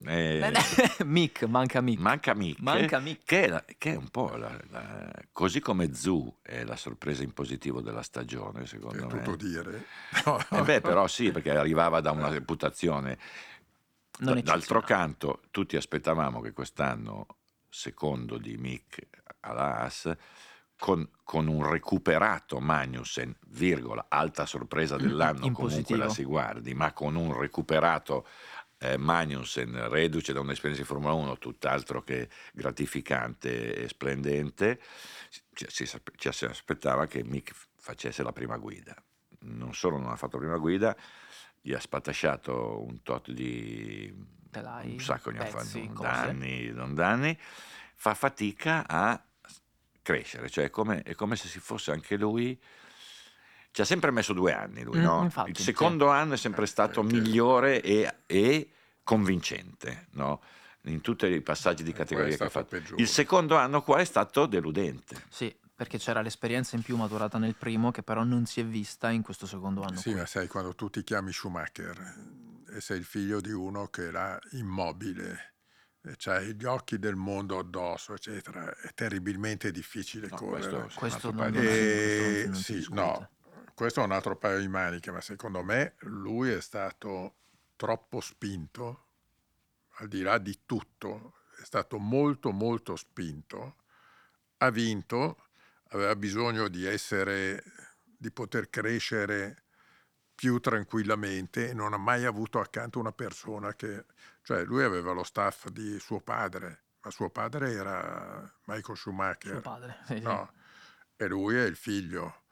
Eh, 0.08 0.52
Mick, 1.06 1.44
manca 1.44 1.82
Mick. 1.82 2.00
Manca 2.00 2.34
Mick, 2.34 2.60
Manca 2.60 3.00
Mick. 3.00 3.24
Che, 3.26 3.44
è 3.44 3.48
la- 3.48 3.64
che 3.78 3.94
è 3.94 3.96
un 3.96 4.10
po' 4.10 4.36
la, 4.36 4.58
la- 4.70 5.12
così 5.32 5.60
come 5.60 5.94
Zu 5.94 6.38
è 6.42 6.64
la 6.64 6.76
sorpresa 6.76 7.24
in 7.24 7.34
positivo 7.34 7.82
della 7.82 8.02
stagione, 8.04 8.64
È 8.64 8.66
secondo 8.66 9.08
me. 9.08 9.22
tutto 9.24 9.36
dire. 9.36 9.86
Eh 10.52 10.62
beh, 10.62 10.82
però 10.82 11.08
sì, 11.08 11.32
perché 11.32 11.52
arrivava 11.52 12.00
da 12.02 12.12
una 12.12 12.30
reputazione. 12.30 13.18
Non 14.20 14.40
D'altro 14.42 14.82
canto, 14.82 15.42
tutti 15.52 15.76
aspettavamo 15.76 16.40
che 16.40 16.54
quest'anno, 16.54 17.26
secondo 17.70 18.38
di 18.38 18.56
Mick 18.56 19.08
alla 19.42 19.80
Haas, 19.80 20.10
con, 20.78 21.10
con 21.24 21.48
un 21.48 21.70
recuperato 21.70 22.60
Magnussen, 22.60 23.36
virgola, 23.48 24.06
alta 24.08 24.46
sorpresa 24.46 24.96
dell'anno, 24.98 25.46
In 25.46 25.54
comunque 25.54 25.64
positivo. 25.82 26.00
la 26.00 26.10
si 26.10 26.24
guardi, 26.24 26.74
ma 26.74 26.94
con 26.94 27.16
un 27.16 27.38
recuperato 27.38 28.26
eh, 28.78 28.98
Magnussen, 28.98 29.90
reduce 29.90 30.34
da 30.34 30.40
un'esperienza 30.40 30.82
di 30.82 30.88
Formula 30.88 31.14
1 31.14 31.38
tutt'altro 31.38 32.04
che 32.04 32.30
gratificante 32.54 33.76
e 33.76 33.88
splendente, 33.88 34.80
ci, 35.30 35.68
ci- 35.68 35.88
ci 36.16 36.32
si 36.32 36.46
aspettava 36.46 37.08
che 37.08 37.24
Mick 37.24 37.54
facesse 37.78 38.24
la 38.24 38.32
prima 38.32 38.58
guida. 38.58 38.96
Non 39.40 39.74
solo 39.74 39.98
non 39.98 40.12
ha 40.12 40.16
fatto 40.16 40.38
la 40.38 40.44
prima 40.44 40.58
guida, 40.58 40.96
gli 41.62 41.74
ha 41.74 41.80
spatasciato 41.80 42.84
un 42.84 43.02
tot 43.02 43.32
di 43.32 44.14
Telai, 44.50 44.92
un 44.94 45.00
sacco 45.00 45.30
ha 45.30 45.34
pezzi, 45.34 45.92
danni, 45.94 46.72
non 46.72 46.94
danni. 46.94 47.38
Fa 47.96 48.14
fatica 48.14 48.86
a 48.88 49.24
crescere, 50.02 50.50
cioè 50.50 50.66
è 50.66 50.70
come, 50.70 51.02
è 51.02 51.16
come 51.16 51.36
se 51.36 51.48
si 51.48 51.60
fosse 51.60 51.92
anche 51.92 52.18
lui 52.18 52.60
ci 53.76 53.82
ha 53.82 53.86
sempre 53.86 54.10
messo 54.10 54.32
due 54.32 54.54
anni 54.54 54.84
lui, 54.84 55.00
Mm, 55.00 55.04
no? 55.04 55.24
infatti, 55.24 55.50
Il 55.50 55.58
secondo 55.58 56.08
anno 56.08 56.36
è 56.36 56.38
sempre 56.38 56.66
stato 56.66 57.02
perché- 57.02 57.18
migliore 57.20 57.82
e, 57.82 58.20
e 58.26 58.70
convincente, 59.04 60.08
no? 60.12 60.42
In 60.84 61.02
tutti 61.02 61.26
i 61.26 61.42
passaggi 61.42 61.84
di 61.84 61.90
E 61.90 61.94
è 61.94 61.98
categoria 61.98 62.38
che 62.38 62.44
ha 62.46 62.50
fatto. 62.50 62.68
peggiore. 62.68 63.02
Il 63.02 63.10
secondo 63.10 63.58
anno 63.58 63.82
qua 63.82 63.98
è 64.00 64.06
stato 64.06 64.46
deludente. 64.46 65.26
Sì, 65.28 65.54
perché 65.76 65.98
c'era 65.98 66.22
l'esperienza 66.22 66.78
in 66.78 66.84
più 66.84 66.96
maturata 66.96 67.38
nel 67.38 67.56
primo 67.56 67.92
che 67.92 68.02
però 68.02 68.24
non 68.24 68.46
si 68.46 68.62
è 68.62 68.66
vista 68.66 69.10
in 69.10 69.22
questo 69.22 69.46
secondo 69.46 69.82
anno. 69.82 69.98
Sì, 69.98 70.12
qui. 70.12 70.20
ma 70.20 70.26
sai, 70.26 70.48
quando 70.48 70.74
tu 70.74 70.90
ti 70.90 71.04
chiami 71.04 71.34
Schumacher 71.34 72.16
e 72.74 72.80
sei 72.80 73.00
il 73.00 73.04
figlio 73.04 73.42
di 73.42 73.52
uno 73.52 73.88
che 73.88 74.06
era 74.06 74.40
immobile, 74.52 75.56
e 76.02 76.14
c'hai 76.18 76.54
gli 76.56 76.64
occhi 76.66 76.98
del 77.00 77.16
mondo 77.16 77.58
addosso, 77.60 78.14
eccetera, 78.14 78.74
è 78.78 78.94
terribilmente 78.94 79.72
difficile 79.72 80.28
No, 80.30 80.36
correre. 80.38 80.70
questo- 80.82 81.00
Questo 81.00 81.32
non, 81.32 81.42
altro 81.42 81.62
non, 81.62 81.64
non- 81.66 81.74
E 81.74 82.44
non 82.46 82.54
si 82.56 82.82
sì, 82.82 82.88
no, 82.94 83.30
questo 83.76 84.00
è 84.00 84.04
un 84.06 84.14
altro 84.14 84.38
paio 84.38 84.60
di 84.60 84.70
maniche, 84.70 85.12
ma 85.12 85.20
secondo 85.20 85.62
me 85.62 85.96
lui 86.00 86.50
è 86.50 86.62
stato 86.62 87.36
troppo 87.76 88.22
spinto, 88.22 89.04
al 89.98 90.08
di 90.08 90.22
là 90.22 90.38
di 90.38 90.62
tutto, 90.66 91.40
è 91.60 91.64
stato 91.64 92.00
molto 92.00 92.52
molto 92.52 92.96
spinto, 92.96 93.76
ha 94.58 94.70
vinto, 94.70 95.48
aveva 95.90 96.16
bisogno 96.16 96.70
di 96.70 96.86
essere, 96.86 97.64
di 98.06 98.32
poter 98.32 98.70
crescere 98.70 99.64
più 100.34 100.60
tranquillamente 100.60 101.70
e 101.70 101.74
non 101.74 101.94
ha 101.94 101.98
mai 101.98 102.24
avuto 102.24 102.60
accanto 102.60 103.00
una 103.00 103.12
persona 103.12 103.74
che, 103.74 104.06
cioè 104.42 104.64
lui 104.64 104.84
aveva 104.84 105.12
lo 105.12 105.24
staff 105.24 105.68
di 105.68 106.00
suo 106.00 106.22
padre, 106.22 106.84
ma 107.02 107.12
suo 107.12 107.30
padre 107.30 107.74
era 107.74 108.54
Michael 108.68 108.98
Schumacher. 108.98 109.52
Suo 109.52 109.62
padre. 109.62 109.98
sì, 110.06 110.16
sì. 110.16 110.22
No, 110.22 110.54
e 111.18 111.28
lui 111.28 111.58
è 111.58 111.64
il 111.64 111.76
figlio. 111.76 112.44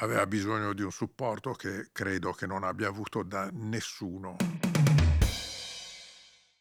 Aveva 0.00 0.26
bisogno 0.28 0.74
di 0.74 0.82
un 0.82 0.92
supporto 0.92 1.52
che 1.54 1.88
credo 1.90 2.32
che 2.32 2.46
non 2.46 2.62
abbia 2.62 2.86
avuto 2.86 3.24
da 3.24 3.50
nessuno. 3.52 4.36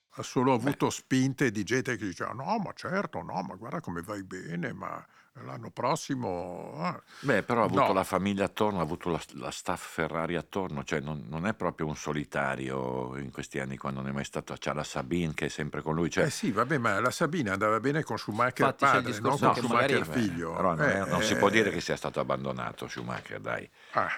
Ha 0.09 0.23
solo 0.23 0.53
avuto 0.53 0.89
spinte 0.89 1.51
di 1.51 1.63
gente 1.63 1.97
che 1.97 2.05
diceva 2.05 2.31
no, 2.31 2.57
ma 2.57 2.73
certo, 2.73 3.21
no, 3.21 3.39
ma 3.43 3.53
guarda 3.53 3.79
come 3.79 4.01
vai 4.01 4.23
bene, 4.23 4.73
ma 4.73 5.05
l'anno 5.45 5.69
prossimo... 5.71 6.73
ah." 6.77 7.01
Beh, 7.21 7.43
però 7.43 7.61
ha 7.61 7.65
avuto 7.65 7.87
No. 7.87 7.93
la 7.93 8.03
famiglia 8.03 8.45
attorno, 8.45 8.79
ha 8.79 8.83
avuto 8.83 9.09
la, 9.09 9.19
la 9.33 9.51
staff 9.51 9.85
Ferrari 9.93 10.35
attorno, 10.35 10.83
cioè 10.83 10.99
non, 10.99 11.25
non 11.27 11.45
è 11.45 11.53
proprio 11.53 11.87
un 11.87 11.95
solitario 11.95 13.15
in 13.17 13.31
questi 13.31 13.59
anni 13.59 13.77
quando 13.77 14.01
non 14.01 14.09
è 14.09 14.13
mai 14.13 14.23
stato. 14.25 14.55
C'ha 14.57 14.73
la 14.73 14.83
Sabine 14.83 15.33
che 15.33 15.45
è 15.45 15.49
sempre 15.49 15.81
con 15.81 15.95
lui. 15.95 16.09
Cioè, 16.09 16.25
Eh 16.25 16.29
sì, 16.29 16.51
vabbè, 16.51 16.77
ma 16.77 16.99
la 16.99 17.11
Sabina 17.11 17.53
andava 17.53 17.79
bene 17.79 18.03
con 18.03 18.17
Schumacher 18.17 18.65
Infatti 18.65 18.85
c'è 18.85 18.97
il 18.97 19.03
padre, 19.03 19.19
non 19.19 19.31
discorso 19.31 19.45
con 19.45 19.53
che 19.53 19.59
Schumacher 19.61 19.99
magari- 20.07 20.21
figlio. 20.21 20.53
però 20.53 20.75
non, 20.75 20.81
è- 20.85 21.01
Eh, 21.01 21.05
non 21.09 21.21
si 21.21 21.35
può 21.35 21.47
eh, 21.47 21.51
dire 21.51 21.69
che 21.71 21.81
sia 21.81 21.95
stato 21.95 22.19
abbandonato 22.19 22.87
Schumacher, 22.87 23.39
dai. 23.39 23.69
ah, 23.93 24.09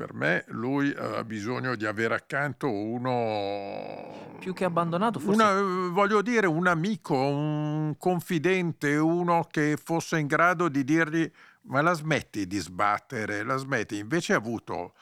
per 0.00 0.14
me 0.14 0.44
lui 0.46 0.90
aveva 0.96 1.22
bisogno 1.24 1.74
di 1.74 1.84
avere 1.84 2.14
accanto 2.14 2.72
uno... 2.72 4.38
Più 4.38 4.54
che 4.54 4.64
abbandonato, 4.64 5.18
forse 5.18 5.42
Una, 5.42 5.58
eh, 5.58 5.90
voglio 5.90 6.22
dire, 6.22 6.46
un 6.46 6.66
amico, 6.66 7.14
un 7.14 7.94
confidente, 7.98 8.96
uno 8.96 9.46
che 9.50 9.76
fosse 9.76 10.18
in 10.18 10.26
grado 10.26 10.70
di 10.70 10.84
dirgli 10.84 11.30
ma 11.64 11.82
la 11.82 11.92
smetti 11.92 12.46
di 12.46 12.56
sbattere, 12.56 13.42
la 13.42 13.58
smetti. 13.58 13.98
Invece 13.98 14.32
ha 14.32 14.38
avuto 14.38 14.94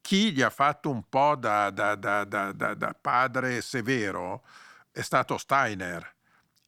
chi 0.00 0.32
gli 0.32 0.40
ha 0.40 0.48
fatto 0.48 0.88
un 0.88 1.02
po' 1.06 1.36
da, 1.36 1.68
da- 1.68 1.94
da- 1.94 2.24
da- 2.24 2.52
da- 2.52 2.72
da 2.72 2.96
padre 2.98 3.60
severo 3.60 4.42
è 4.90 5.02
stato 5.02 5.36
Steiner, 5.36 6.14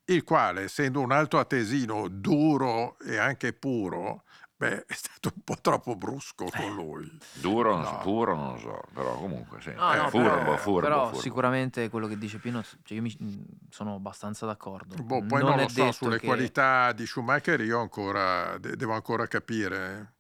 il 0.05 0.23
quale, 0.23 0.65
essendo 0.65 1.01
un 1.01 1.13
alto 1.13 1.39
atesino 1.39 2.09
duro 2.09 2.99
e 2.99 3.17
anche 3.17 3.55
puro, 3.55 4.25
beh, 4.61 4.85
è 4.85 4.93
stato 4.93 5.33
un 5.35 5.43
po' 5.43 5.57
troppo 5.59 5.97
brusco 5.97 6.45
con 6.55 6.75
lui. 6.75 7.11
Duro, 7.33 7.77
non 7.77 7.87
so, 7.87 7.93
No. 7.93 7.99
puro 8.03 8.35
non 8.37 8.53
lo 8.53 8.59
so, 8.59 8.81
però 8.93 9.15
comunque 9.17 9.59
sì. 9.63 9.71
No, 9.71 9.95
Eh, 9.95 9.97
no, 9.97 10.11
furbo, 10.11 10.29
però, 10.31 10.57
furbo, 10.59 10.81
però 10.81 11.05
furbo. 11.07 11.21
sicuramente 11.21 11.89
quello 11.89 12.07
che 12.07 12.19
dice 12.19 12.37
Pino, 12.37 12.63
cioè 12.63 12.99
io 12.99 13.01
mi- 13.01 13.17
mh, 13.19 13.43
sono 13.71 13.95
abbastanza 13.95 14.45
d'accordo. 14.45 15.03
Boh, 15.03 15.23
poi 15.25 15.43
non, 15.43 15.59
è 15.59 15.63
lo 15.63 15.69
so, 15.69 15.93
sulle 15.93 16.19
che- 16.19 16.27
qualità 16.27 16.93
di 16.93 17.07
Schumacher 17.07 17.59
io 17.63 17.81
ancora 17.81 18.59
de- 18.59 18.77
devo 18.77 18.93
ancora 18.93 19.27
capire 19.27 20.17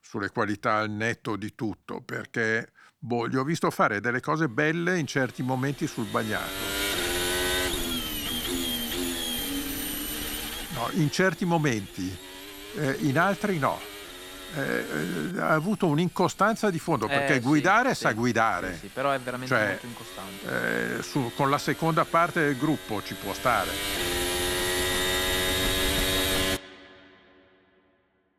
sulle 0.00 0.30
qualità 0.30 0.74
al 0.76 0.90
netto 0.90 1.34
di 1.34 1.52
tutto, 1.56 2.02
perché 2.02 2.70
boh, 2.96 3.26
gli 3.26 3.34
ho 3.36 3.42
visto 3.42 3.68
fare 3.72 3.98
delle 4.00 4.20
cose 4.20 4.48
belle 4.48 4.96
in 4.96 5.08
certi 5.08 5.42
momenti 5.42 5.88
sul 5.88 6.06
bagnato. 6.06 6.70
No, 10.74 10.88
in 10.92 11.10
certi 11.10 11.44
momenti, 11.44 12.16
eh, 12.76 12.96
in 13.00 13.18
altri 13.18 13.58
no. 13.58 13.78
Eh, 14.54 14.60
eh, 14.60 15.40
ha 15.40 15.54
avuto 15.54 15.86
un'incostanza 15.86 16.68
di 16.68 16.78
fondo, 16.78 17.06
perché 17.06 17.36
Eh, 17.36 17.40
sì, 17.40 17.46
guidare 17.46 17.94
sì, 17.94 18.02
sa 18.02 18.12
guidare. 18.12 18.74
sì, 18.74 18.80
sì, 18.80 18.86
però 18.88 19.10
è 19.10 19.18
veramente 19.18 19.54
Cioè, 19.54 19.66
molto 19.66 19.86
incostante. 19.86 20.98
Eh, 20.98 21.02
su- 21.02 21.32
con 21.34 21.48
la 21.48 21.56
seconda 21.58 22.04
parte 22.04 22.40
del 22.40 22.58
gruppo 22.58 23.02
ci 23.02 23.14
può 23.14 23.32
stare. 23.32 23.70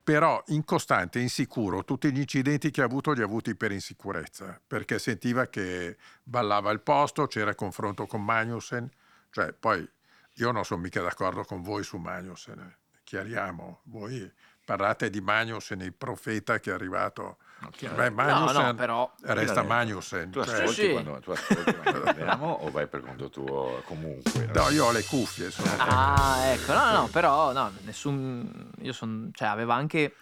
Però 0.04 0.44
incostante, 0.48 1.20
insicuro, 1.20 1.86
tutti 1.86 2.12
gli 2.12 2.20
incidenti 2.20 2.72
che 2.72 2.82
ha 2.82 2.86
avuto 2.86 3.14
li 3.14 3.22
ha 3.22 3.26
avuti 3.26 3.56
per 3.56 3.72
insicurezza, 3.72 4.60
perché 4.68 5.00
sentiva 5.00 5.48
che 5.48 5.96
ballava 6.24 6.72
il 6.72 6.82
posto, 6.82 7.26
c'era 7.26 7.56
confronto 7.56 8.06
con 8.06 8.22
Magnussen, 8.22 8.88
cioè 9.32 9.54
poi 9.54 9.88
io 10.34 10.52
non 10.52 10.66
sono 10.66 10.82
mica 10.82 11.02
d'accordo 11.02 11.46
con 11.46 11.62
voi 11.62 11.84
su 11.84 11.96
Magnussen. 11.98 12.76
Chiariamo, 13.18 13.82
voi 13.84 14.32
parlate 14.66 15.12
di 15.12 15.22
Magnussen, 15.22 15.82
il 15.82 15.94
profeta 15.94 16.60
che 16.60 16.72
è 16.72 16.74
arrivato, 16.74 17.38
No, 17.60 17.70
beh 17.96 18.10
no, 18.10 18.16
Magnussen 18.16 18.66
no, 18.66 18.76
però 18.76 19.14
resta. 19.22 19.62
Magnussen. 19.62 20.32
Tu 20.32 20.44
cioè- 20.44 20.56
ascolti, 20.56 20.74
Sì, 20.74 20.86
sì. 20.88 20.92
Quando, 20.92 21.20
tu 21.20 21.30
ascolti 21.30 21.76
quando 21.76 22.64
o 22.66 22.72
vai 22.72 22.88
per 22.88 23.02
conto 23.02 23.30
tuo 23.30 23.82
comunque? 23.86 24.48
No, 24.52 24.70
io 24.70 24.86
ho 24.86 24.92
le 24.92 25.04
cuffie, 25.04 25.52
sono 25.52 25.70
Ah, 25.78 26.40
ecco, 26.46 26.74
no, 26.74 26.92
no, 27.02 27.08
però 27.10 27.52
no, 27.54 27.72
nessun 27.84 28.72
io 28.82 28.94
sono 28.94 29.30
cioè 29.32 29.48
aveva 29.48 29.76
anche 29.76 30.16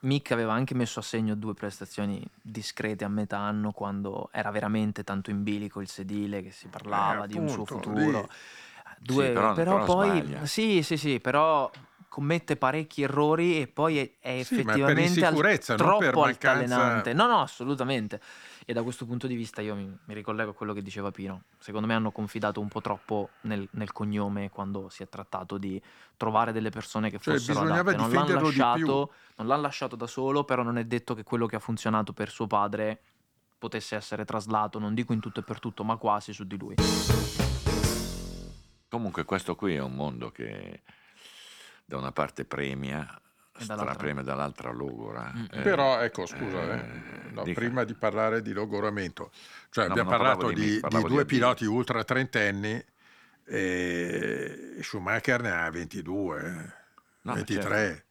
Mick 0.00 0.32
aveva 0.32 0.52
anche 0.54 0.74
messo 0.74 0.98
a 0.98 1.02
segno 1.02 1.34
due 1.36 1.54
prestazioni 1.54 2.26
discrete 2.42 3.04
a 3.04 3.08
metà 3.08 3.38
anno 3.38 3.70
quando 3.70 4.30
era 4.32 4.50
veramente 4.50 5.04
tanto 5.04 5.30
in 5.30 5.42
bilico 5.44 5.80
il 5.80 5.88
sedile 5.88 6.42
che 6.42 6.50
si 6.50 6.66
parlava 6.68 7.24
Eh, 7.24 7.28
di 7.28 7.38
un 7.38 7.48
suo 7.48 7.62
appunto, 7.62 7.90
futuro. 7.90 8.20
lì. 8.22 8.28
Due, 9.02 9.26
Sì, 9.26 9.32
però- 9.32 9.52
però, 9.54 9.74
però 9.74 9.84
poi 9.84 10.20
sbaglia. 10.20 10.46
sì, 10.46 10.82
sì, 10.82 10.96
sì, 10.98 11.20
però 11.20 11.70
commette 12.10 12.56
parecchi 12.56 13.02
errori 13.02 13.60
e 13.60 13.68
poi 13.68 13.98
è, 13.98 14.10
è 14.18 14.42
Sì, 14.42 14.56
ma 14.56 14.62
per 14.62 14.80
effettivamente 14.80 15.24
al- 15.24 15.32
insicurezza, 15.32 15.76
non 15.76 15.86
per 15.98 16.10
troppo 16.10 16.20
mancanza- 16.20 16.50
altalenante. 16.50 17.12
No, 17.12 17.26
no, 17.26 17.40
assolutamente. 17.40 18.20
E 18.66 18.72
da 18.72 18.82
questo 18.82 19.06
punto 19.06 19.28
di 19.28 19.36
vista 19.36 19.62
io 19.62 19.76
mi, 19.76 19.96
mi 20.04 20.14
ricollego 20.14 20.50
a 20.50 20.54
quello 20.54 20.72
che 20.74 20.82
diceva 20.82 21.12
Pino. 21.12 21.44
Secondo 21.58 21.86
me 21.86 21.94
hanno 21.94 22.10
confidato 22.10 22.60
un 22.60 22.66
po' 22.68 22.80
troppo 22.80 23.30
nel, 23.42 23.66
nel 23.72 23.92
cognome 23.92 24.50
quando 24.50 24.88
si 24.88 25.04
è 25.04 25.08
trattato 25.08 25.56
di 25.56 25.80
trovare 26.16 26.50
delle 26.52 26.70
persone 26.70 27.10
che 27.10 27.18
Cioè, 27.20 27.34
fossero 27.34 27.60
adatte. 27.60 27.96
Non 27.96 28.10
l'hanno, 28.12 28.40
lasciato, 28.40 29.12
non 29.36 29.46
l'hanno 29.46 29.62
lasciato 29.62 29.94
da 29.94 30.08
solo, 30.08 30.42
però 30.42 30.64
non 30.64 30.78
è 30.78 30.84
detto 30.84 31.14
che 31.14 31.22
quello 31.22 31.46
che 31.46 31.54
ha 31.56 31.60
funzionato 31.60 32.12
per 32.12 32.28
suo 32.28 32.48
padre 32.48 33.00
potesse 33.56 33.94
essere 33.94 34.24
traslato, 34.24 34.80
non 34.80 34.94
dico 34.94 35.12
in 35.12 35.20
tutto 35.20 35.40
e 35.40 35.42
per 35.44 35.60
tutto, 35.60 35.84
ma 35.84 35.96
quasi 35.96 36.32
su 36.32 36.44
di 36.44 36.58
lui. 36.58 36.74
Comunque 38.88 39.24
questo 39.24 39.54
qui 39.54 39.76
è 39.76 39.80
un 39.80 39.94
mondo 39.94 40.30
che 40.32 40.82
da 41.90 41.96
una 41.96 42.12
parte 42.12 42.44
premia, 42.44 43.04
E 43.58 43.66
dall'altra- 43.66 44.70
logora. 44.70 45.32
Mm. 45.34 45.44
Eh, 45.50 45.60
Però 45.62 46.00
ecco, 46.00 46.24
scusa, 46.24 46.72
eh, 46.72 46.78
eh, 46.78 47.30
no, 47.32 47.42
dica. 47.42 47.58
prima 47.60 47.82
di 47.82 47.94
parlare 47.94 48.42
di 48.42 48.52
logoramento, 48.52 49.32
cioè 49.70 49.86
No, 49.86 49.90
abbiamo 49.90 50.10
parlato 50.10 50.48
di 50.50 50.54
di, 50.54 50.66
di 50.66 50.80
di 50.80 50.88
due 51.02 51.22
Abbia. 51.22 51.24
piloti 51.24 51.64
ultra 51.64 52.04
trentenni 52.04 52.80
e 53.44 54.76
Schumacher 54.82 55.42
ne 55.42 55.50
ha 55.50 55.68
22, 55.70 56.74
No, 57.22 57.34
23. 57.34 57.60
Certo. 57.68 58.04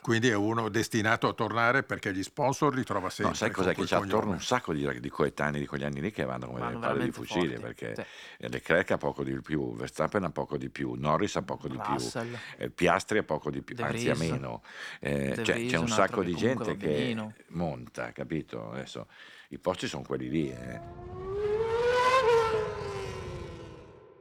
Quindi 0.00 0.28
è 0.28 0.34
uno 0.34 0.68
destinato 0.68 1.28
a 1.28 1.32
tornare 1.32 1.82
perché 1.82 2.12
gli 2.12 2.22
sponsor 2.22 2.74
li 2.74 2.84
trova 2.84 3.10
sempre. 3.10 3.32
No, 3.32 3.34
sai 3.34 3.50
cos'è 3.50 3.74
che 3.74 3.84
c'ha 3.84 3.98
attorno 3.98 4.32
un 4.32 4.40
sacco 4.40 4.72
di, 4.72 5.00
di 5.00 5.08
coetanei 5.08 5.60
di 5.60 5.66
quegli 5.66 5.84
anni 5.84 6.00
lì 6.00 6.10
che 6.10 6.24
vanno 6.24 6.46
come 6.46 6.60
Vanno 6.60 6.78
delle 6.78 6.86
palle 6.92 7.04
di 7.04 7.10
fucile 7.10 7.56
forti, 7.58 7.60
perché 7.60 7.94
sì. 8.38 8.48
Leclerc 8.48 8.90
ha 8.92 8.98
poco 8.98 9.24
di 9.24 9.40
più, 9.40 9.74
Verstappen 9.74 10.24
ha 10.24 10.30
poco 10.30 10.56
di 10.56 10.70
più, 10.70 10.94
Norris 10.96 11.36
ha 11.36 11.42
poco 11.42 11.68
di 11.68 11.76
Russell. 11.76 12.28
più, 12.28 12.38
eh, 12.64 12.70
Piastri 12.70 13.18
ha 13.18 13.22
poco 13.24 13.50
di 13.50 13.62
più, 13.62 13.74
De 13.74 13.82
anzi 13.82 14.04
Vries. 14.04 14.18
meno. 14.18 14.62
Eh, 15.00 15.32
cioè, 15.42 15.54
Vries, 15.54 15.70
c'è 15.70 15.76
un 15.76 15.82
un 15.82 15.88
sacco 15.88 16.22
di 16.22 16.34
gente 16.34 16.76
che 16.76 16.86
benino. 16.86 17.34
monta, 17.48 18.12
capito? 18.12 18.70
Adesso 18.70 19.06
i 19.48 19.58
posti 19.58 19.86
sono 19.86 20.02
quelli 20.02 20.28
lì. 20.28 20.50
eh. 20.50 20.80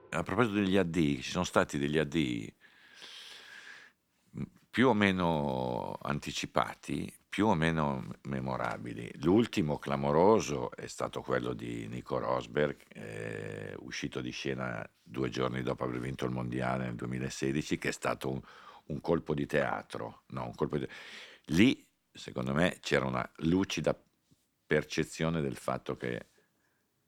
A 0.09 0.23
proposito 0.23 0.55
degli 0.55 0.77
AD, 0.77 0.93
ci 0.93 1.31
sono 1.31 1.43
stati 1.43 1.77
degli 1.77 1.97
AD 1.97 2.53
più 4.75 4.89
o 4.89 4.93
meno 4.93 5.97
anticipati, 6.01 7.09
più 7.29 7.47
o 7.47 7.55
meno 7.55 8.07
memorabili. 8.23 9.09
L'ultimo 9.21 9.77
clamoroso 9.77 10.69
è 10.71 10.87
stato 10.87 11.21
quello 11.21 11.53
di 11.53 11.87
Nico 11.87 12.17
Rosberg, 12.17 12.75
eh, 12.89 13.73
uscito 13.79 14.19
di 14.19 14.31
scena 14.31 14.85
due 15.01 15.29
giorni 15.29 15.63
dopo 15.63 15.85
aver 15.85 16.01
vinto 16.01 16.25
il 16.25 16.31
mondiale 16.31 16.87
nel 16.87 16.95
2016, 16.95 17.77
che 17.77 17.87
è 17.87 17.91
stato 17.93 18.29
un, 18.29 18.41
un 18.87 18.99
colpo 18.99 19.33
di 19.33 19.45
teatro. 19.45 20.23
No, 20.31 20.43
un 20.43 20.55
colpo 20.55 20.77
di... 20.77 20.85
Lì, 21.45 21.87
secondo 22.11 22.53
me, 22.53 22.79
c'era 22.81 23.05
una 23.05 23.25
lucida 23.37 23.97
percezione 24.67 25.39
del 25.39 25.55
fatto 25.55 25.95
che 25.95 26.25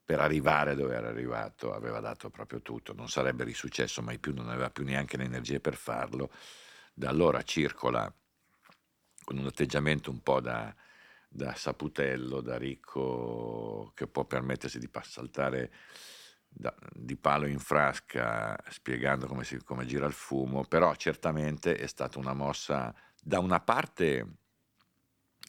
per 0.05 0.21
arrivare 0.21 0.73
dove 0.73 0.95
era 0.95 1.09
arrivato 1.09 1.73
aveva 1.73 1.99
dato 1.99 2.29
proprio 2.29 2.61
tutto, 2.61 2.93
non 2.93 3.09
sarebbe 3.09 3.43
risuccesso 3.43 4.01
mai 4.01 4.19
più, 4.19 4.33
non 4.33 4.47
aveva 4.47 4.69
più 4.69 4.85
neanche 4.85 5.17
le 5.17 5.25
energie 5.25 5.59
per 5.59 5.75
farlo. 5.75 6.31
Da 6.99 7.09
allora 7.09 7.43
circola 7.43 8.11
con 9.23 9.37
un 9.37 9.45
atteggiamento 9.45 10.09
un 10.09 10.23
po' 10.23 10.41
da, 10.41 10.75
da 11.29 11.53
saputello, 11.53 12.41
da 12.41 12.57
ricco 12.57 13.91
che 13.93 14.07
può 14.07 14.25
permettersi 14.25 14.79
di 14.79 14.89
saltare 15.03 15.71
da, 16.47 16.73
di 16.91 17.15
palo 17.15 17.45
in 17.45 17.59
frasca 17.59 18.57
spiegando 18.69 19.27
come, 19.27 19.43
si, 19.43 19.63
come 19.63 19.85
gira 19.85 20.07
il 20.07 20.13
fumo, 20.13 20.63
però 20.63 20.95
certamente 20.95 21.75
è 21.75 21.85
stata 21.85 22.17
una 22.17 22.33
mossa 22.33 22.91
da 23.21 23.37
una 23.37 23.59
parte 23.59 24.37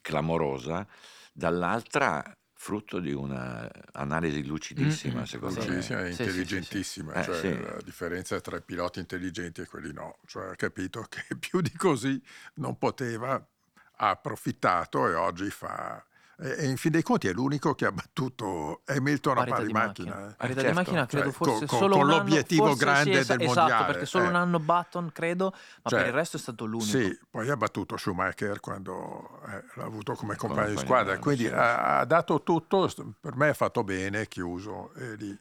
clamorosa, 0.03 0.87
dall'altra 1.33 2.38
frutto 2.61 2.99
di 2.99 3.13
un'analisi 3.13 4.45
lucidissima, 4.45 5.21
Mm-mm. 5.21 5.25
secondo 5.25 5.61
Sì. 5.61 5.69
me. 5.71 5.77
Lucidissima 5.77 6.05
e 6.05 6.11
Sì, 6.11 6.29
sì, 6.29 6.45
sì, 6.45 6.61
sì. 6.63 6.75
intelligentissima, 6.75 7.13
Eh, 7.15 7.23
cioè 7.23 7.35
sì. 7.35 7.49
la 7.61 7.81
differenza 7.83 8.41
tra 8.41 8.57
i 8.57 8.63
piloti 8.63 8.99
intelligenti 8.99 9.61
e 9.61 9.67
quelli 9.67 9.93
no, 9.93 10.19
cioè 10.27 10.49
ha 10.51 10.55
capito 10.57 11.03
che 11.09 11.37
più 11.39 11.61
di 11.61 11.73
così 11.77 12.21
non 12.55 12.77
poteva, 12.77 13.35
ha 13.35 14.11
approfittato 14.11 15.09
e 15.09 15.15
oggi 15.15 15.51
fa... 15.51 16.03
E, 16.41 16.67
in 16.67 16.77
fin 16.77 16.93
dei 16.93 17.03
conti 17.03 17.27
è 17.27 17.33
l'unico 17.33 17.75
che 17.75 17.85
ha 17.85 17.91
battuto 17.91 18.83
Hamilton 18.87 19.33
a 19.33 19.37
Parità 19.41 19.57
pari 19.57 19.67
di 19.67 19.73
macchina. 19.73 20.11
macchina. 20.15 20.31
eh. 20.31 20.35
Parità 20.37 20.61
certo. 20.61 20.69
di 20.69 20.75
macchina 20.85 21.07
credo 21.07 21.25
Cioè, 21.25 21.33
forse 21.35 21.67
con- 21.67 21.79
solo 21.79 21.95
con 21.97 22.05
un 22.05 22.11
anno- 22.11 22.19
l'obiettivo 22.19 22.63
forse 22.67 22.79
sì, 22.79 22.85
grande 22.85 23.19
esa- 23.19 23.37
del 23.37 23.47
esatto, 23.47 23.59
mondiale, 23.61 23.87
perché 23.93 24.07
solo 24.07 24.25
eh. 24.25 24.29
un 24.29 24.35
anno 24.37 24.59
Button 24.61 25.11
credo, 25.13 25.45
ma 25.83 25.91
Cioè, 25.91 25.99
per 25.99 26.09
il 26.09 26.15
resto 26.15 26.37
è 26.37 26.41
stato 26.41 26.65
l'unico. 26.65 26.91
Sì, 26.99 27.19
poi 27.29 27.51
ha 27.51 27.57
battuto 27.57 27.97
Schumacher 27.97 28.61
quando 28.61 29.41
eh, 29.49 29.65
l'ha 29.75 29.85
avuto 29.85 30.15
come 30.15 30.37
compagno 30.37 30.71
di 30.71 30.77
squadra, 30.79 31.15
di 31.17 31.21
quindi 31.21 31.45
sì, 31.47 31.51
ha, 31.53 31.99
ha 31.99 32.05
dato 32.05 32.41
tutto, 32.45 32.89
per 33.21 33.35
me 33.35 33.49
ha 33.49 33.55
fatto 33.55 33.83
bene, 33.83 34.29
chiuso 34.29 34.93
e 34.95 35.15
lì. 35.17 35.39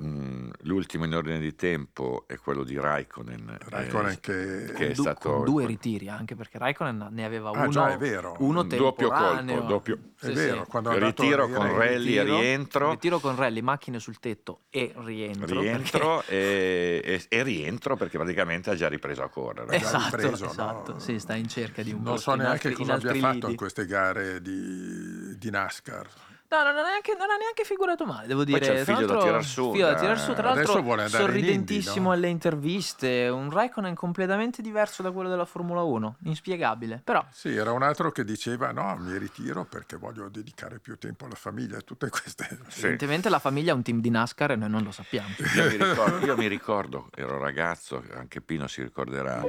Mm, 0.00 0.31
l'ultimo 0.60 1.04
in 1.04 1.14
ordine 1.14 1.38
di 1.38 1.54
tempo 1.54 2.24
è 2.26 2.36
quello 2.38 2.64
di 2.64 2.78
Raikkonen, 2.78 3.58
Raikkonen 3.68 4.12
eh, 4.12 4.20
che... 4.20 4.72
che 4.74 4.88
è 4.90 4.92
du- 4.92 5.02
stato 5.02 5.30
con 5.30 5.44
due 5.44 5.66
ritiri, 5.66 6.08
anche 6.08 6.34
perché 6.36 6.58
Raikkonen 6.58 7.08
ne 7.10 7.24
aveva 7.24 7.50
Ah, 7.50 7.62
uno, 7.62 7.70
già, 7.70 7.92
è 7.92 7.96
vero. 7.98 8.36
uno 8.38 8.60
un 8.60 8.68
doppio 8.68 9.10
colpo, 9.10 9.60
doppio- 9.60 9.98
È 10.18 10.26
Sì, 10.26 10.32
vero, 10.32 10.62
sì. 10.64 10.70
quando 10.70 10.90
è 10.90 10.98
ritiro 11.00 11.48
con 11.48 11.66
Rio- 11.66 11.76
rally 11.78 12.16
e 12.16 12.22
rientro, 12.22 12.90
ritiro 12.90 13.18
con 13.18 13.34
rally, 13.36 13.60
macchine 13.60 13.98
sul 13.98 14.18
tetto 14.20 14.60
e 14.70 14.92
rientro. 14.96 15.60
rientro 15.60 16.22
e, 16.26 17.00
e- 17.04 17.24
e 17.28 17.42
rientro 17.42 17.96
perché 17.96 18.18
praticamente 18.18 18.70
ha 18.70 18.74
già 18.74 18.88
ripreso 18.88 19.22
a 19.22 19.28
correre. 19.28 19.66
perché- 19.66 19.82
già 19.84 19.96
Esatto, 19.96 20.16
ripreso, 20.16 20.44
no? 20.44 20.50
esatto, 20.50 20.98
sì, 21.00 21.18
sta 21.18 21.34
in 21.34 21.48
cerca 21.48 21.82
di 21.82 21.92
un 21.92 22.02
Non 22.02 22.18
so 22.18 22.32
in 22.32 22.38
neanche 22.38 22.68
altri- 22.68 22.74
cosa 22.84 22.92
in 22.94 22.98
abbia 23.06 23.14
fatto 23.20 23.34
lidi. 23.34 23.50
in 23.50 23.56
queste 23.56 23.86
gare 23.86 24.40
di, 24.40 25.36
di 25.38 25.50
NASCAR. 25.50 26.06
No, 26.52 26.62
non 26.64 26.76
ha, 26.76 26.82
neanche, 26.82 27.14
non 27.16 27.30
ha 27.30 27.36
neanche 27.36 27.64
figurato 27.64 28.04
male, 28.04 28.26
devo 28.26 28.44
Poi 28.44 28.52
dire. 28.52 28.66
c'è 28.66 28.78
il 28.80 28.84
Tra 28.84 28.94
figlio 28.94 29.06
da 29.06 29.12
l'altro- 29.14 29.30
tirar 29.30 29.44
su, 29.44 29.72
figlio 29.72 29.86
da 29.86 29.94
tirar 29.94 30.18
su, 30.18 30.32
tra 30.34 30.50
Adesso 30.50 30.66
l'altro 30.66 30.82
vuole 30.82 31.02
andare 31.04 31.22
in 31.22 31.28
sorridentissimo 31.30 31.94
Indy, 31.94 32.06
no? 32.08 32.10
alle 32.12 32.28
interviste, 32.28 33.28
un 33.28 33.50
Raikkonen 33.50 33.94
completamente 33.94 34.60
diverso 34.60 35.00
da 35.02 35.10
quello 35.12 35.30
della 35.30 35.46
Formula 35.46 35.80
1, 35.82 36.16
inspiegabile, 36.24 37.00
però 37.02 37.24
Sì, 37.30 37.56
era 37.56 37.72
un 37.72 37.82
altro 37.82 38.10
che 38.12 38.22
diceva 38.24 38.70
no, 38.70 38.94
mi 38.98 39.16
ritiro 39.16 39.64
perché 39.64 39.96
voglio 39.96 40.28
dedicare 40.28 40.78
più 40.78 40.98
tempo 40.98 41.24
alla 41.24 41.36
famiglia, 41.36 41.80
tutte 41.80 42.10
queste... 42.10 42.46
Sì. 42.68 42.80
evidentemente 42.80 43.30
la 43.30 43.38
famiglia 43.38 43.72
è 43.72 43.74
un 43.74 43.82
team 43.82 44.00
di 44.00 44.10
NASCAR 44.10 44.50
e 44.50 44.56
noi 44.56 44.68
non 44.68 44.82
lo 44.82 44.90
sappiamo. 44.90 45.28
Io 45.56 45.64
mi, 45.70 45.76
ricordo, 45.76 46.18
io 46.26 46.36
mi 46.36 46.46
ricordo, 46.48 47.08
ero 47.14 47.38
ragazzo, 47.38 48.02
anche 48.14 48.42
Pino 48.42 48.66
si 48.66 48.82
ricorderà. 48.82 49.40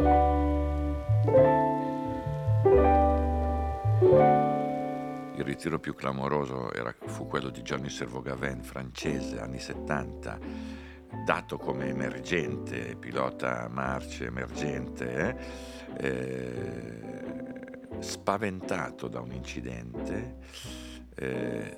Il 5.36 5.44
ritiro 5.44 5.80
più 5.80 5.96
clamoroso 5.96 6.72
era- 6.74 6.96
fu 7.06 7.28
quello 7.28 7.50
di 7.50 7.62
Johnny 7.62 7.90
Servogaven, 7.90 8.62
francese, 8.62 9.40
anni 9.40 9.60
70, 9.60 10.38
dato 11.26 11.58
come 11.58 11.88
emergente, 11.90 12.96
pilota 12.96 13.68
marce 13.70 14.26
emergente, 14.26 15.38
eh, 15.98 16.08
eh, 16.08 18.00
spaventato 18.00 19.08
da 19.08 19.20
un 19.20 19.32
incidente. 19.32 20.38
eh, 21.16 21.78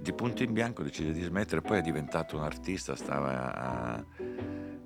di 0.00 0.12
punto 0.14 0.42
in 0.42 0.52
bianco 0.54 0.82
decide 0.82 1.12
di 1.12 1.20
smettere, 1.22 1.60
poi 1.60 1.78
è 1.78 1.82
diventato 1.82 2.36
un 2.38 2.42
artista, 2.42 2.96
stava 2.96 3.54
a, 3.54 4.04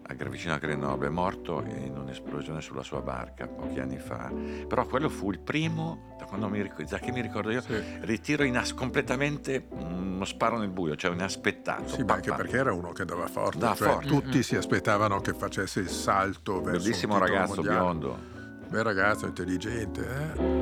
a 0.08 0.28
vicino 0.28 0.54
a 0.54 0.58
Grenoble, 0.58 1.08
è 1.08 1.10
morto 1.10 1.62
in 1.66 1.96
un'esplosione 1.98 2.60
sulla 2.60 2.82
sua 2.82 3.00
barca 3.00 3.48
pochi 3.48 3.80
anni 3.80 3.98
fa. 3.98 4.30
Però 4.68 4.86
quello 4.86 5.08
fu 5.08 5.30
il 5.32 5.40
primo, 5.40 6.14
da, 6.18 6.26
quando 6.26 6.48
mi, 6.48 6.62
ric- 6.62 6.88
da 6.88 6.98
che 6.98 7.10
mi 7.10 7.20
ricordo 7.20 7.50
io, 7.50 7.60
Sì. 7.60 7.74
ritiro 8.02 8.44
inas- 8.44 8.72
completamente 8.72 9.66
mm, 9.74 10.14
uno 10.14 10.24
sparo 10.24 10.58
nel 10.58 10.70
buio, 10.70 10.94
cioè 10.94 11.12
inaspettato. 11.12 11.88
Sì, 11.88 12.04
ma 12.04 12.14
anche 12.14 12.32
perché 12.32 12.56
era 12.56 12.72
uno 12.72 12.92
che 12.92 13.04
dava 13.04 13.26
forte, 13.26 13.58
Dava 13.58 13.74
cioè, 13.74 13.88
forte. 13.92 14.06
tutti 14.06 14.28
Mm-mm. 14.28 14.40
si 14.40 14.56
aspettavano 14.56 15.20
che 15.20 15.34
facesse 15.34 15.80
il 15.80 15.88
salto 15.88 16.60
verso 16.60 16.82
Bellissimo 16.82 17.14
un 17.14 17.20
ragazzo 17.20 17.54
mondiale. 17.56 17.78
biondo. 17.78 18.18
Bel 18.68 18.82
ragazzo, 18.84 19.26
intelligente. 19.26 20.06
eh. 20.06 20.54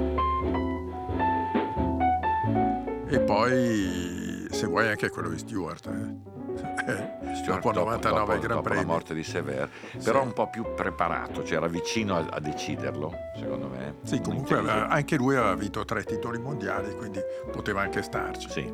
E 3.14 3.20
poi, 3.20 4.47
se 4.51 4.66
vuoi, 4.66 4.88
anche 4.88 5.09
quello 5.11 5.28
di 5.28 5.38
Stewart. 5.38 5.86
eh. 5.86 7.22
Eh, 7.35 7.37
Stuart 7.37 7.62
dopo 7.62 7.72
99 7.72 8.18
dopo- 8.18 8.39
Gran 8.39 8.57
dopo 8.57 8.68
la 8.68 8.74
Premi. 8.74 8.85
morte 8.87 9.14
di 9.14 9.24
Sever, 9.24 9.68
Sì. 9.91 9.99
però 10.05 10.22
un 10.22 10.32
po' 10.32 10.49
più 10.49 10.64
preparato, 10.74 11.43
cioè 11.45 11.57
era 11.57 11.66
vicino 11.66 12.16
a, 12.16 12.26
a 12.30 12.39
deciderlo, 12.41 13.12
secondo 13.37 13.66
me. 13.68 13.97
Sì, 14.05 14.20
comunque 14.20 14.55
aveva- 14.57 14.72
Intelligente. 14.72 14.95
anche 14.95 15.16
lui 15.16 15.37
aveva 15.37 15.55
vinto 15.55 15.85
tre 15.85 16.05
titoli 16.05 16.39
mondiali, 16.39 16.95
quindi 16.97 17.20
poteva 17.51 17.82
anche 17.82 18.03
starci. 18.03 18.49
Sì, 18.49 18.72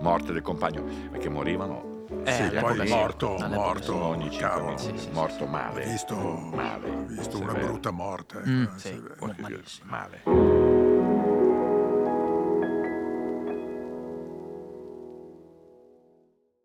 morte 0.00 0.32
del 0.32 0.42
compagno, 0.42 0.84
perché 1.10 1.28
morivano 1.28 1.98
Eh, 2.24 2.32
sì, 2.32 2.42
all'epoca 2.42 2.74
poi 2.74 2.86
sì, 2.86 2.92
morto, 2.92 3.36
morto, 3.48 3.82
sì. 3.82 3.90
ogni 3.90 4.28
cavolo. 4.36 4.76
Sì, 4.78 4.88
sì, 4.90 4.98
sì. 4.98 5.10
morto 5.12 5.44
Ha 5.44 5.48
male. 5.48 5.84
visto, 5.84 6.14
Male. 6.16 6.88
ha 6.90 7.02
visto 7.06 7.38
una 7.40 7.54
brutta 7.54 7.90
morte. 7.90 8.42
Mm, 8.46 8.62
ecco, 8.64 8.78
sì. 8.78 9.80
Male. 9.84 10.22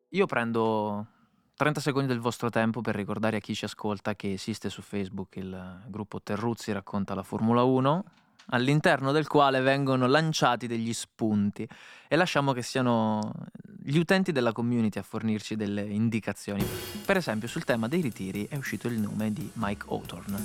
Io 0.09 0.26
prendo 0.28 1.07
30 1.55 1.79
secondi 1.79 2.07
del 2.09 2.19
vostro 2.19 2.49
tempo 2.49 2.81
per 2.81 2.95
ricordare 2.95 3.37
a 3.37 3.39
chi 3.39 3.55
ci 3.55 3.63
ascolta 3.63 4.13
che 4.15 4.33
esiste 4.33 4.69
su 4.69 4.81
Facebook 4.81 5.37
il 5.37 5.83
gruppo 5.87 6.21
Terruzzi 6.21 6.73
racconta 6.73 7.13
la 7.15 7.23
Formula 7.23 7.63
1, 7.63 8.03
all'interno 8.47 9.13
del 9.13 9.27
quale 9.27 9.61
vengono 9.61 10.05
lanciati 10.05 10.67
degli 10.67 10.91
spunti 10.93 11.65
e 12.09 12.15
lasciamo 12.17 12.51
che 12.51 12.61
siano 12.61 13.31
gli 13.81 13.97
utenti 13.97 14.33
della 14.33 14.51
community 14.51 14.99
a 14.99 15.03
fornirci 15.03 15.55
delle 15.55 15.81
indicazioni. 15.83 16.65
Per 17.05 17.15
esempio, 17.15 17.47
sul 17.47 17.63
tema 17.63 17.87
dei 17.87 18.01
ritiri 18.01 18.47
è 18.49 18.57
uscito 18.57 18.87
il 18.89 18.99
nome 18.99 19.31
di 19.31 19.49
Mike 19.53 19.85
Hawthorne. 19.87 20.37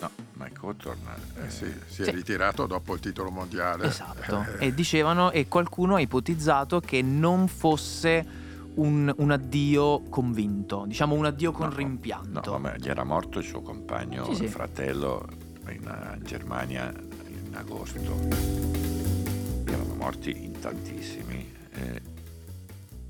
No, 0.00 0.10
Mike 0.34 0.60
Hawthorne. 0.60 1.14
Eh 1.46 1.48
sì, 1.50 1.72
si 1.86 2.02
è 2.02 2.04
Sì. 2.06 2.10
ritirato 2.10 2.66
dopo 2.66 2.92
il 2.92 3.00
titolo 3.00 3.30
mondiale. 3.30 3.86
Esatto. 3.86 4.44
Eh, 4.58 4.66
E 4.66 4.74
dicevano, 4.74 5.30
e 5.30 5.48
qualcuno 5.48 5.94
ha 5.94 6.00
ipotizzato 6.00 6.80
che 6.80 7.00
non 7.00 7.48
fosse 7.48 8.40
un, 8.74 9.12
un 9.16 9.30
addio 9.30 10.02
convinto, 10.08 10.84
diciamo 10.86 11.14
un 11.14 11.26
addio 11.26 11.52
con 11.52 11.68
No, 11.68 11.74
rimpianto. 11.74 12.50
No, 12.52 12.58
vabbè, 12.58 12.78
gli 12.78 12.88
era 12.88 13.04
morto 13.04 13.38
il 13.38 13.44
suo 13.44 13.60
compagno, 13.62 14.24
Sì, 14.26 14.34
sì. 14.34 14.42
il 14.44 14.48
fratello, 14.50 15.26
in 15.68 15.86
eh, 15.86 16.22
Germania 16.24 16.92
in 17.26 17.54
agosto. 17.54 17.98
Erano 19.66 19.94
morti 19.94 20.44
in 20.44 20.58
tantissimi. 20.58 21.50
eh, 21.74 22.02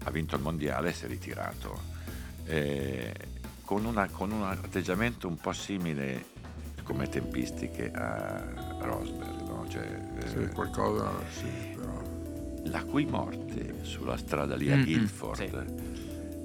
ha 0.04 0.10
vinto 0.10 0.34
il 0.36 0.42
mondiale 0.42 0.90
e 0.90 0.92
si 0.92 1.04
è 1.04 1.08
ritirato. 1.08 1.80
Eh, 2.44 3.12
con, 3.64 3.84
una- 3.84 4.08
con 4.08 4.30
un 4.32 4.42
atteggiamento 4.42 5.28
un 5.28 5.36
po' 5.36 5.52
simile 5.52 6.24
come 6.82 7.08
tempistiche 7.08 7.90
a 7.92 8.42
Rosberg, 8.80 9.40
no? 9.46 9.64
Cioè, 9.68 9.82
eh, 10.18 10.28
sì, 10.28 10.48
qualcosa 10.52 11.08
sì. 11.30 11.71
La 12.64 12.82
cui 12.84 13.04
morte 13.06 13.74
sulla 13.82 14.16
strada 14.16 14.54
lì 14.56 14.70
a 14.70 14.76
Mm-mm, 14.76 14.84
Guildford 14.84 15.64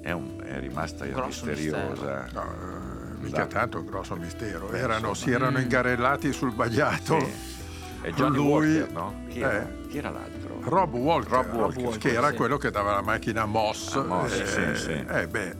è, 0.01 0.11
un- 0.11 0.41
è 0.43 0.59
rimasta 0.59 1.05
Grosso 1.05 1.45
misteriosa. 1.45 2.28
No, 2.34 2.41
eh, 2.43 3.24
mica 3.24 3.38
Da- 3.39 3.45
tanto 3.47 3.84
grosso 3.84 4.15
mistero. 4.15 4.68
Beh, 4.68 4.78
Erano, 4.80 5.09
insomma. 5.09 5.15
si 5.15 5.32
erano 5.32 5.57
Mm. 5.59 5.61
ingarellati 5.61 6.34
sul 6.34 6.51
bagnato. 6.53 7.20
Sì. 7.20 7.55
E 8.03 8.13
Johnny 8.13 8.38
Lui- 8.38 8.47
Walker, 8.78 8.91
no? 8.91 9.13
Chi 9.28 9.39
era, 9.41 9.61
Eh. 9.63 9.88
chi 9.88 9.97
era 9.97 10.09
l'altro? 10.11 10.59
Rob 10.61 10.93
Walker, 10.93 11.30
Rob 11.32 11.53
Walker, 11.53 11.97
che 11.97 12.13
era 12.13 12.30
sì. 12.30 12.36
quello 12.36 12.57
che 12.57 12.70
dava 12.72 12.93
la 12.93 13.01
macchina 13.01 13.41
a 13.41 13.45
Moss. 13.45 13.95
A 13.95 14.03
Moss, 14.03 14.32
eh, 14.39 14.45
sì, 14.76 14.82
sì. 14.84 14.91
eh, 14.91 15.28
beh, 15.28 15.55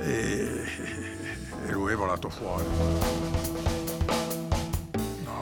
e, 0.00 0.62
e 1.66 1.72
lui 1.72 1.92
è 1.92 1.96
volato 1.96 2.28
fuori. 2.28 2.64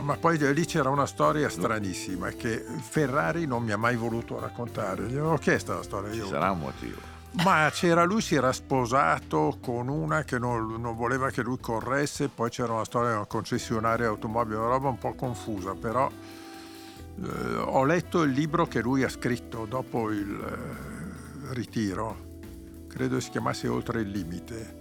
Ma 0.03 0.16
poi 0.16 0.36
lì 0.53 0.64
c'era 0.66 0.90
una 0.90 1.07
storia 1.07 1.48
stranissima 1.48 2.28
che 2.30 2.64
Ferrari 2.80 3.46
non 3.46 3.62
mi 3.62 3.72
ha 3.72 3.76
mai 3.76 3.96
voluto 3.96 4.38
raccontare. 4.38 5.05
Gli 5.05 5.16
avevo 5.16 5.36
chiesto 5.36 5.72
la 5.74 5.82
storia 5.82 6.12
Ci 6.12 6.18
io. 6.18 6.26
sarà 6.26 6.50
un 6.50 6.59
motivo. 6.59 7.11
Ma 7.44 7.70
c'era 7.72 8.05
lui, 8.05 8.20
si 8.20 8.34
era 8.34 8.53
sposato 8.53 9.57
con 9.62 9.88
una 9.88 10.22
che 10.22 10.38
non, 10.38 10.78
non 10.78 10.94
voleva 10.94 11.30
che 11.30 11.42
lui 11.42 11.57
corresse, 11.59 12.28
poi 12.28 12.50
c'era 12.50 12.74
una 12.74 12.84
storia 12.84 13.11
di 13.11 13.16
una 13.16 13.24
concessionaria 13.24 14.09
automobile, 14.09 14.57
una 14.57 14.68
roba 14.68 14.88
un 14.88 14.98
po' 14.98 15.14
confusa, 15.14 15.72
però 15.72 16.11
eh, 16.11 17.57
ho 17.57 17.84
letto 17.84 18.22
il 18.22 18.32
libro 18.32 18.66
che 18.66 18.82
lui 18.82 19.03
ha 19.03 19.09
scritto 19.09 19.64
dopo 19.64 20.11
il 20.11 20.30
eh, 20.30 21.55
ritiro, 21.55 22.40
credo 22.86 23.18
si 23.18 23.30
chiamasse 23.30 23.66
Oltre 23.66 24.03
il 24.03 24.11
limite, 24.11 24.76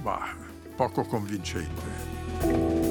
ma 0.00 0.20
poco 0.76 1.02
convincente. 1.02 2.81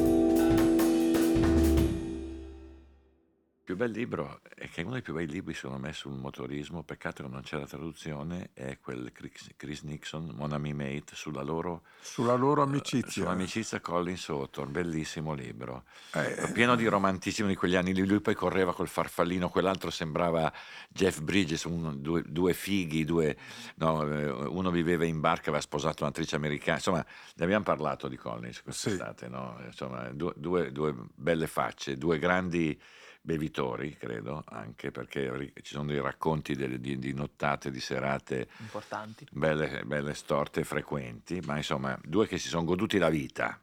Più 3.71 3.77
bel 3.77 3.91
libro, 3.91 4.41
è 4.53 4.69
che 4.69 4.81
uno 4.81 4.91
dei 4.93 5.01
più 5.01 5.13
bei 5.13 5.27
libri 5.27 5.53
secondo 5.53 5.77
me 5.79 5.93
sul 5.93 6.11
motorismo, 6.11 6.83
peccato 6.83 7.23
che 7.23 7.29
non 7.29 7.41
c'è 7.41 7.57
la 7.57 7.65
traduzione, 7.65 8.49
è 8.53 8.77
quel 8.81 9.13
Chris, 9.13 9.81
Nixon, 9.83 10.33
Mon 10.35 10.51
Ami 10.51 10.73
Mate, 10.73 11.13
sulla 11.13 11.41
loro 11.41 11.83
Sulla 12.01 12.35
loro 12.35 12.61
eh, 12.61 12.65
amicizia. 12.65 13.23
sull'amicizia 13.23 13.79
Collins 13.79 14.27
Hawthorne, 14.27 14.71
bellissimo 14.73 15.33
libro. 15.33 15.85
Eh, 16.13 16.51
pieno 16.51 16.75
di 16.75 16.85
romantismo 16.85 17.47
di 17.47 17.55
quegli 17.55 17.77
anni 17.77 17.95
lui 18.05 18.19
poi 18.19 18.35
correva 18.35 18.73
col 18.73 18.89
farfallino, 18.89 19.47
quell'altro 19.47 19.89
sembrava 19.89 20.51
Jeff 20.89 21.21
Bridges, 21.21 21.63
un- 21.63 22.01
due, 22.01 22.23
due 22.27 22.53
fighi, 22.53 23.05
due, 23.05 23.37
no, 23.75 24.03
eh, 24.05 24.29
uno 24.29 24.69
viveva 24.69 25.05
in 25.05 25.21
barca, 25.21 25.43
aveva 25.47 25.61
sposato 25.61 26.03
un'attrice 26.03 26.35
americana, 26.35 26.75
insomma 26.75 27.05
ne 27.35 27.43
abbiamo 27.45 27.63
parlato 27.63 28.09
di 28.09 28.17
Collins 28.17 28.63
quest'estate, 28.63 29.29
no? 29.29 29.57
insomma 29.65 30.09
due, 30.09 30.33
due- 30.35 30.73
due 30.73 30.93
belle 31.15 31.47
facce, 31.47 31.95
due 31.95 32.19
grandi 32.19 32.77
bevitori 33.23 33.95
credo 33.97 34.43
anche 34.47 34.89
perché 34.91 35.53
ci 35.61 35.73
sono 35.75 35.85
dei 35.91 36.01
racconti 36.01 36.55
delle- 36.55 36.79
di, 36.79 36.97
di 36.97 37.13
nottate, 37.13 37.69
di 37.69 37.79
serate 37.79 38.49
Importanti. 38.57 39.27
belle, 39.31 39.83
belle 39.85 40.13
storte 40.15 40.63
frequenti, 40.63 41.39
ma 41.45 41.57
insomma 41.57 41.97
due 42.03 42.27
che 42.27 42.37
si 42.39 42.47
sono 42.47 42.63
goduti 42.63 42.97
la 42.97 43.09
vita 43.09 43.59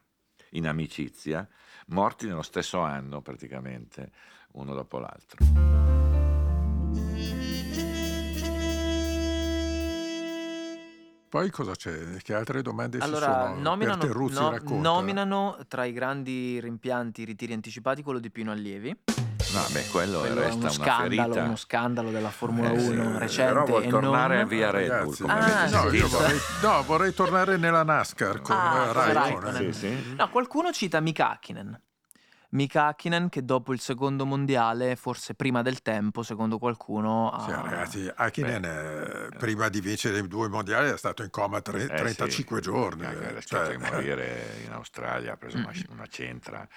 in 0.51 0.65
amicizia, 0.67 1.47
morti 1.87 2.25
nello 2.27 2.41
stesso 2.41 2.79
anno 2.79 3.21
praticamente, 3.21 4.11
uno 4.53 4.73
dopo 4.73 4.97
l'altro. 4.97 5.37
Poi 11.29 11.51
cosa 11.51 11.73
c'è? 11.75 12.17
Che 12.23 12.33
altre 12.33 12.63
domande 12.63 12.97
ci 12.99 13.03
Allora, 13.05 13.49
sono? 13.49 13.59
nominano, 13.59 14.07
no- 14.29 14.57
nominano 14.81 15.57
tra 15.67 15.85
i 15.85 15.93
grandi 15.93 16.59
rimpianti 16.59 17.23
ritiri 17.23 17.53
anticipati 17.53 18.01
quello 18.01 18.17
di 18.19 18.31
Pino 18.31 18.51
Allievi. 18.51 18.97
No, 19.51 19.65
beh, 19.71 19.87
quello, 19.87 20.19
Quello 20.19 20.41
è 20.41 20.43
resta 20.43 20.55
uno 20.55 20.65
una 20.65 20.71
scandalo, 20.73 21.33
ferita. 21.33 21.43
uno 21.43 21.55
scandalo 21.55 22.11
della 22.11 22.29
Formula 22.29 22.71
Eh, 22.71 22.79
sì, 22.79 22.89
1 22.89 23.17
recente 23.17 23.51
però 23.51 23.65
vuol 23.65 23.83
e 23.83 23.87
tornare 23.89 24.37
non... 24.37 24.47
via 24.47 24.69
Red 24.69 25.03
Bull 25.03 25.29
Ah, 25.29 25.67
no, 25.69 25.81
vorrei, 25.83 26.39
no, 26.61 26.83
vorrei 26.83 27.13
tornare 27.13 27.57
nella 27.57 27.83
NASCAR 27.83 28.41
con 28.41 28.55
Ah, 28.55 28.85
eh, 28.89 28.93
Raikkonen. 28.93 29.13
Raikkonen. 29.13 29.73
Sì, 29.73 29.79
sì. 29.79 30.15
No, 30.17 30.29
qualcuno 30.29 30.71
cita 30.71 30.99
Mika 30.99 31.31
Hakkinen. 31.31 31.81
Mika 32.51 32.87
Hakkinen 32.87 33.29
che 33.29 33.45
dopo 33.45 33.73
il 33.73 33.79
secondo 33.79 34.25
mondiale, 34.25 34.95
forse 34.95 35.35
prima 35.35 35.61
del 35.61 35.81
tempo, 35.83 36.23
secondo 36.23 36.57
qualcuno... 36.57 37.29
ha- 37.31 37.43
Sì, 37.43 37.51
ragazzi, 37.51 38.11
Hakkinen 38.13 38.63
eh, 38.65 39.37
prima 39.37 39.69
di 39.69 39.81
vincere 39.81 40.17
i 40.17 40.27
due 40.27 40.47
mondiali 40.47 40.89
è 40.89 40.97
stato 40.97 41.21
in 41.23 41.29
coma 41.29 41.61
tre- 41.61 41.83
Eh, 41.83 41.87
35 41.87 42.55
sì. 42.57 42.61
giorni. 42.63 43.05
Ha 43.05 43.11
eh, 43.11 43.33
rischiato 43.35 43.65
cioè, 43.65 43.77
di 43.77 43.83
morire 43.83 44.61
in 44.65 44.71
Australia, 44.71 45.33
ha 45.33 45.37
preso 45.37 45.57
una, 45.57 45.71
una 45.89 46.07
centra, 46.07 46.67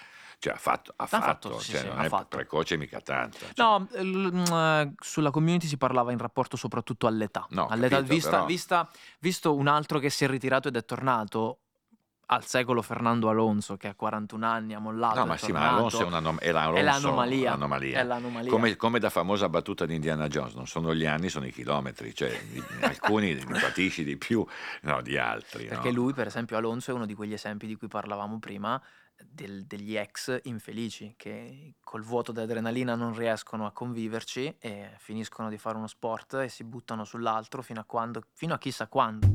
cioè 0.43 0.51
ha 0.51 0.57
fatto, 0.57 0.91
ha 0.97 1.05
fatto, 1.05 1.23
fatto, 1.51 1.59
sì, 1.61 1.71
cioè, 1.71 1.79
sì, 1.79 1.87
non 1.87 1.99
ha 1.99 2.03
è 2.03 2.09
fatto. 2.09 2.35
precoce 2.35 2.75
mica 2.75 2.99
tanto. 2.99 3.37
cioè. 3.37 3.53
No, 3.55 3.87
l- 3.91 4.29
mm, 4.33 4.43
eh, 4.53 4.93
sulla 4.99 5.31
community 5.31 5.67
si 5.67 5.77
parlava 5.77 6.11
in 6.11 6.17
rapporto 6.17 6.57
soprattutto 6.57 7.07
all'età. 7.07 7.45
No, 7.51 7.67
all'età 7.67 7.95
capito, 7.95 8.13
vista, 8.13 8.29
però- 8.31 8.45
vista- 8.45 8.89
visto 9.19 9.55
un 9.55 9.67
altro 9.67 9.99
che 9.99 10.09
si 10.09 10.25
è 10.25 10.27
ritirato 10.27 10.67
ed 10.67 10.75
è 10.75 10.83
tornato 10.83 11.59
al 12.25 12.43
secolo 12.45 12.81
Fernando 12.81 13.29
Alonso 13.29 13.77
che 13.77 13.87
a 13.87 13.93
41 13.95 14.45
anni 14.45 14.73
ha 14.73 14.79
mollato. 14.79 15.19
No, 15.19 15.25
ma 15.27 15.37
sì, 15.37 15.53
ma 15.53 15.59
tornato. 15.59 15.75
Alonso 15.77 16.01
è, 16.01 16.05
un'anom- 16.05 16.39
è 16.39 16.51
l'Alonso- 16.51 16.79
È 16.79 16.83
l'anomalia. 16.83 17.49
l'anomalia. 17.51 17.99
È 17.99 18.03
l'anomalia. 18.03 18.49
Come, 18.51 18.75
come 18.75 18.99
da 18.99 19.09
famosa 19.09 19.47
battuta 19.47 19.85
di 19.85 19.95
Indiana 19.95 20.27
Jones, 20.27 20.55
non 20.55 20.67
sono 20.67 20.93
gli 20.93 21.05
anni, 21.05 21.29
sono 21.29 21.45
i 21.45 21.53
chilometri, 21.53 22.13
cioè 22.13 22.37
alcuni 22.81 23.33
ne 23.33 23.45
patisci 23.61 24.03
di 24.03 24.17
più 24.17 24.45
no, 24.81 25.01
di 25.01 25.17
altri. 25.17 25.67
Perché 25.67 25.87
no? 25.89 25.95
lui, 25.95 26.13
per 26.13 26.27
esempio, 26.27 26.57
Alonso 26.57 26.91
è 26.91 26.93
uno 26.93 27.05
di 27.05 27.13
quegli 27.13 27.33
esempi 27.33 27.65
di 27.65 27.75
cui 27.75 27.87
parlavamo 27.87 28.39
prima, 28.39 28.81
del- 29.29 29.65
degli 29.65 29.95
ex 29.95 30.39
infelici 30.43 31.13
che 31.17 31.75
col 31.81 32.03
vuoto 32.03 32.31
di 32.31 32.39
adrenalina 32.39 32.95
non 32.95 33.15
riescono 33.15 33.65
a 33.65 33.71
conviverci 33.71 34.55
e 34.59 34.91
finiscono 34.97 35.49
di 35.49 35.57
fare 35.57 35.77
uno 35.77 35.87
sport 35.87 36.33
e 36.35 36.49
si 36.49 36.63
buttano 36.63 37.03
sull'altro 37.03 37.61
fino 37.61 37.79
a 37.79 37.83
quando, 37.83 38.23
fino 38.33 38.53
a 38.53 38.57
chissà 38.57 38.87
quando. 38.87 39.27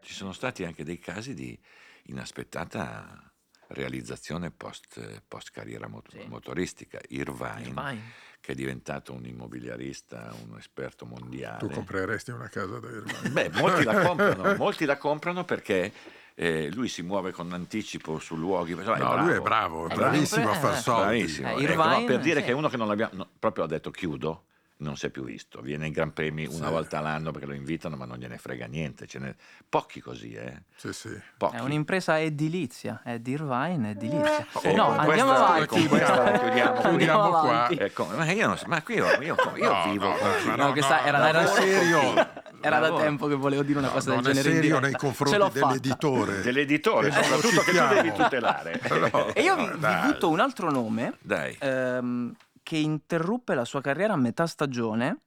Ci 0.00 0.14
sono 0.14 0.32
stati 0.32 0.64
anche 0.64 0.84
dei 0.84 0.98
casi 0.98 1.34
di 1.34 1.58
inaspettata 2.04 3.30
realizzazione 3.68 4.52
post, 4.52 5.22
post 5.26 5.50
carriera 5.50 5.88
mot- 5.88 6.10
Sì. 6.10 6.24
motoristica. 6.28 7.00
Irvine, 7.08 7.62
Irvine. 7.62 8.02
che 8.40 8.52
è 8.52 8.54
diventato 8.54 9.12
un 9.12 9.26
immobiliarista, 9.26 10.32
un 10.46 10.56
esperto 10.56 11.04
mondiale. 11.04 11.58
Tu 11.58 11.68
compreresti 11.70 12.30
una 12.30 12.48
casa 12.48 12.78
da 12.78 12.88
Irvine? 12.88 13.30
Beh, 13.30 13.50
molti 13.60 13.82
la 13.82 14.00
comprano, 14.06 14.54
molti 14.54 14.84
la 14.84 14.96
comprano 14.96 15.44
perché 15.44 15.92
eh, 16.38 16.70
lui 16.72 16.88
si 16.88 17.00
muove 17.02 17.32
con 17.32 17.50
anticipo 17.52 18.18
su 18.18 18.36
luoghi. 18.36 18.72
insomma, 18.72 18.98
No, 18.98 19.16
lui 19.24 19.32
è 19.34 19.40
bravo, 19.40 19.88
è 19.88 19.92
È 19.92 19.94
bravissimo 19.94 20.42
a 20.48 20.50
bravo, 20.52 20.66
far 20.66 20.76
eh. 20.76 20.80
soldi. 20.80 21.02
Bravissimo. 21.02 21.48
Eh, 21.48 21.50
Ecco, 21.52 21.60
Irvine, 21.62 21.98
no, 22.00 22.04
per 22.04 22.18
dire 22.20 22.40
sì. 22.40 22.44
che 22.46 22.50
è 22.52 22.54
uno 22.54 22.68
che 22.68 22.76
non 22.76 22.86
l'abbiamo, 22.88 23.12
no, 23.14 23.28
proprio 23.38 23.64
ha 23.64 23.66
detto 23.66 23.90
chiudo, 23.90 24.42
non 24.78 24.94
si 24.98 25.06
è 25.06 25.08
più 25.08 25.24
visto. 25.24 25.62
Viene 25.62 25.86
ai 25.86 25.90
Gran 25.90 26.12
Premi 26.12 26.44
una 26.44 26.66
Sì. 26.66 26.72
volta 26.72 27.00
l'anno 27.00 27.30
perché 27.30 27.46
lo 27.46 27.54
invitano, 27.54 27.96
ma 27.96 28.04
non 28.04 28.18
gliene 28.18 28.36
frega 28.36 28.66
niente. 28.66 29.06
Ce 29.06 29.18
n'è 29.18 29.34
pochi 29.66 30.02
così, 30.02 30.34
eh. 30.34 30.64
Sì, 30.76 30.92
sì. 30.92 31.18
Pochi. 31.38 31.56
È 31.56 31.60
un'impresa 31.60 32.20
edilizia, 32.20 33.00
è 33.02 33.18
di 33.18 33.30
Irvine, 33.30 33.92
edilizia. 33.92 34.46
E 34.60 34.74
no, 34.74 34.88
con 34.88 34.98
andiamo 34.98 35.04
questa- 35.32 35.46
avanti. 35.46 35.66
con 35.68 35.88
questa 35.88 36.32
chiudiamo, 36.38 36.74
Andiamo 36.74 36.88
chiudiamo 36.90 37.28
qua. 37.30 37.38
avanti. 37.40 37.76
Ecco, 37.78 38.04
ma 38.14 38.30
io, 38.30 38.46
non 38.46 38.58
so- 38.58 38.66
ma 38.66 38.82
qui 38.82 38.94
io, 38.96 39.06
io- 39.22 39.36
io 39.56 39.72
No, 39.72 39.90
vivo 39.90 40.08
no, 40.08 40.54
no, 40.54 40.56
No, 40.66 40.72
questa 40.72 41.02
era, 41.06 41.18
no, 41.20 41.24
era 41.26 41.46
serio. 41.46 42.28
Era 42.66 42.78
da 42.80 42.96
tempo 42.96 43.26
che 43.26 43.34
volevo 43.34 43.62
dire 43.62 43.78
una 43.78 43.88
No, 43.88 43.92
cosa 43.94 44.10
del 44.10 44.20
non 44.22 44.30
è 44.30 44.34
genere 44.34 44.48
in 44.50 44.60
serio 44.62 44.78
nei 44.80 44.92
confronti 44.92 45.52
dell'editore. 45.58 46.40
dell'editore, 46.42 47.06
E 47.08 47.14
lo 47.14 47.22
soprattutto 47.22 47.60
che 47.62 47.72
tu 47.72 47.94
devi 47.94 48.12
tutelare. 48.12 48.80
No. 49.12 49.26
E 49.34 49.42
io 49.42 49.56
vi, 49.56 49.66
vi 49.70 49.94
butto 50.04 50.28
un 50.28 50.40
altro 50.40 50.70
nome 50.70 51.18
Dai. 51.20 51.56
ehm, 51.60 52.34
che 52.62 52.76
interruppe 52.76 53.54
la 53.54 53.64
sua 53.64 53.80
carriera 53.80 54.14
a 54.14 54.16
metà 54.16 54.46
stagione. 54.46 55.20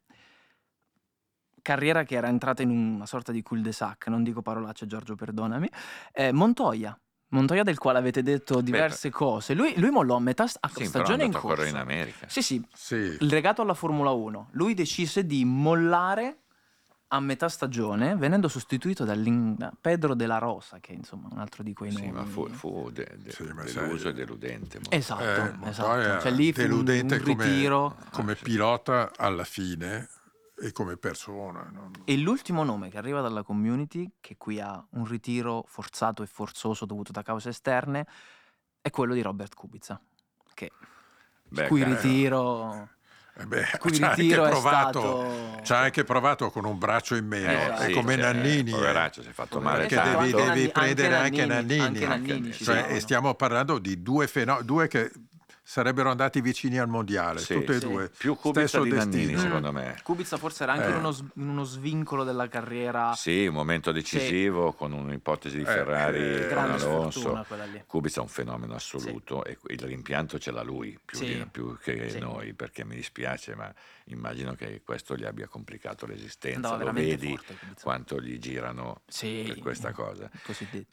Carriera 1.62 2.04
che 2.04 2.16
era 2.16 2.28
entrata 2.28 2.62
in 2.62 2.70
una 2.70 3.06
sorta 3.06 3.32
di 3.32 3.42
cul-de-sac, 3.42 4.08
non 4.08 4.24
dico 4.24 4.42
parolacce, 4.42 4.88
Giorgio, 4.88 5.16
perdonami. 5.16 5.70
Eh, 6.12 6.32
Montoya. 6.32 6.98
Montoya, 7.32 7.62
del 7.64 7.78
quale 7.78 8.00
avete 8.00 8.24
detto 8.24 8.60
diverse 8.62 9.12
cose. 9.12 9.54
Lui, 9.54 9.78
lui 9.78 9.92
mollò 9.92 10.16
a 10.16 10.20
metà 10.20 10.44
a 10.62 10.70
Sì, 10.74 10.86
stagione 10.86 11.26
in 11.26 11.32
corso. 11.32 11.66
in 11.66 11.76
America. 11.76 12.26
Sì, 12.28 12.42
sì, 12.42 12.66
Sì. 12.74 13.18
legato 13.20 13.62
alla 13.62 13.76
Formula 13.76 14.10
1. 14.10 14.50
Lui 14.54 14.74
decise 14.74 15.26
di 15.26 15.46
mollare 15.46 16.38
a 17.12 17.20
metà 17.20 17.50
stagione, 17.50 18.16
venendo 18.16 18.48
sostituito 18.48 19.04
da 19.04 19.16
Pedro 19.82 20.14
de 20.14 20.26
la 20.28 20.38
Rosa, 20.38 20.80
che 20.80 20.92
insomma 20.94 21.28
è 21.30 21.34
un 21.34 21.40
altro 21.40 21.64
di 21.64 21.74
quei 21.74 21.90
Sì, 21.92 22.02
nomi. 22.02 22.12
ma 22.12 22.24
fu, 22.26 22.48
fu 22.50 22.90
de- 22.92 23.16
de- 23.18 23.32
Sì, 23.32 23.44
ma 23.46 23.64
deluso 23.64 23.98
sai- 23.98 24.12
e 24.12 24.14
deludente. 24.14 24.78
molto. 24.78 24.96
Esatto, 24.96 25.24
Eh, 25.66 25.70
esatto. 25.70 26.22
Cioè 26.22 26.32
lì 26.32 26.54
fu 26.54 26.62
un, 26.62 26.68
deludente 26.68 27.16
un 27.16 27.22
come- 27.24 27.44
ritiro. 27.46 27.98
come 28.12 28.36
pilota 28.36 29.12
alla 29.18 29.44
fine 29.44 30.08
e 30.62 30.72
come 30.72 30.98
persona. 30.98 31.68
non- 31.74 31.92
E 32.06 32.16
l'ultimo 32.18 32.64
nome 32.64 32.90
che 32.90 33.00
arriva 33.00 33.22
dalla 33.22 33.42
community, 33.42 34.12
che 34.20 34.36
qui 34.38 34.60
ha 34.60 34.86
un 34.92 35.06
ritiro 35.06 35.64
forzato 35.68 36.22
e 36.22 36.28
forzoso 36.28 36.86
dovuto 36.86 37.12
da 37.12 37.24
cause 37.24 37.50
esterne, 37.50 38.06
è 38.82 38.92
quello 38.92 39.16
di 39.16 39.22
Robert 39.24 39.56
Kubica. 39.56 40.00
Che 40.54 40.72
Beh, 41.48 41.68
cui 41.68 41.84
ritiro. 41.84 42.74
Eh 42.76 42.98
beh, 43.46 43.66
cui 43.80 43.94
ci 43.94 44.02
ha 44.04 44.10
anche 44.12 44.34
stato- 44.34 45.62
anche 45.76 46.04
provato 46.04 46.50
con 46.50 46.66
un 46.66 46.78
braccio 46.78 47.16
in 47.16 47.26
meno, 47.28 47.50
eh, 47.52 47.74
è 47.74 47.86
sì, 47.88 47.94
come 47.94 48.16
cioè, 48.16 48.34
Nannini. 48.34 48.70
eh. 48.72 48.74
Poveraccio, 48.74 49.22
si 49.22 49.30
è 49.30 49.32
fatto 49.32 49.60
male 49.60 49.80
perché 49.80 49.96
Esatto, 49.96 50.18
devi, 50.20 50.32
devi 50.32 50.46
Nanni- 50.48 50.70
prendere 50.70 51.16
anche 51.16 51.42
anche 51.42 51.46
Nannini, 51.46 51.78
Nannini. 51.78 52.04
anche 52.06 52.28
Nannini 52.34 52.54
ci 52.54 52.64
Cioè, 52.64 52.86
e 52.90 53.00
stiamo 53.00 53.34
parlando 53.36 53.78
di 53.80 54.02
due 54.02 54.28
fenomeni, 54.28 54.66
due 54.66 54.88
che 54.88 55.12
sarebbero 55.74 56.10
andati 56.10 56.42
vicini 56.42 56.80
al 56.80 56.88
mondiale, 56.88 57.42
Sì, 57.42 57.54
tutti 57.54 57.74
e 57.74 57.80
sì. 57.80 57.86
due. 57.88 58.10
Più 58.10 58.34
Kubica 58.36 58.66
Stesso 58.68 58.84
di 58.84 58.90
Nannini, 58.90 59.18
destino. 59.28 59.40
secondo 59.42 59.72
me. 59.72 60.00
Kubica 60.02 60.38
forse 60.38 60.64
era 60.64 60.74
anche 60.74 60.88
Eh. 60.88 60.90
in, 60.90 60.96
uno, 60.96 61.16
uno 61.36 61.64
svincolo 61.64 62.24
della 62.24 62.48
carriera. 62.48 63.14
Sì, 63.14 63.46
un 63.46 63.54
momento 63.54 63.92
decisivo 63.92 64.74
con 64.74 64.94
un'ipotesi 64.94 65.58
di 65.58 65.62
Eh, 65.62 65.66
Ferrari 65.68 66.18
eh, 66.18 66.40
con 66.40 66.48
grande 66.48 66.84
Alonso. 66.84 67.46
Kubica 67.86 68.18
è 68.20 68.24
un 68.24 68.30
fenomeno 68.30 68.74
assoluto 68.74 69.44
e 69.44 69.60
il 69.68 69.80
rimpianto 69.82 70.40
ce 70.40 70.50
l'ha 70.50 70.64
lui 70.64 70.98
più, 71.06 71.20
Sì. 71.20 71.26
di- 71.36 71.46
più 71.52 71.78
che 71.78 72.10
Sì. 72.10 72.18
noi 72.18 72.54
perché 72.56 72.84
mi 72.84 72.96
dispiace 72.96 73.54
ma 73.54 73.72
immagino 74.06 74.56
che 74.56 74.82
questo 74.84 75.16
gli 75.16 75.24
abbia 75.24 75.46
complicato 75.48 76.08
l'esistenza 76.08 76.78
lo 76.78 76.92
vedi 76.92 77.28
forte, 77.38 77.60
quanto 77.84 78.20
gli 78.20 78.40
girano 78.40 79.02
Sì, 79.06 79.44
per 79.46 79.60
questa 79.60 79.92
cosa 79.92 80.28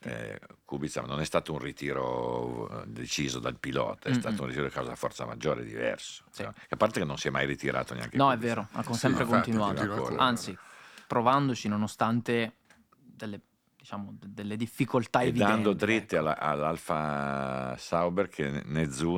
eh, 0.01 0.39
Kubica 0.67 1.01
non 1.01 1.21
è 1.21 1.25
stato 1.25 1.55
un 1.55 1.61
ritiro 1.61 2.69
eh, 2.83 2.87
deciso 2.89 3.39
dal 3.39 3.57
pilota 3.59 4.09
è 4.09 4.13
Mm-mm. 4.13 4.21
stato 4.21 4.43
un 4.43 4.49
ritiro 4.49 4.66
a 4.69 4.71
causa 4.71 4.95
forza 4.97 5.25
maggiore 5.27 5.65
diverso 5.65 6.25
Sì. 6.31 6.43
no? 6.43 6.53
a 6.69 6.77
parte 6.77 7.01
che 7.01 7.07
non 7.07 7.17
si 7.19 7.29
è 7.29 7.31
mai 7.31 7.47
ritirato 7.47 7.95
neanche 7.95 8.17
No, 8.17 8.31
è 8.33 8.37
vero, 8.39 8.69
ha 8.73 8.83
Sì, 8.83 8.93
sempre 8.95 9.23
infatti, 9.23 9.27
continuato. 9.53 9.73
continua 9.75 9.95
ancora. 9.97 10.23
Anzi, 10.23 10.59
provandoci 11.07 11.69
nonostante 11.69 12.57
delle, 12.97 13.41
diciamo, 13.77 14.13
de- 14.19 14.27
delle 14.33 14.57
difficoltà 14.57 15.21
e 15.21 15.29
evidenti. 15.29 15.53
dando 15.53 15.73
dritte 15.73 16.17
ecco. 16.17 16.25
alla- 16.27 16.39
all'Alfa 16.39 17.77
Sauber 17.79 18.29
che 18.29 18.63
né 18.65 18.91
Zu 18.91 19.17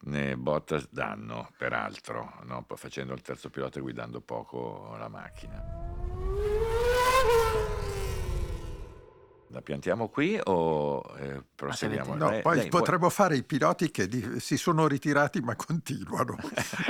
né, 0.00 0.36
Bottas 0.36 0.88
danno, 0.90 1.50
peraltro, 1.56 2.40
no? 2.44 2.64
Facendo 2.76 3.14
il 3.14 3.22
terzo 3.22 3.50
pilota 3.50 3.78
e 3.78 3.82
guidando 3.82 4.20
poco 4.20 4.94
la 4.96 5.08
macchina. 5.08 6.57
La 9.50 9.62
piantiamo 9.62 10.08
qui 10.08 10.38
o 10.44 11.02
eh, 11.18 11.42
proseguiamo? 11.54 12.14
No, 12.14 12.28
Lei- 12.30 12.42
poi 12.42 12.56
lei 12.56 12.68
vuoi- 12.68 12.80
potremmo 12.82 13.08
fare 13.08 13.36
i 13.36 13.42
piloti 13.42 13.90
che 13.90 14.06
di- 14.06 14.40
si 14.40 14.56
sono 14.58 14.86
ritirati 14.86 15.40
ma 15.40 15.56
continuano. 15.56 16.36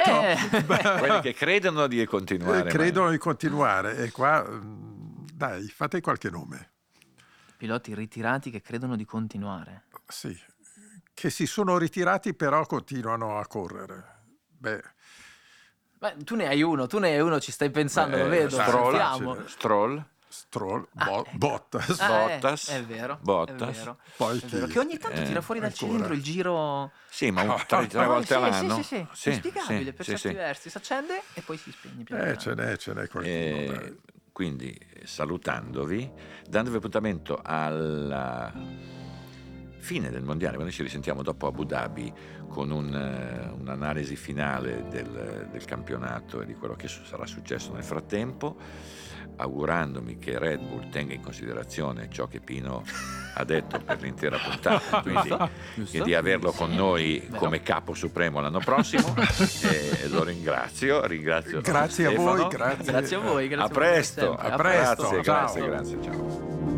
Eh, 0.05 0.37
quelli 0.99 1.21
che 1.21 1.35
credono 1.35 1.87
di 1.87 2.05
continuare. 2.05 2.61
Eh, 2.61 2.65
ma- 2.65 2.69
credono 2.71 3.11
di 3.11 3.19
continuare 3.19 3.97
e 3.99 4.11
qua 4.11 4.45
mm, 4.49 5.27
dai, 5.33 5.69
fate 5.69 6.01
qualche 6.01 6.31
nome. 6.31 6.73
Piloti 7.57 7.95
ritirati 7.95 8.51
che 8.51 8.61
credono 8.61 8.97
di 8.97 9.05
continuare. 9.05 9.85
Sì, 10.07 10.37
che 11.15 11.31
si 11.31 11.47
sono 11.47 11.79
ritirati 11.79 12.35
però 12.35 12.67
continuano 12.67 13.39
a 13.39 13.47
correre. 13.47 14.17
Beh, 14.49 14.83
Beh, 15.99 16.17
tu 16.25 16.37
ne 16.37 16.47
hai 16.47 16.63
uno, 16.63 16.87
tu 16.87 16.99
ne 16.99 17.09
hai 17.11 17.21
uno, 17.21 17.41
ci 17.41 17.51
stai 17.51 17.71
pensando, 17.71 18.17
Eh, 18.17 18.23
lo 18.23 18.29
vedo. 18.29 18.51
Stroll. 18.61 19.47
Stroll, 19.47 20.07
Stroll, 20.29 20.87
Ah, 20.97 21.05
Bo- 21.07 21.21
ecco. 21.25 21.37
Bottas. 21.39 22.01
Ah, 22.01 22.09
Bottas, 22.09 22.69
è 22.69 22.83
vero, 22.85 23.19
Bottas. 23.23 23.71
è 23.71 23.73
vero. 23.73 23.99
Poi 24.17 24.39
È 24.39 24.47
vero, 24.47 24.67
chi? 24.67 24.73
che 24.73 24.79
ogni 24.79 24.99
tanto 24.99 25.21
Eh, 25.21 25.25
tira 25.25 25.41
fuori 25.41 25.61
dal 25.61 25.71
ancora. 25.71 25.91
cilindro 25.91 26.15
il 26.15 26.23
giro 26.23 26.91
sì, 27.11 27.31
ma 27.31 27.43
un, 27.43 27.49
Ah, 27.51 27.65
tre, 27.67 27.87
tre 27.87 28.05
ah, 28.05 28.07
volte 28.07 28.27
sì, 28.27 28.35
all'anno. 28.35 28.75
Sì, 28.77 28.83
sì, 28.83 28.97
sì, 28.97 29.07
Sì, 29.15 29.29
inspiegabile 29.31 29.91
sì, 29.91 29.97
per 29.97 30.05
sì, 30.05 30.11
certi 30.13 30.29
sì. 30.29 30.35
versi. 30.35 30.71
Si 30.71 30.77
accende 30.77 31.23
e 31.33 31.43
poi 31.43 31.57
si 31.57 31.73
spegne. 31.73 32.05
piano 32.05 32.23
Eh, 32.23 32.39
ce 32.39 32.55
n'è, 32.55 32.77
ce 32.77 32.93
n'è 32.93 33.09
qualcuno. 33.09 33.27
Eh, 33.27 33.97
quindi 34.33 34.79
salutandovi, 35.05 36.11
dandovi 36.47 36.77
appuntamento 36.77 37.41
alla 37.43 38.53
fine 39.89 40.11
del 40.11 40.23
mondiale, 40.23 40.57
quando 40.57 40.71
ci 40.71 40.83
risentiamo 40.83 41.23
dopo 41.23 41.47
Abu 41.47 41.65
Dhabi 41.65 42.13
con 42.47 42.71
un, 42.71 42.95
eh, 42.95 43.49
un'analisi 43.59 44.17
finale 44.17 44.85
del, 44.91 45.49
del 45.51 45.65
campionato 45.65 46.43
e 46.43 46.45
di 46.45 46.53
quello 46.53 46.75
che 46.75 46.89
sarà 46.89 47.25
successo 47.25 47.73
nel 47.73 47.83
frattempo, 47.83 48.59
augurandomi 49.37 50.19
che 50.19 50.39
Red 50.39 50.61
Bull 50.61 50.91
tenga 50.91 51.15
in 51.15 51.23
considerazione 51.23 52.11
ciò 52.11 52.27
che 52.27 52.41
Pino 52.41 52.85
ha 53.33 53.45
detto 53.45 53.81
per 53.81 54.03
l'intera 54.03 54.37
puntata, 54.37 55.01
quindi 55.01 55.35
e 55.93 56.03
di 56.03 56.15
averlo 56.15 56.53
con 56.53 56.75
noi 56.75 57.27
come 57.37 57.63
capo 57.63 57.95
supremo 57.95 58.43
l'anno 58.43 58.59
prossimo 58.59 59.15
e 59.65 60.07
lo 60.09 60.23
ringrazio, 60.23 61.07
ringrazio 61.07 61.63
Grazie 61.63 62.09
a 62.09 62.11
voi, 62.15 62.47
grazie. 62.49 62.93
Grazie 62.93 63.17
a 63.17 63.21
voi, 63.21 63.49
grazie 63.49 63.75
a 63.75 63.79
presto, 63.79 64.21
sempre. 64.21 64.49
a 64.51 64.57
presto, 64.57 65.09
Grazie, 65.09 65.23
ciao. 65.23 65.35
grazie, 65.35 65.65
grazie, 65.67 66.03
ciao. 66.03 66.78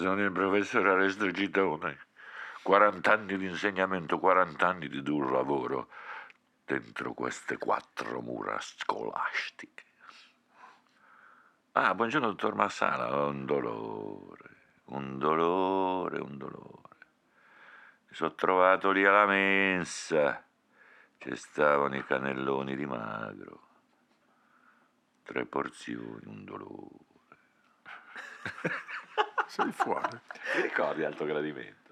Sono 0.00 0.22
il 0.22 0.30
professor 0.30 0.86
Alessio 0.86 1.28
Gitone. 1.32 2.06
40 2.62 3.12
anni 3.12 3.36
di 3.36 3.46
insegnamento, 3.46 4.20
40 4.20 4.64
anni 4.64 4.88
di 4.88 5.02
duro 5.02 5.28
lavoro 5.28 5.88
dentro 6.64 7.14
queste 7.14 7.58
quattro 7.58 8.20
mura 8.20 8.56
scolastiche. 8.60 9.82
Ah, 11.72 11.96
buongiorno 11.96 12.28
dottor 12.28 12.54
Massala, 12.54 13.12
ho 13.12 13.26
un 13.30 13.44
dolore, 13.44 14.50
un 14.84 15.18
dolore, 15.18 16.20
un 16.20 16.38
dolore. 16.38 16.96
Mi 18.06 18.14
sono 18.14 18.34
trovato 18.36 18.92
lì 18.92 19.04
alla 19.04 19.26
mensa, 19.26 20.44
ci 21.18 21.34
stavano 21.34 21.96
i 21.96 22.04
cannelloni 22.04 22.76
di 22.76 22.86
magro, 22.86 23.62
tre 25.24 25.44
porzioni, 25.44 26.22
un 26.26 26.44
dolore. 26.44 27.06
Sei 29.48 29.72
fuori. 29.72 30.20
Ti 30.52 30.60
ricordi 30.60 31.04
Alto 31.04 31.24
Gradimento? 31.24 31.87